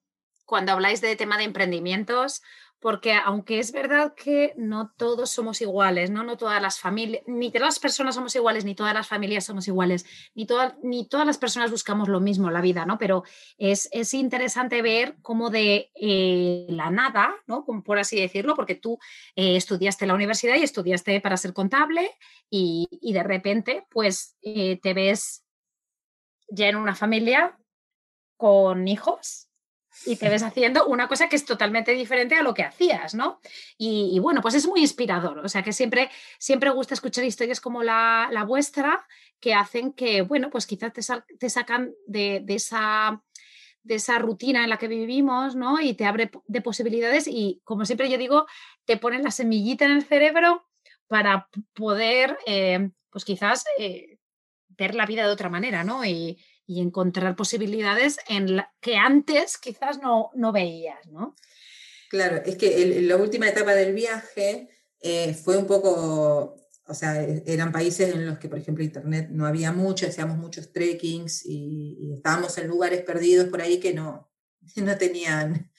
cuando 0.47 0.73
habláis 0.73 1.03
de 1.03 1.17
tema 1.17 1.37
de 1.37 1.45
emprendimientos, 1.45 2.41
porque 2.81 3.13
aunque 3.13 3.59
es 3.59 3.73
verdad 3.73 4.15
que 4.15 4.55
no 4.57 4.91
todos 4.97 5.29
somos 5.29 5.61
iguales, 5.61 6.11
¿no? 6.11 6.23
No 6.23 6.39
todas 6.39 6.63
las 6.63 6.81
familias, 6.81 7.23
ni 7.27 7.51
todas 7.51 7.69
las 7.69 7.79
personas 7.79 8.15
somos 8.15 8.35
iguales, 8.35 8.65
ni 8.65 8.75
todas 8.75 8.95
las 8.95 9.07
familias 9.07 9.45
somos 9.45 9.69
iguales, 9.69 10.07
ni, 10.35 10.47
ni 10.83 11.07
todas 11.07 11.27
las 11.27 11.37
personas 11.37 11.71
buscamos 11.71 12.09
lo 12.09 12.21
mismo 12.21 12.51
la 12.51 12.63
vida, 12.63 12.87
¿no? 12.87 12.97
Pero 12.97 13.25
es, 13.59 13.91
interesante 14.15 14.81
ver 14.81 15.17
cómo 15.21 15.51
de 15.51 15.91
eh, 15.95 16.67
la 16.71 16.91
nada, 16.91 17.35
¿no? 17.47 17.67
Por 17.85 17.99
así 17.99 18.19
decirlo, 18.19 18.55
porque 18.55 18.77
tú 18.77 18.99
eh, 19.37 19.57
estudiaste 19.57 20.07
la 20.07 20.15
universidad 20.15 20.57
y 20.57 20.63
estudiaste 20.63 21.21
para 21.21 21.37
ser 21.37 21.53
contable 21.53 22.11
y, 22.49 23.13
de 23.13 23.23
repente, 23.23 23.87
pues, 23.91 24.37
eh, 24.41 24.79
te 24.83 24.95
ves 24.95 25.44
ya 26.49 26.69
en 26.69 26.77
una 26.77 26.95
familia 26.95 27.59
con 28.37 28.89
hijos 28.89 29.49
y 30.07 30.17
te 30.17 30.29
ves 30.29 30.43
haciendo 30.43 30.87
una 30.87 31.09
cosa 31.09 31.29
que 31.29 31.37
es 31.37 31.45
totalmente 31.45 31.93
diferente 31.93 32.35
a 32.35 32.43
lo 32.43 32.53
que 32.55 32.65
hacías, 32.65 33.15
¿no? 33.15 33.41
Y, 33.79 34.19
bueno, 34.19 34.41
pues 34.41 34.55
es 34.55 34.67
muy 34.67 34.81
inspirador, 34.81 35.39
o 35.39 35.49
sea 35.49 35.63
que 35.63 35.73
siempre, 35.73 36.11
siempre 36.39 36.71
gusta 36.71 36.95
escuchar 36.95 37.25
historias 37.25 37.61
como 37.61 37.83
la, 37.83 38.45
vuestra 38.47 39.07
que 39.41 39.55
hacen 39.55 39.93
que, 39.93 40.23
bueno, 40.23 40.51
pues 40.51 40.67
quizás 40.67 40.93
te, 40.93 41.51
sacan 41.51 41.93
de, 42.07 42.45
esa 42.49 43.23
de 43.83 43.97
esa 43.97 44.19
rutina 44.19 44.65
en 44.65 44.71
la 44.71 44.79
que 44.79 44.89
vivimos, 44.89 45.55
¿no? 45.55 45.81
Y 45.81 45.95
te 45.95 46.07
abre 46.07 46.31
de 46.47 46.61
posibilidades 46.61 47.29
y, 47.29 47.61
como 47.65 47.85
siempre 47.85 48.11
yo 48.11 48.19
digo, 48.19 48.47
te 48.87 48.97
ponen 48.97 49.23
la 49.23 49.31
semillita 49.31 49.85
en 49.85 49.93
el 49.93 50.05
cerebro 50.05 50.67
para 51.07 51.49
poder, 51.75 52.39
eh, 52.47 52.91
pues 53.11 53.25
quizás, 53.25 53.65
eh, 53.79 54.14
ver 54.77 54.95
la 54.95 55.07
vida 55.07 55.27
de 55.27 55.33
otra 55.33 55.49
manera, 55.49 55.85
¿no? 55.85 56.05
Y, 56.05 56.39
encontrar 56.67 57.37
posibilidades 57.37 58.17
en 58.27 58.57
la 58.57 58.73
que 58.81 58.97
antes 58.97 59.59
quizás 59.59 60.01
no, 60.01 60.31
no 60.35 60.51
veías, 60.51 61.07
¿no? 61.09 61.37
Claro, 62.09 62.41
es 62.47 62.57
que 62.57 63.03
la 63.03 63.17
última 63.17 63.47
etapa 63.47 63.75
del 63.75 63.93
viaje 63.93 64.71
eh, 65.01 65.35
fue 65.35 65.59
un 65.59 65.67
poco, 65.67 66.57
o 66.87 66.95
sea, 66.95 67.23
e, 67.23 67.43
eran 67.47 67.71
países 67.71 68.15
en 68.15 68.25
los 68.25 68.39
que, 68.39 68.49
por 68.49 68.59
ejemplo, 68.59 68.83
Internet 68.83 69.29
no 69.31 69.47
había 69.47 69.73
mucho, 69.73 70.07
hacíamos 70.07 70.39
muchos 70.39 70.73
trekkings 70.73 71.45
y, 71.45 72.15
estábamos 72.15 72.57
en 72.57 72.69
lugares 72.69 73.03
perdidos 73.03 73.49
por 73.49 73.61
ahí 73.61 73.81
que 73.81 73.93
no, 73.93 74.33
no, 74.77 74.97
tenían, 74.97 75.71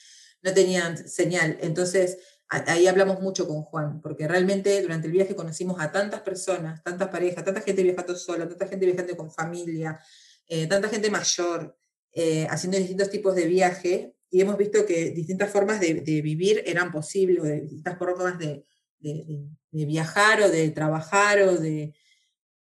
no 0.43 0.53
tenían 0.53 1.07
señal. 1.07 1.57
Entonces, 1.61 2.19
ahí 2.49 2.87
hablamos 2.87 3.21
mucho 3.21 3.47
con 3.47 3.61
Juan, 3.63 4.01
porque 4.01 4.27
realmente 4.27 4.81
durante 4.81 5.07
el 5.07 5.13
viaje 5.13 5.35
conocimos 5.35 5.79
a 5.79 5.91
tantas 5.91 6.21
personas, 6.21 6.83
tantas 6.83 7.09
parejas, 7.09 7.43
tanta 7.43 7.61
gente 7.61 7.83
viajando 7.83 8.15
sola, 8.15 8.47
tanta 8.47 8.67
gente 8.67 8.85
viajando 8.85 9.17
con 9.17 9.31
familia, 9.31 9.99
eh, 10.47 10.67
tanta 10.67 10.89
gente 10.89 11.09
mayor, 11.09 11.77
eh, 12.13 12.47
haciendo 12.49 12.77
distintos 12.77 13.09
tipos 13.09 13.35
de 13.35 13.45
viaje, 13.45 14.15
y 14.29 14.41
hemos 14.41 14.57
visto 14.57 14.85
que 14.85 15.11
distintas 15.11 15.51
formas 15.51 15.79
de, 15.79 15.93
vivir 15.93 16.61
eran 16.65 16.91
posibles, 16.91 17.61
distintas 17.61 17.97
formas 17.97 18.37
de, 18.37 18.65
de, 18.99 19.85
viajar 19.85 20.41
o 20.41 20.49
de 20.49 20.71
trabajar 20.71 21.41
o 21.43 21.57
de... 21.57 21.93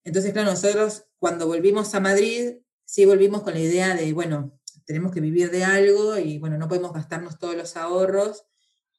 Entonces, 0.05 0.33
claro, 0.33 0.51
nosotros 0.51 1.05
cuando 1.18 1.47
volvimos 1.47 1.95
a 1.95 2.01
Madrid, 2.01 2.57
sí 2.85 3.05
volvimos 3.05 3.43
con 3.43 3.55
la 3.55 3.61
idea 3.61 3.95
de, 3.95 4.12
bueno, 4.12 4.59
tenemos 4.85 5.12
que 5.12 5.20
vivir 5.20 5.51
de 5.51 5.64
algo 5.64 6.18
y 6.18 6.39
bueno, 6.39 6.59
no 6.59 6.68
podemos 6.68 6.93
gastarnos 6.93 7.39
todos 7.39 7.57
los 7.57 7.76
ahorros. 7.76 8.45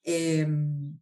Em, 0.04 1.00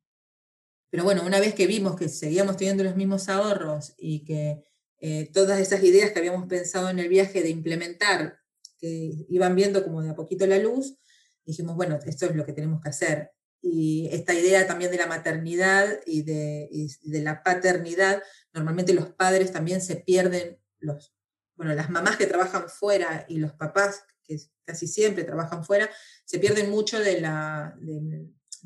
pero 0.89 1.03
bueno, 1.03 1.23
una 1.25 1.39
vez 1.39 1.53
que 1.55 1.67
vimos 1.67 1.95
que 1.95 2.09
seguíamos 2.09 2.57
teniendo 2.57 2.83
los 2.83 2.95
mismos 2.95 3.29
ahorros 3.29 3.93
y 3.97 4.23
que 4.25 4.63
eh, 4.99 5.29
todas 5.33 5.59
esas 5.59 5.83
ideas 5.83 6.11
que 6.11 6.19
habíamos 6.19 6.47
pensado 6.47 6.89
en 6.89 6.99
el 6.99 7.09
viaje 7.09 7.41
de 7.41 7.49
implementar, 7.49 8.39
que 8.77 9.25
iban 9.29 9.55
viendo 9.55 9.83
como 9.83 10.01
de 10.01 10.09
a 10.09 10.15
poquito 10.15 10.45
la 10.47 10.57
luz, 10.57 10.97
dijimos, 11.45 11.75
bueno, 11.75 11.99
esto 12.05 12.25
es 12.25 12.35
lo 12.35 12.45
que 12.45 12.53
tenemos 12.53 12.81
que 12.81 12.89
hacer 12.89 13.31
y 13.61 14.09
esta 14.11 14.33
idea 14.33 14.65
también 14.65 14.91
de 14.91 14.97
la 14.97 15.05
maternidad 15.05 15.99
y 16.05 16.23
de, 16.23 16.69
de, 17.03 17.21
la 17.21 17.43
paternidad, 17.43 18.21
normalmente 18.53 18.93
los 18.93 19.09
padres 19.11 19.51
también 19.51 19.81
se 19.81 19.97
pierden, 19.97 20.59
los, 20.79 21.13
bueno, 21.55 21.75
las 21.75 21.89
mamás 21.89 22.17
que 22.17 22.25
trabajan 22.25 22.69
fuera 22.69 23.25
y 23.29 23.37
los 23.37 23.53
papás 23.53 24.03
que 24.23 24.37
casi 24.65 24.87
siempre 24.87 25.23
trabajan 25.23 25.63
fuera, 25.63 25.89
se 26.25 26.39
pierden 26.39 26.71
mucho 26.71 26.99
de 26.99 27.21
la, 27.21 27.77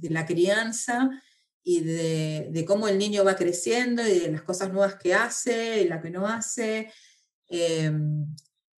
la 0.02 0.26
crianza 0.26 1.10
y 1.64 1.82
de, 1.82 2.50
de, 2.52 2.66
cómo 2.66 2.88
el 2.88 2.98
niño 2.98 3.24
va 3.24 3.36
creciendo 3.36 4.08
y 4.08 4.20
de 4.20 4.32
las 4.32 4.44
cosas 4.44 4.72
nuevas 4.72 4.96
que 4.96 5.14
hace 5.14 5.82
y 5.82 5.88
la 5.88 6.02
que 6.02 6.12
no 6.12 6.28
hace. 6.28 6.92
Em, 7.48 8.36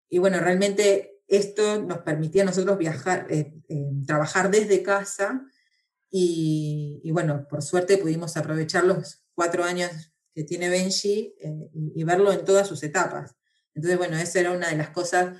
y 0.10 0.18
bueno, 0.20 0.40
realmente 0.40 1.22
esto 1.28 1.82
nos 1.82 2.00
permitía 2.00 2.44
a 2.44 2.46
nosotros 2.46 2.78
viajar, 2.78 3.28
eh, 3.30 3.54
em, 3.68 4.06
trabajar 4.06 4.50
desde 4.50 4.84
casa 4.84 5.46
y, 6.10 7.10
bueno, 7.12 7.46
por 7.50 7.62
suerte 7.62 7.98
pudimos 7.98 8.38
aprovechar 8.38 8.86
los 8.86 9.24
cuatro 9.34 9.64
años 9.64 10.14
que 10.34 10.44
tiene 10.44 10.70
Benji 10.70 11.36
eh, 11.42 11.70
y, 11.74 12.04
verlo 12.04 12.32
en 12.32 12.46
todas 12.46 12.68
sus 12.68 12.82
etapas. 12.84 13.36
Entonces, 13.74 13.98
bueno, 13.98 14.18
esa 14.18 14.40
era 14.40 14.52
una 14.52 14.70
de 14.70 14.78
las 14.78 14.90
cosas, 14.92 15.36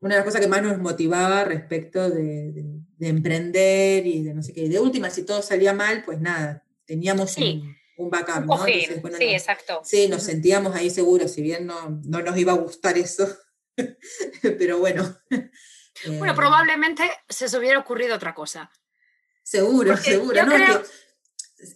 una 0.00 0.14
de 0.14 0.20
las 0.20 0.24
cosas 0.24 0.40
que 0.40 0.48
más 0.48 0.62
nos 0.62 0.78
motivaba 0.78 1.44
respecto 1.44 2.10
de, 2.10 2.64
emprender 3.00 4.06
y 4.06 4.22
de 4.22 4.34
no 4.34 4.42
sé 4.42 4.52
qué. 4.52 4.68
de 4.68 4.80
última, 4.80 5.10
si 5.10 5.24
todo 5.24 5.42
salía 5.42 5.72
mal, 5.72 6.02
pues 6.04 6.20
nada, 6.20 6.64
teníamos 6.84 7.36
un, 7.38 8.10
backup, 8.10 8.44
¿no? 8.44 8.64
sí, 8.64 8.86
exacto. 9.32 9.80
Sí, 9.84 10.08
nos 10.08 10.22
sentíamos 10.22 10.74
ahí 10.74 10.90
seguros, 10.90 11.32
si 11.32 11.42
bien 11.42 11.66
no, 11.66 12.00
no 12.04 12.20
nos 12.22 12.36
iba 12.36 12.52
a 12.52 12.56
gustar 12.56 12.98
eso, 12.98 13.28
pero 14.42 14.78
bueno. 14.78 15.16
Bueno, 16.06 16.32
eh, 16.32 16.36
probablemente 16.36 17.10
se 17.28 17.46
os 17.46 17.54
hubiera 17.54 17.78
ocurrido 17.78 18.16
otra 18.16 18.34
cosa. 18.34 18.70
Seguro, 19.42 19.96
seguro. 19.96 20.44
No, 20.44 20.54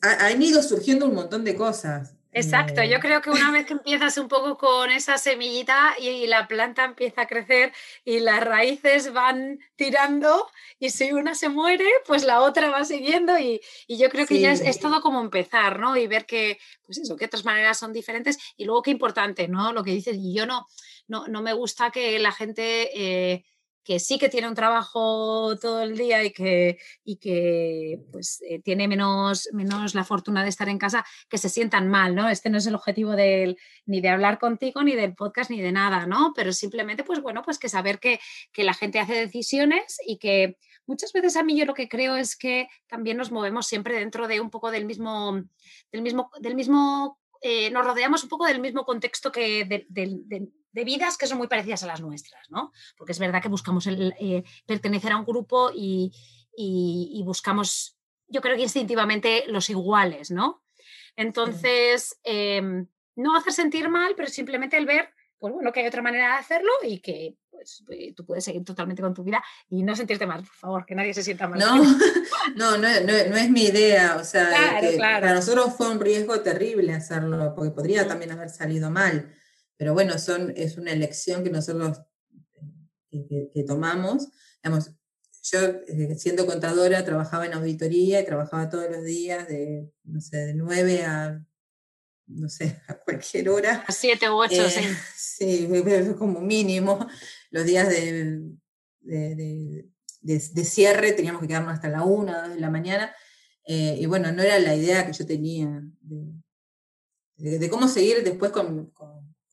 han 0.03 0.43
ido 0.43 0.63
surgiendo 0.63 1.07
un 1.07 1.15
montón 1.15 1.45
de 1.45 1.55
cosas. 1.55 2.15
Exacto, 2.33 2.85
yo 2.85 3.01
creo 3.01 3.21
que 3.21 3.31
una 3.31 3.51
vez 3.51 3.67
que 3.67 3.73
empiezas 3.73 4.17
un 4.17 4.29
poco 4.29 4.57
con 4.57 4.91
esa 4.91 5.19
semillita 5.19 5.97
y, 5.99 6.29
la 6.29 6.47
planta 6.47 6.85
empieza 6.85 7.23
a 7.23 7.27
crecer 7.27 7.73
y 8.05 8.21
las 8.21 8.41
raíces 8.41 9.13
van 9.13 9.59
tirando 9.75 10.49
y 10.79 10.91
si 10.91 11.13
una 11.13 11.35
se 11.35 11.49
muere, 11.49 11.89
pues 12.07 12.23
la 12.23 12.41
otra 12.41 12.71
va 12.71 12.85
siguiendo 12.85 13.37
y, 13.37 13.61
yo 13.89 14.09
creo 14.11 14.27
que 14.27 14.39
ya 14.39 14.53
es, 14.53 14.79
todo 14.79 15.01
como 15.01 15.21
empezar, 15.21 15.81
¿no? 15.81 15.97
Y 15.97 16.07
ver 16.07 16.25
que, 16.25 16.59
pues 16.85 16.99
eso, 16.99 17.17
que 17.17 17.25
otras 17.25 17.45
maneras 17.45 17.79
son 17.79 17.93
diferentes 17.93 18.39
y 18.57 18.65
luego 18.65 18.83
qué 18.83 18.93
importante, 18.93 19.49
¿no? 19.49 19.73
Lo 19.73 19.83
que 19.83 19.91
dices, 19.91 20.17
y 20.17 20.33
yo 20.33 20.47
no, 20.47 20.67
no, 21.09 21.27
no 21.27 21.43
me 21.43 21.53
gusta 21.53 21.91
que 21.91 22.19
la 22.21 22.33
gente... 22.33 22.91
Eh, 22.95 23.45
que 23.91 23.99
sí 23.99 24.21
que 24.21 24.29
tiene 24.29 24.47
un 24.47 24.55
trabajo 24.55 25.59
todo 25.61 25.83
el 25.83 25.99
día 25.99 26.23
y 26.23 26.31
que, 26.31 26.79
y 27.03 27.17
que 27.17 27.99
pues, 28.13 28.41
eh, 28.49 28.61
tiene 28.63 28.87
menos, 28.87 29.49
menos 29.53 29.97
la 29.97 30.05
fortuna 30.05 30.45
de 30.45 30.49
estar 30.49 30.69
en 30.69 30.79
casa, 30.79 31.05
que 31.29 31.39
se 31.39 31.49
sientan 31.49 31.89
mal, 31.89 32.15
¿no? 32.15 32.29
Este 32.29 32.51
no 32.51 32.59
es 32.59 32.69
el 32.69 32.77
objetivo 32.77 33.17
del, 33.17 33.57
ni 33.87 34.01
de 34.01 34.11
hablar 34.11 34.39
contigo, 34.39 34.85
ni 34.85 34.95
del 34.95 35.17
podcast, 35.17 35.51
ni 35.51 35.61
de 35.61 35.73
nada, 35.73 36.07
¿no? 36.07 36.33
Pero 36.37 36.53
simplemente, 36.53 37.03
pues 37.03 37.21
bueno, 37.21 37.43
pues 37.43 37.59
que 37.59 37.69
saber 37.69 37.99
que, 37.99 38.21
que 38.53 38.63
la 38.63 38.75
gente 38.75 39.01
hace 39.01 39.15
decisiones 39.15 39.99
y 40.07 40.19
que 40.19 40.57
muchas 40.87 41.13
veces 41.13 41.35
a 41.35 41.43
mí 41.43 41.59
yo 41.59 41.65
lo 41.65 41.75
que 41.75 41.89
creo 41.89 42.15
es 42.15 42.37
que 42.37 42.69
también 42.87 43.17
nos 43.17 43.33
movemos 43.33 43.67
siempre 43.67 43.99
dentro 43.99 44.29
de 44.29 44.41
un 44.41 44.51
poco 44.51 44.71
del 44.71 44.85
mismo, 44.85 45.43
del 45.91 46.03
mismo, 46.03 46.31
del 46.39 46.55
mismo 46.55 47.19
eh, 47.43 47.71
nos 47.71 47.85
rodeamos 47.85 48.23
un 48.23 48.29
poco 48.29 48.47
del 48.47 48.61
mismo 48.61 48.85
contexto 48.85 49.33
que 49.33 49.65
de, 49.65 50.49
vidas 50.73 51.19
que 51.19 51.27
son 51.27 51.39
muy 51.39 51.49
parecidas 51.49 51.83
a 51.83 51.87
las 51.87 52.01
nuestras, 52.01 52.51
¿no? 52.51 52.73
Porque 52.97 53.13
es 53.13 53.19
verdad 53.19 53.43
que 53.43 53.49
buscamos 53.49 53.87
el, 53.87 54.15
eh, 54.19 54.45
pertenecer 54.67 55.13
a 55.13 55.17
un 55.17 55.25
grupo 55.25 55.71
y, 55.75 56.13
buscamos, 57.25 57.97
yo 58.29 58.41
creo 58.41 58.57
que 58.57 58.63
instintivamente, 58.63 59.45
los 59.49 59.71
iguales, 59.71 60.31
¿no? 60.31 60.63
Entonces, 61.17 62.19
em, 62.23 62.87
no 63.17 63.37
hacer 63.37 63.53
sentir 63.53 63.89
mal, 63.89 64.15
pero 64.17 64.29
simplemente 64.29 64.77
el 64.77 64.87
ver, 64.87 65.11
pues 65.39 65.53
bueno, 65.53 65.73
que 65.73 65.81
hay 65.81 65.87
otra 65.87 66.03
manera 66.03 66.35
de 66.35 66.39
hacerlo 66.41 66.71
y 66.83 67.01
que 67.01 67.37
pues, 67.51 67.83
eh, 67.91 68.15
tú 68.15 68.25
puedes 68.25 68.45
seguir 68.45 68.65
totalmente 68.65 69.03
con 69.03 69.15
tu 69.15 69.25
vida 69.25 69.43
y 69.69 69.83
no 69.83 69.95
sentirte 69.97 70.27
mal, 70.27 70.43
por 70.43 70.55
favor, 70.55 70.87
que 70.87 70.95
nadie 70.95 71.13
se 71.13 71.23
sienta 71.23 71.49
mal. 71.49 71.59
No, 71.59 71.77
no, 72.57 72.79
no, 72.79 72.87
es 72.89 73.51
mi 73.51 73.65
idea, 73.65 74.17
o 74.17 74.25
sea, 74.25 74.51
para 74.99 75.35
nosotros 75.35 75.75
fue 75.77 75.91
un 75.91 76.01
riesgo 76.01 76.41
terrible 76.41 76.95
hacerlo, 76.95 77.55
porque 77.55 77.71
podría 77.71 78.07
también 78.07 78.31
haber 78.31 78.51
salido 78.51 78.91
mal, 78.91 79.35
pero 79.81 79.95
bueno, 79.95 80.19
son, 80.19 80.53
es 80.57 80.77
una 80.77 80.93
elección 80.93 81.43
que 81.43 81.49
nosotros 81.49 82.03
eh, 83.11 83.51
que, 83.55 83.63
tomamos. 83.63 84.29
Digamos, 84.63 84.91
yo, 85.43 85.59
eh, 85.89 86.15
siendo 86.19 86.45
contadora, 86.45 87.03
trabajaba 87.03 87.47
en 87.47 87.55
auditoría 87.55 88.21
y 88.21 88.27
trabajaba 88.27 88.69
todos 88.69 88.91
los 88.91 89.03
días 89.03 89.49
de, 89.49 89.91
no 90.05 90.21
sé, 90.21 90.37
de 90.37 90.53
9 90.53 91.05
a 91.05 91.43
no 92.27 92.51
sé, 92.51 92.79
a 92.89 92.95
cualquier 92.95 93.49
hora. 93.49 93.83
A 93.89 93.91
7 93.91 94.29
u 94.29 94.35
8, 94.35 94.69
sí. 94.69 94.85
Sí, 95.17 95.69
como 96.19 96.43
mínimo 96.43 97.09
los 97.49 97.65
días 97.65 97.89
de, 97.89 98.39
de, 99.01 100.65
cierre 100.65 101.13
teníamos 101.13 101.41
que 101.41 101.49
quedarnos 101.49 101.73
hasta 101.73 101.89
la 101.89 102.05
1, 102.05 102.39
2 102.43 102.49
de 102.51 102.61
la 102.61 102.69
mañana. 102.69 103.15
Eh, 103.65 103.97
y 103.99 104.05
bueno, 104.05 104.31
no 104.31 104.43
era 104.43 104.59
la 104.59 104.77
idea 104.77 105.07
que 105.07 105.15
yo 105.15 105.25
tenía 105.25 105.83
de, 107.41 107.71
cómo 107.71 107.89
seguir 107.89 108.23
después 108.23 108.53
con, 108.53 108.93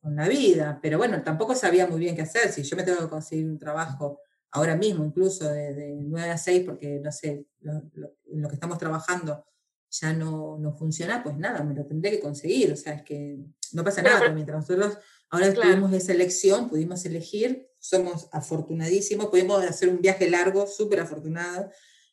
la 0.03 0.27
vida, 0.27 0.79
pero 0.81 0.97
bueno, 0.97 1.21
tampoco 1.21 1.53
sabía 1.53 1.87
muy 1.87 1.99
bien 1.99 2.15
qué 2.15 2.21
hacer. 2.21 2.51
Si 2.51 2.63
yo 2.63 2.77
me 2.77 2.83
tengo 2.83 2.99
que 2.99 3.09
conseguir 3.09 3.45
un 3.45 3.59
trabajo 3.59 4.21
ahora 4.51 4.75
mismo, 4.75 5.03
incluso 5.03 5.49
de, 5.49 5.97
9 5.99 6.29
a 6.29 6.37
6, 6.37 6.63
porque 6.65 6.99
no 7.03 7.11
sé, 7.11 7.45
lo, 7.59 7.83
lo 8.25 8.47
que 8.47 8.55
estamos 8.55 8.77
trabajando 8.77 9.45
ya 9.89 10.13
no, 10.13 10.57
no, 10.59 10.73
funciona, 10.73 11.23
pues 11.23 11.37
nada, 11.37 11.63
me 11.63 11.73
lo 11.73 11.85
tendré 11.85 12.11
que 12.11 12.19
conseguir. 12.19 12.71
O 12.71 12.75
sea, 12.75 12.93
es 12.93 13.03
que 13.03 13.37
no 13.73 13.83
pasa 13.83 14.01
nada. 14.01 14.29
mientras 14.31 14.59
nosotros 14.59 14.97
ahora 15.29 15.53
tuvimos 15.53 15.93
esa 15.93 16.13
elección, 16.13 16.69
pudimos 16.69 17.05
elegir, 17.05 17.67
somos 17.79 18.27
afortunadísimos, 18.31 19.27
pudimos 19.27 19.63
hacer 19.63 19.89
un 19.89 20.01
viaje 20.01 20.29
largo, 20.29 20.67
súper 20.67 21.01
afortunado, 21.01 21.69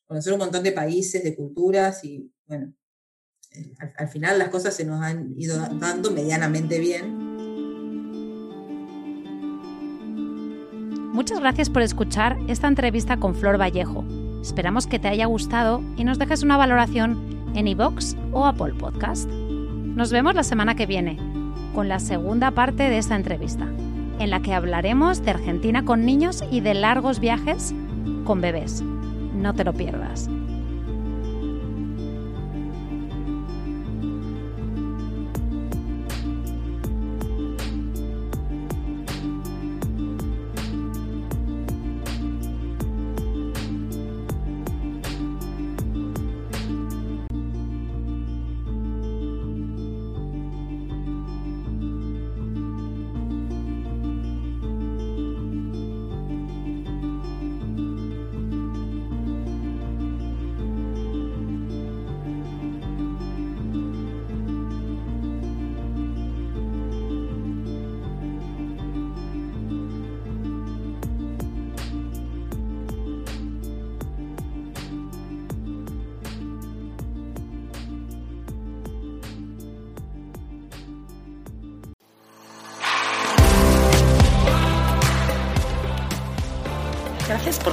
conocer 0.07 0.33
un 0.33 0.39
montón 0.39 0.63
de 0.63 0.73
países, 0.73 1.23
de 1.23 1.35
culturas 1.35 2.05
y 2.05 2.31
bueno, 2.47 2.75
eh, 3.53 3.75
al, 3.97 4.09
final 4.09 4.39
las 4.39 4.49
cosas 4.49 4.75
se 4.75 4.85
nos 4.85 5.03
han 5.03 5.35
ido 5.37 5.57
dando 5.57 6.11
medianamente 6.11 6.79
bien. 6.79 7.24
Muchas 11.15 11.39
gracias 11.39 11.71
por 11.71 11.83
escuchar 11.83 12.37
esta 12.49 12.67
entrevista 12.67 13.19
con 13.19 13.37
Flor 13.37 13.57
Vallejo. 13.57 14.05
Esperamos 14.43 14.89
que 14.89 14.99
te 14.99 15.07
haya 15.07 15.27
gustado 15.27 15.81
y 15.97 16.03
nos 16.03 16.19
dejes 16.19 16.43
una 16.43 16.57
valoración 16.57 17.53
en 17.55 17.69
iVoox 17.69 18.17
o 18.33 18.45
Apple 18.47 18.75
Podcast. 18.75 19.31
Nos 19.31 20.11
vemos 20.11 20.35
la 20.35 20.43
semana 20.43 20.75
que 20.75 20.87
viene 20.87 21.17
con 21.73 21.87
la 21.87 22.01
segunda 22.01 22.51
parte 22.51 22.91
de 22.91 22.99
esta 22.99 23.15
entrevista 23.15 23.69
en 24.19 24.31
la 24.31 24.43
que 24.43 24.55
hablaremos 24.55 25.23
de 25.23 25.31
Argentina 25.31 25.85
con 25.85 26.05
niños 26.05 26.43
y 26.51 26.63
de 26.63 26.75
largos 26.75 27.21
viajes 27.21 27.73
con 28.25 28.41
bebés. 28.41 28.83
No 29.37 29.55
te 29.55 29.63
lo 29.63 29.73
pierdas. 29.73 30.29